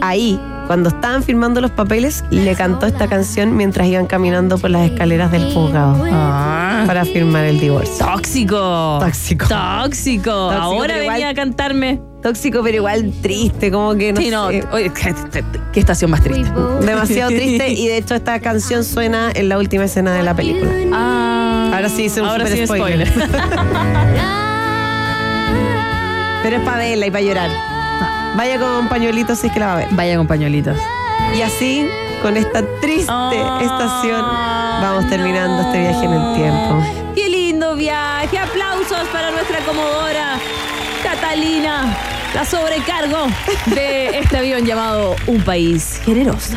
ahí, 0.01 0.41
cuando 0.73 0.89
estaban 0.89 1.23
firmando 1.23 1.61
los 1.61 1.71
papeles, 1.71 2.25
le 2.31 2.55
cantó 2.55 2.87
esta 2.87 3.07
canción 3.07 3.55
mientras 3.55 3.87
iban 3.89 4.07
caminando 4.07 4.57
por 4.57 4.71
las 4.71 4.91
escaleras 4.91 5.31
del 5.31 5.53
juzgado 5.53 6.03
Ah. 6.11 6.85
para 6.87 7.05
firmar 7.05 7.45
el 7.45 7.61
divorcio. 7.61 8.07
Tóxico. 8.07 8.97
Tóxico. 8.99 9.45
Tóxico. 9.49 10.31
Ahora 10.31 10.95
igual- 10.97 11.11
venía 11.17 11.29
a 11.29 11.35
cantarme. 11.35 12.01
Tóxico, 12.23 12.63
pero 12.63 12.77
igual 12.79 13.13
triste, 13.21 13.71
como 13.71 13.95
que 13.97 14.15
no 14.15 14.21
Sí, 14.23 14.31
no. 14.31 14.49
sé. 14.49 14.65
Oye, 14.73 14.91
¿qué, 14.95 15.15
qué 15.75 15.81
estación 15.81 16.11
más 16.11 16.23
triste? 16.23 16.51
Demasiado 16.81 17.29
triste 17.29 17.69
y 17.75 17.89
de 17.89 17.99
hecho 17.99 18.15
esta 18.15 18.41
canción 18.41 18.83
suena 18.83 19.31
en 19.35 19.51
la 19.51 19.59
última 19.59 19.85
escena 19.85 20.15
de 20.15 20.23
la 20.23 20.35
película. 20.35 20.71
Ah. 20.95 21.71
Ahora 21.75 21.91
sí 21.91 22.05
hice 22.05 22.23
un 22.23 22.29
Ahora 22.29 22.47
super 22.47 22.61
sí, 22.61 22.65
spoiler. 22.67 23.13
Pero 26.43 26.57
es 26.57 26.63
para 26.63 26.79
verla 26.79 27.07
y 27.07 27.11
para 27.11 27.23
llorar. 27.25 27.51
Vaya 28.37 28.59
con 28.59 28.89
pañuelitos 28.89 29.39
si 29.39 29.49
es 29.49 29.53
que 29.53 29.61
la 29.61 29.67
va 29.67 29.73
a 29.73 29.77
ver. 29.77 29.89
Vaya 29.93 30.17
con 30.17 30.27
pañuelitos. 30.27 30.77
Y 31.37 31.43
así, 31.43 31.89
con 32.23 32.37
esta 32.37 32.63
triste 32.81 33.13
estación, 33.61 34.21
vamos 34.21 35.09
terminando 35.09 35.63
este 35.63 35.81
viaje 35.81 36.05
en 36.05 36.13
el 36.13 36.35
tiempo. 36.35 36.83
Qué 37.15 37.29
lindo 37.29 37.75
viaje. 37.77 38.39
Aplausos 38.39 39.09
para 39.13 39.31
nuestra 39.31 39.59
comodora 39.61 40.39
Catalina, 41.03 41.97
la 42.35 42.45
sobrecargo 42.45 43.27
de 43.67 44.19
este 44.19 44.39
avión 44.39 44.65
llamado 44.65 45.17
Un 45.27 45.43
País 45.43 46.01
Generoso. 46.05 46.57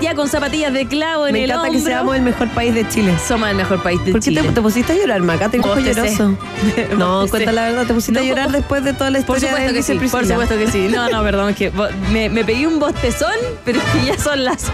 Ya 0.00 0.14
con 0.14 0.28
zapatillas 0.28 0.72
de 0.72 0.86
clavo 0.86 1.26
en 1.26 1.32
Me 1.32 1.44
el 1.44 1.50
encanta 1.50 1.68
hombro. 1.68 1.80
que 1.80 1.86
seamos 1.86 2.16
el 2.16 2.22
mejor 2.22 2.48
país 2.50 2.74
de 2.74 2.88
Chile. 2.88 3.14
Somos 3.26 3.48
el 3.48 3.56
mejor 3.56 3.82
país 3.82 4.04
de 4.04 4.12
¿Por 4.12 4.20
qué 4.20 4.24
Chile. 4.26 4.42
te, 4.42 4.48
te 4.52 4.60
pusiste 4.60 4.92
a 4.92 4.96
llorar, 4.96 5.20
Maca? 5.22 5.48
Te 5.48 5.58
Bostecé. 5.58 5.94
lloroso. 5.94 6.36
No, 6.98 7.26
cuenta 7.28 7.52
la 7.52 7.64
verdad, 7.66 7.86
te 7.86 7.94
pusiste 7.94 8.18
a 8.18 8.22
No. 8.22 8.28
llorar 8.28 8.50
después 8.52 8.84
de 8.84 8.92
toda 8.92 9.10
la 9.10 9.20
Por 9.20 9.36
historia 9.36 9.50
supuesto 9.50 9.72
de 9.72 9.78
que 9.78 9.82
sí, 9.82 9.92
y 9.94 10.08
por 10.08 10.26
supuesto 10.26 10.56
que 10.58 10.70
sí. 10.70 10.88
No, 10.90 11.08
no, 11.08 11.22
perdón, 11.22 11.50
es 11.50 11.56
que 11.56 11.72
me, 12.12 12.28
me 12.28 12.44
pegué 12.44 12.66
un 12.66 12.78
bostezón, 12.78 13.34
pero 13.64 13.78
es 13.78 13.84
que 13.86 14.06
ya 14.06 14.18
son 14.18 14.44
las. 14.44 14.64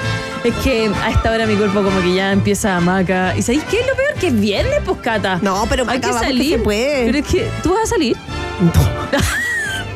Es 0.45 0.55
que 0.65 0.91
a 1.03 1.11
esta 1.11 1.31
hora 1.31 1.47
mi 1.47 1.55
cuerpo 1.57 1.83
como 1.83 2.01
que 2.01 2.15
ya 2.15 2.33
empieza 2.33 2.77
a 2.77 2.81
maca. 2.81 3.37
¿Y 3.37 3.43
sabéis 3.43 3.63
qué 3.71 3.81
es 3.81 3.87
lo 3.87 3.95
peor? 3.95 4.15
Que 4.19 4.27
es 4.29 4.41
viernes, 4.41 4.81
pues, 4.85 4.99
Cata. 5.01 5.39
No, 5.43 5.67
pero 5.69 5.83
hay 5.83 5.99
Maca, 5.99 6.01
que 6.01 6.07
vamos 6.09 6.21
que 6.23 6.27
salir. 6.29 6.57
se 6.57 6.59
puede. 6.59 7.05
Pero 7.07 7.19
es 7.19 7.27
que 7.27 7.51
tú 7.63 7.75
vas 7.75 7.83
a 7.85 7.87
salir. 7.87 8.17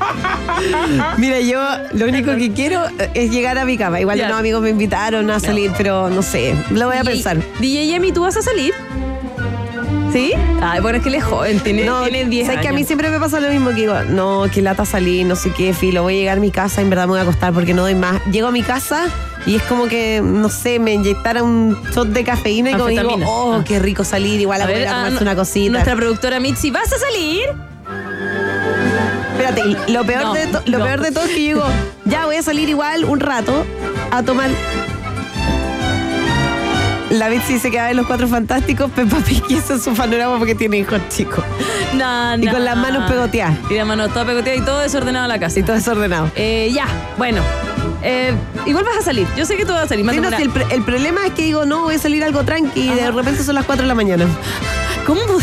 Mira, 1.19 1.41
yo 1.41 1.61
lo 1.93 2.07
único 2.07 2.35
que 2.37 2.53
quiero 2.53 2.83
es 3.15 3.31
llegar 3.31 3.59
a 3.59 3.65
mi 3.65 3.77
cama. 3.77 4.01
Igual 4.01 4.21
unos 4.21 4.39
amigos 4.39 4.63
me 4.63 4.71
invitaron 4.71 5.31
a 5.31 5.41
salir, 5.41 5.73
pero 5.77 6.09
no 6.11 6.23
sé, 6.23 6.55
lo 6.71 6.87
voy 6.87 6.97
a 6.97 7.01
DJ 7.03 7.11
pensar. 7.13 7.39
DJ 7.61 7.87
Yemi, 7.87 8.13
¿tú 8.13 8.23
vas 8.23 8.37
a 8.37 8.43
salir? 8.43 8.73
¿Sí? 10.13 10.33
Ay, 10.63 10.81
bueno, 10.81 10.97
es 10.99 11.03
que 11.03 11.11
él 11.11 11.17
es 11.17 11.25
joven, 11.25 11.61
tiene, 11.61 11.85
No, 11.85 12.03
tiene 12.05 12.25
10 12.25 12.47
¿sabes 12.47 12.59
años. 12.59 12.63
que 12.63 12.69
a 12.69 12.73
mí 12.73 12.85
siempre 12.85 13.11
me 13.11 13.19
pasa 13.21 13.39
lo 13.41 13.51
mismo 13.51 13.71
que 13.71 13.75
digo, 13.77 13.95
no, 14.09 14.47
que 14.53 14.63
lata 14.63 14.87
salir, 14.87 15.27
no 15.27 15.37
sé 15.37 15.53
qué, 15.55 15.75
filo, 15.75 16.03
voy 16.03 16.15
a 16.15 16.19
llegar 16.19 16.39
a 16.39 16.41
mi 16.41 16.51
casa, 16.51 16.81
en 16.81 16.89
verdad 16.89 17.05
me 17.05 17.11
voy 17.11 17.19
a 17.19 17.23
acostar 17.23 17.53
porque 17.53 17.75
no 17.75 17.83
doy 17.83 17.95
más. 17.97 18.25
Llego 18.31 18.47
a 18.49 18.53
mi 18.53 18.63
casa 18.63 19.09
y 19.45 19.57
es 19.57 19.63
como 19.65 19.89
que, 19.89 20.23
no 20.25 20.49
sé, 20.49 20.79
me 20.79 20.95
inyectara 20.95 21.43
un 21.43 21.77
shot 21.95 22.09
de 22.09 22.25
cafeína 22.25 22.71
y 22.71 22.75
como 22.75 22.87
digo, 22.87 23.11
oh, 23.27 23.63
qué 23.67 23.79
rico 23.79 24.05
salir, 24.05 24.41
igual 24.41 24.63
a, 24.63 24.65
A 24.65 24.67
ver, 24.69 24.77
poder 24.77 24.89
armarse 24.89 25.15
no- 25.17 25.21
una 25.23 25.37
cosita. 25.37 25.73
Nuestra 25.73 25.97
productora 25.97 26.41
Mitzi, 26.41 26.71
¿vas 26.71 26.91
a 26.93 26.99
salir? 26.99 27.51
Espérate, 29.49 29.93
lo 29.93 30.05
peor, 30.05 30.23
No, 30.25 30.35
de 30.35 30.47
to- 30.47 30.63
lo 30.67 30.79
no. 30.79 30.85
peor 30.85 31.01
de 31.01 31.13
todo 31.13 31.25
es 31.25 31.31
que 31.31 31.45
yo 31.45 31.55
digo, 31.57 31.65
ya 32.05 32.27
voy 32.27 32.37
a 32.37 32.43
salir 32.43 32.69
igual 32.69 33.05
un 33.05 33.21
rato 33.21 33.65
a 34.11 34.23
tomar. 34.23 34.51
La 37.11 37.29
Bitsy 37.29 37.61
se 37.61 37.71
queda 37.71 37.91
en 37.91 37.97
los 37.97 38.07
cuatro 38.07 38.27
fantásticos, 38.27 38.91
Peppa 38.91 39.19
Pig 39.19 39.43
es 39.51 39.83
su 39.83 39.95
panorama 39.95 40.39
porque 40.39 40.55
tiene 40.57 40.79
hijos 40.79 41.01
chicos. 41.09 41.45
No, 41.95 42.37
Y 42.37 42.49
con 42.49 42.65
las 42.65 42.77
manos 42.77 43.09
pegoteadas. 43.11 43.57
Y 43.71 43.75
las 43.75 43.87
manos 43.87 44.09
todas 44.11 44.27
pegoteadas 44.27 44.61
y 44.61 44.65
todo 44.65 44.81
desordenado 44.81 45.25
en 45.25 45.29
la 45.31 45.39
casa. 45.39 45.61
Y 45.61 45.63
todo 45.63 45.77
desordenado. 45.77 46.31
Eh, 46.35 46.71
ya, 46.75 46.87
bueno. 47.17 47.41
Eh, 48.03 48.35
igual 48.67 48.85
vas 48.85 48.99
a 48.99 49.03
salir. 49.03 49.27
Yo 49.37 49.47
sé 49.47 49.57
que 49.57 49.65
tú 49.65 49.73
vas 49.73 49.85
a 49.85 49.89
salir. 49.89 50.03
Sí, 50.05 50.07
Mándame 50.07 50.23
no, 50.23 50.29
una- 50.29 50.37
si 50.69 50.75
el, 50.75 50.83
problema 50.83 51.27
es 51.27 51.33
que 51.33 51.43
digo, 51.43 51.65
no, 51.65 51.83
voy 51.83 51.95
a 51.95 51.99
salir 51.99 52.23
algo 52.25 52.43
tranqui 52.45 52.81
y 52.91 52.95
de 52.95 53.11
repente 53.11 53.43
son 53.45 53.55
las 53.55 53.65
4 53.65 53.83
de 53.85 53.89
la 53.89 53.95
mañana. 53.95 54.27
¿Cómo? 55.07 55.21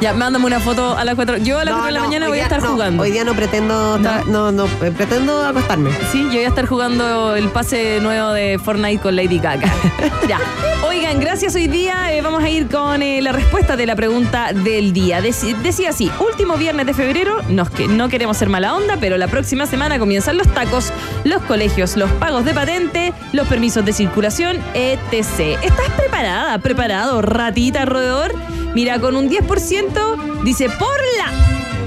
Ya, 0.00 0.12
mándame 0.12 0.44
una 0.44 0.60
foto 0.60 0.94
a 0.94 1.04
las 1.06 1.14
4. 1.14 1.38
Yo 1.38 1.58
a 1.58 1.64
las 1.64 1.72
No, 1.72 1.80
4 1.80 1.86
de 1.86 1.92
la 1.92 2.00
no, 2.00 2.06
mañana 2.06 2.28
voy 2.28 2.38
a 2.38 2.42
estar 2.42 2.60
no, 2.62 2.72
jugando. 2.72 3.02
Hoy 3.02 3.12
día 3.12 3.24
no 3.24 3.32
pretendo, 3.32 3.96
No. 3.98 4.04
tra- 4.10 4.24
no, 4.26 4.52
no, 4.52 4.66
eh, 4.66 4.92
pretendo 4.94 5.42
acostarme. 5.42 5.90
Sí, 6.12 6.24
yo 6.24 6.32
voy 6.34 6.44
a 6.44 6.48
estar 6.48 6.66
jugando 6.66 7.34
el 7.34 7.48
pase 7.48 7.98
nuevo 8.02 8.30
de 8.32 8.58
Fortnite 8.62 9.00
con 9.00 9.16
Lady 9.16 9.38
Gaga. 9.38 9.72
ya. 10.28 10.38
Oigan, 10.86 11.18
gracias 11.18 11.54
hoy 11.54 11.66
día. 11.66 12.12
eh, 12.14 12.20
vamos 12.20 12.42
a 12.44 12.48
ir 12.50 12.68
con 12.68 13.00
eh, 13.00 13.22
la 13.22 13.32
respuesta 13.32 13.74
de 13.74 13.86
la 13.86 13.96
pregunta 13.96 14.52
del 14.52 14.92
día. 14.92 15.22
Decía 15.22 15.88
así, 15.88 16.10
último 16.20 16.56
viernes 16.58 16.84
de 16.84 16.92
febrero, 16.92 17.40
nos 17.48 17.70
que, 17.70 17.88
no 17.88 18.10
queremos 18.10 18.36
ser 18.36 18.50
mala 18.50 18.74
onda, 18.74 18.98
pero 19.00 19.16
la 19.16 19.28
próxima 19.28 19.64
semana 19.64 19.98
comienzan 19.98 20.36
los 20.36 20.48
tacos, 20.48 20.92
los 21.24 21.40
colegios, 21.44 21.96
los 21.96 22.10
pagos 22.12 22.44
de 22.44 22.52
patente, 22.52 23.14
los 23.32 23.48
permisos 23.48 23.82
de 23.86 23.94
circulación, 23.94 24.58
etc. 24.74 25.56
¿Estás 25.62 25.88
preparada? 25.96 26.58
¿Preparado? 26.58 27.22
Ratita 27.22 27.86
roedor. 27.86 28.34
Mira, 28.74 28.95
con 29.00 29.16
un 29.16 29.28
10% 29.28 30.42
dice 30.44 30.68
por 30.68 30.98
la... 31.18 31.32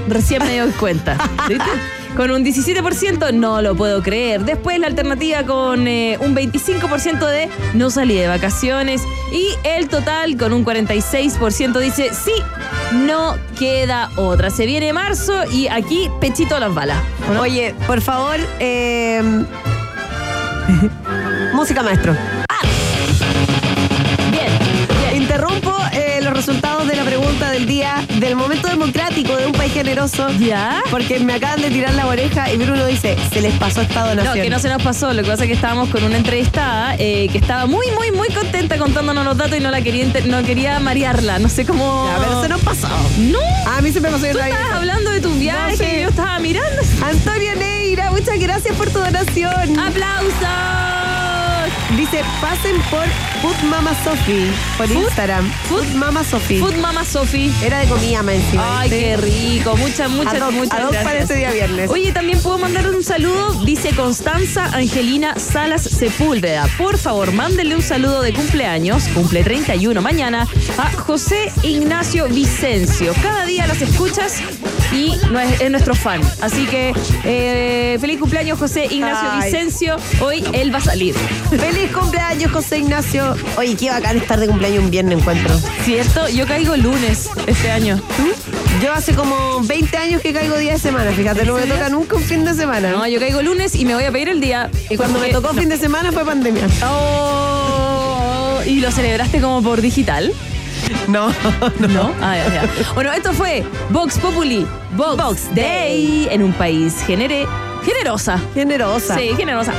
Recién 0.08 0.42
me 0.42 0.58
doy 0.58 0.70
cuenta. 0.72 1.16
¿Viste? 1.48 1.64
Con 2.16 2.32
un 2.32 2.44
17% 2.44 3.32
no 3.32 3.62
lo 3.62 3.76
puedo 3.76 4.02
creer. 4.02 4.44
Después 4.44 4.78
la 4.80 4.88
alternativa 4.88 5.44
con 5.44 5.86
eh, 5.86 6.18
un 6.20 6.34
25% 6.34 7.24
de 7.24 7.48
no 7.74 7.88
salí 7.88 8.14
de 8.14 8.26
vacaciones. 8.26 9.02
Y 9.32 9.46
el 9.62 9.88
total 9.88 10.36
con 10.36 10.52
un 10.52 10.64
46% 10.64 11.78
dice 11.78 12.10
sí, 12.12 12.32
no 12.92 13.36
queda 13.56 14.10
otra. 14.16 14.50
Se 14.50 14.66
viene 14.66 14.92
marzo 14.92 15.44
y 15.52 15.68
aquí 15.68 16.10
pechito 16.20 16.56
a 16.56 16.60
las 16.60 16.74
balas. 16.74 16.98
Oye, 17.38 17.76
por 17.86 18.00
favor, 18.00 18.40
eh, 18.58 19.22
música 21.54 21.82
maestro. 21.84 22.14
Bien, 24.32 24.48
bien. 25.00 25.22
Interrumpo 25.22 25.79
los 26.30 26.46
resultados 26.46 26.86
de 26.86 26.94
la 26.94 27.02
pregunta 27.02 27.50
del 27.50 27.66
día 27.66 28.06
del 28.20 28.36
momento 28.36 28.68
democrático 28.68 29.36
de 29.36 29.46
un 29.46 29.52
país 29.52 29.72
generoso. 29.72 30.28
¿Ya? 30.38 30.80
Porque 30.90 31.18
me 31.18 31.34
acaban 31.34 31.60
de 31.60 31.70
tirar 31.70 31.92
la 31.94 32.06
oreja 32.06 32.52
y 32.52 32.56
Bruno 32.56 32.86
dice, 32.86 33.16
se 33.32 33.40
les 33.40 33.54
pasó 33.54 33.80
esta 33.80 34.06
donación. 34.06 34.36
No, 34.36 34.42
que 34.42 34.50
no 34.50 34.58
se 34.60 34.68
nos 34.68 34.82
pasó. 34.82 35.12
Lo 35.12 35.22
que 35.22 35.28
pasa 35.28 35.42
es 35.44 35.48
que 35.48 35.54
estábamos 35.54 35.88
con 35.88 36.04
una 36.04 36.16
entrevistada 36.16 36.94
eh, 36.98 37.28
que 37.32 37.38
estaba 37.38 37.66
muy, 37.66 37.86
muy, 37.92 38.12
muy 38.12 38.28
contenta 38.28 38.78
contándonos 38.78 39.24
los 39.24 39.36
datos 39.36 39.58
y 39.58 39.60
no 39.60 39.70
la 39.70 39.82
quería 39.82 40.06
no 40.26 40.42
quería 40.44 40.78
marearla. 40.78 41.40
No 41.40 41.48
sé 41.48 41.66
cómo. 41.66 42.06
A 42.06 42.18
ver, 42.20 42.28
se 42.42 42.48
nos 42.48 42.60
pasó. 42.60 42.88
No. 43.18 43.40
A 43.66 43.80
mí 43.80 43.90
se 43.90 44.00
me 44.00 44.08
pasó 44.08 44.26
Tú 44.30 44.38
estabas 44.38 44.72
hablando 44.72 45.10
de 45.10 45.20
tu 45.20 45.32
viaje 45.34 45.76
sé. 45.76 45.98
y 45.98 46.02
yo 46.02 46.10
estaba 46.10 46.38
mirando. 46.38 46.82
Antonio 47.04 47.56
Neira, 47.56 48.10
muchas 48.12 48.38
gracias 48.38 48.76
por 48.76 48.88
tu 48.90 49.00
donación. 49.00 49.78
¡Aplausos! 49.78 50.89
Dice, 51.96 52.22
pasen 52.40 52.76
por 52.90 53.04
Food 53.42 53.68
Mama 53.68 53.92
Sofi 54.04 54.50
por 54.78 54.86
Food- 54.88 55.02
Instagram. 55.04 55.50
Food- 55.68 55.80
Food 55.84 55.94
Mama 55.96 56.24
Sofi. 56.24 56.58
Food 56.58 56.76
Mama 56.76 57.04
Sofi. 57.04 57.52
Era 57.64 57.78
de 57.80 57.86
comida 57.88 58.22
más 58.22 58.34
encima. 58.36 58.80
Ay, 58.80 58.90
qué 58.90 59.16
rico. 59.16 59.76
Muchas, 59.76 60.08
muchas, 60.10 60.34
Ad 60.34 60.40
hoc- 60.48 60.52
muchas 60.52 60.74
hoc 60.84 60.90
gracias. 60.92 61.04
para 61.04 61.18
este 61.18 61.34
día 61.36 61.50
viernes. 61.50 61.90
Oye, 61.90 62.12
también 62.12 62.40
puedo 62.40 62.58
mandar 62.58 62.88
un 62.88 63.02
saludo. 63.02 63.52
Dice 63.64 63.90
Constanza 63.94 64.66
Angelina 64.66 65.34
Salas 65.38 65.82
Sepúlveda. 65.82 66.68
Por 66.78 66.96
favor, 66.96 67.32
mándenle 67.32 67.74
un 67.74 67.82
saludo 67.82 68.22
de 68.22 68.32
cumpleaños, 68.32 69.04
cumple 69.14 69.42
31 69.42 70.00
mañana, 70.00 70.46
a 70.78 70.90
José 70.92 71.50
Ignacio 71.62 72.28
Vicencio. 72.28 73.12
Cada 73.22 73.46
día 73.46 73.66
las 73.66 73.80
escuchas 73.82 74.40
y 74.92 75.12
es, 75.14 75.60
es 75.60 75.70
nuestro 75.70 75.94
fan. 75.94 76.20
Así 76.40 76.66
que 76.66 76.92
eh, 77.24 77.98
feliz 78.00 78.18
cumpleaños, 78.20 78.58
José 78.58 78.86
Ignacio 78.90 79.28
Ay. 79.32 79.44
Vicencio. 79.50 79.96
Hoy 80.20 80.44
él 80.52 80.72
va 80.72 80.78
a 80.78 80.82
salir. 80.82 81.14
Feliz 81.50 81.79
cumpleaños, 81.88 82.52
José 82.52 82.78
Ignacio. 82.78 83.34
Oye, 83.56 83.76
qué 83.76 83.90
bacán 83.90 84.16
estar 84.16 84.38
de 84.38 84.46
cumpleaños 84.46 84.84
un 84.84 84.90
viernes 84.90 85.18
encuentro. 85.18 85.54
¿Cierto? 85.84 86.28
Yo 86.28 86.46
caigo 86.46 86.76
lunes 86.76 87.30
este 87.46 87.70
año. 87.70 88.00
¿Tú? 88.16 88.30
Yo 88.82 88.92
hace 88.92 89.14
como 89.14 89.60
20 89.62 89.96
años 89.96 90.22
que 90.22 90.32
caigo 90.32 90.56
día 90.56 90.72
de 90.72 90.78
semana, 90.78 91.10
fíjate, 91.12 91.44
no 91.44 91.54
me 91.54 91.62
toca 91.62 91.88
nunca 91.88 92.16
un 92.16 92.22
fin 92.22 92.44
de 92.44 92.54
semana. 92.54 92.90
No, 92.90 93.06
yo 93.06 93.18
caigo 93.18 93.42
lunes 93.42 93.74
y 93.74 93.84
me 93.84 93.94
voy 93.94 94.04
a 94.04 94.12
pedir 94.12 94.28
el 94.28 94.40
día. 94.40 94.70
Y 94.88 94.96
cuando 94.96 95.18
me 95.18 95.28
tocó 95.28 95.54
fin 95.54 95.68
de 95.68 95.76
semana 95.76 96.12
fue 96.12 96.24
pandemia. 96.24 96.66
Oh, 96.86 98.60
¿Y 98.66 98.80
lo 98.80 98.90
celebraste 98.90 99.40
como 99.40 99.62
por 99.62 99.80
digital? 99.80 100.32
No, 101.08 101.28
¿No? 101.88 102.12
Ah, 102.20 102.36
ya, 102.36 102.62
ya. 102.62 102.92
Bueno, 102.94 103.12
esto 103.12 103.32
fue 103.32 103.64
Vox 103.90 104.18
Populi, 104.18 104.66
Vox, 104.96 105.54
Day, 105.54 106.28
en 106.30 106.42
un 106.42 106.52
país 106.52 106.94
genere, 107.06 107.46
generosa. 107.84 108.40
Generosa. 108.54 109.16
Sí, 109.16 109.30
generosa. 109.36 109.72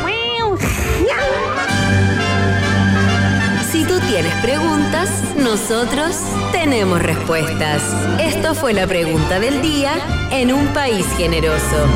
Tienes 4.11 4.35
preguntas, 4.41 5.09
nosotros 5.37 6.17
tenemos 6.51 7.01
respuestas. 7.01 7.81
Esto 8.19 8.53
fue 8.53 8.73
la 8.73 8.85
pregunta 8.85 9.39
del 9.39 9.61
día 9.61 9.93
en 10.31 10.51
un 10.51 10.67
país 10.73 11.05
generoso. 11.15 11.87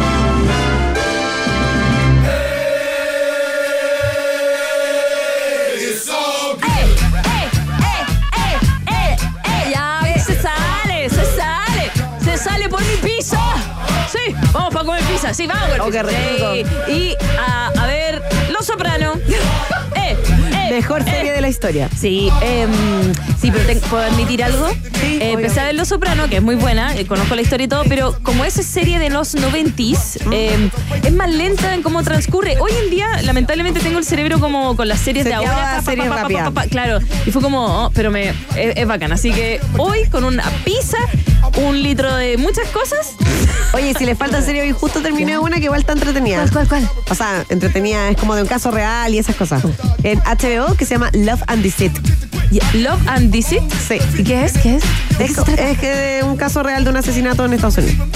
Ya, 9.69 10.01
se 10.17 10.41
sale, 10.41 11.09
se 11.09 11.25
sale, 11.35 11.91
se 12.23 12.37
sale 12.37 12.69
por 12.69 12.79
mi 12.79 12.95
pizza. 12.95 13.41
Sí, 14.09 14.33
vamos 14.53 14.73
para 14.73 14.85
comer 14.85 15.03
pizza, 15.03 15.33
sí, 15.33 15.47
vamos. 15.47 15.69
a 15.73 15.79
comer 15.79 16.05
pizza. 16.05 16.53
Sí. 16.53 16.93
Y 16.93 17.17
a, 17.37 17.73
a 17.77 17.85
ver, 17.87 18.21
Los 18.51 18.65
Soprano. 18.65 19.15
Eh, 20.75 20.79
eh, 20.79 20.81
Mejor 20.81 21.01
eh. 21.01 21.05
serie 21.11 21.31
de 21.31 21.41
la 21.41 21.47
historia. 21.49 21.89
Sí, 21.97 22.29
em, 22.41 22.69
sí, 23.39 23.51
pero 23.51 23.65
te- 23.65 23.75
¿puedo 23.87 24.03
admitir 24.03 24.43
algo? 24.43 24.67
Sí, 24.69 25.17
Eh, 25.21 25.31
empecé 25.33 25.59
a 25.61 25.65
ver 25.65 25.75
Los 25.75 25.87
Soprano, 25.89 26.27
que 26.29 26.37
es 26.37 26.41
muy 26.43 26.55
buena, 26.55 26.95
eh, 26.95 27.05
conozco 27.05 27.35
la 27.35 27.41
historia 27.41 27.65
y 27.65 27.67
todo, 27.67 27.83
pero 27.87 28.17
como 28.23 28.43
esa 28.45 28.63
serie 28.63 28.99
de 28.99 29.09
los 29.09 29.35
noventis, 29.35 30.19
em, 30.31 30.69
es 31.03 31.13
más 31.13 31.29
lenta 31.31 31.73
en 31.73 31.81
cómo 31.81 32.03
transcurre. 32.03 32.57
Hoy 32.59 32.71
en 32.83 32.89
día, 32.89 33.07
lamentablemente, 33.23 33.79
tengo 33.79 33.99
el 33.99 34.05
cerebro 34.05 34.39
como 34.39 34.75
con 34.75 34.87
las 34.87 34.99
series 34.99 35.25
de 35.25 35.31
Seteado 35.31 35.53
ahora. 35.53 35.71
a 35.71 35.75
pa, 35.77 35.81
pa, 35.85 35.91
series 35.91 36.09
rápidas. 36.09 36.51
claro, 36.69 36.99
y 37.25 37.31
fue 37.31 37.41
como, 37.41 37.85
oh, 37.85 37.91
pero 37.93 38.11
me 38.11 38.29
es, 38.29 38.35
es 38.55 38.87
bacán. 38.87 39.11
Así 39.11 39.31
que 39.31 39.59
hoy, 39.77 40.05
con 40.09 40.23
una 40.23 40.43
pizza, 40.63 40.97
un 41.57 41.81
litro 41.81 42.15
de 42.15 42.37
muchas 42.37 42.67
cosas. 42.69 43.13
Oye, 43.73 43.93
si 43.97 44.05
le 44.05 44.15
falta 44.15 44.41
serie 44.41 44.61
hoy 44.61 44.71
justo 44.71 45.01
terminé 45.01 45.37
una 45.37 45.57
que 45.57 45.65
igual 45.65 45.79
está 45.81 45.93
entretenida. 45.93 46.45
cuál, 46.51 46.67
cuál? 46.67 46.89
O 47.09 47.15
sea, 47.15 47.43
entretenida, 47.49 48.09
es 48.09 48.17
como 48.17 48.35
de 48.35 48.41
un 48.43 48.47
caso 48.47 48.71
real 48.71 49.13
y 49.13 49.17
esas 49.17 49.35
cosas. 49.35 49.63
En 50.03 50.19
HBO 50.19 50.75
que 50.75 50.85
se 50.85 50.95
llama 50.95 51.09
Love 51.13 51.41
and 51.47 51.63
Deceit. 51.63 51.93
Love 52.73 53.07
and 53.07 53.31
Deceit. 53.31 53.63
Sí. 53.87 53.97
¿Y 54.17 54.23
qué 54.23 54.45
es? 54.45 54.53
¿Qué 54.53 54.75
es? 54.75 54.83
¿De 55.17 55.25
qué 55.25 55.53
Es, 55.53 55.59
es 55.59 55.77
que 55.79 56.21
un 56.23 56.37
caso 56.37 56.63
real 56.63 56.83
de 56.83 56.89
un 56.91 56.97
asesinato 56.97 57.43
en 57.45 57.53
Estados 57.53 57.77
Unidos. 57.77 58.07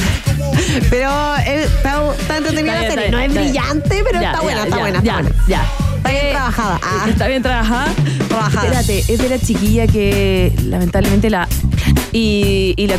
Pero 0.89 1.09
eh, 1.37 1.63
está, 1.63 2.01
está 2.19 2.37
entretenida 2.37 2.73
Está 2.81 2.83
la 2.83 2.89
serie. 2.89 3.05
está 3.05 3.17
no 3.17 3.23
es 3.23 3.33
bien, 3.33 3.45
está 3.47 3.61
brillante, 3.61 4.03
pero 4.03 4.21
Ya, 4.21 4.27
está 4.31 4.37
ya, 4.37 4.43
buena, 4.43 4.63
está 4.63 4.77
buena, 4.77 5.03
ya, 5.03 5.11
está 5.19 5.21
buena. 5.21 5.45
Ya. 5.47 5.63
Está 5.97 6.09
bien 6.11 6.25
Eh, 6.25 6.31
trabajada. 6.31 6.79
Ah. 6.83 7.05
Está 7.09 7.27
bien 7.27 7.41
trabajada. 7.43 7.93
Trabajada. 8.27 8.65
Espérate, 8.67 8.99
es 9.13 9.19
de 9.19 9.29
la 9.29 9.39
chiquilla 9.39 9.87
que 9.87 10.53
lamentablemente 10.63 11.29
la. 11.29 11.47
Y, 12.11 12.73
y 12.77 12.87
la 12.87 12.97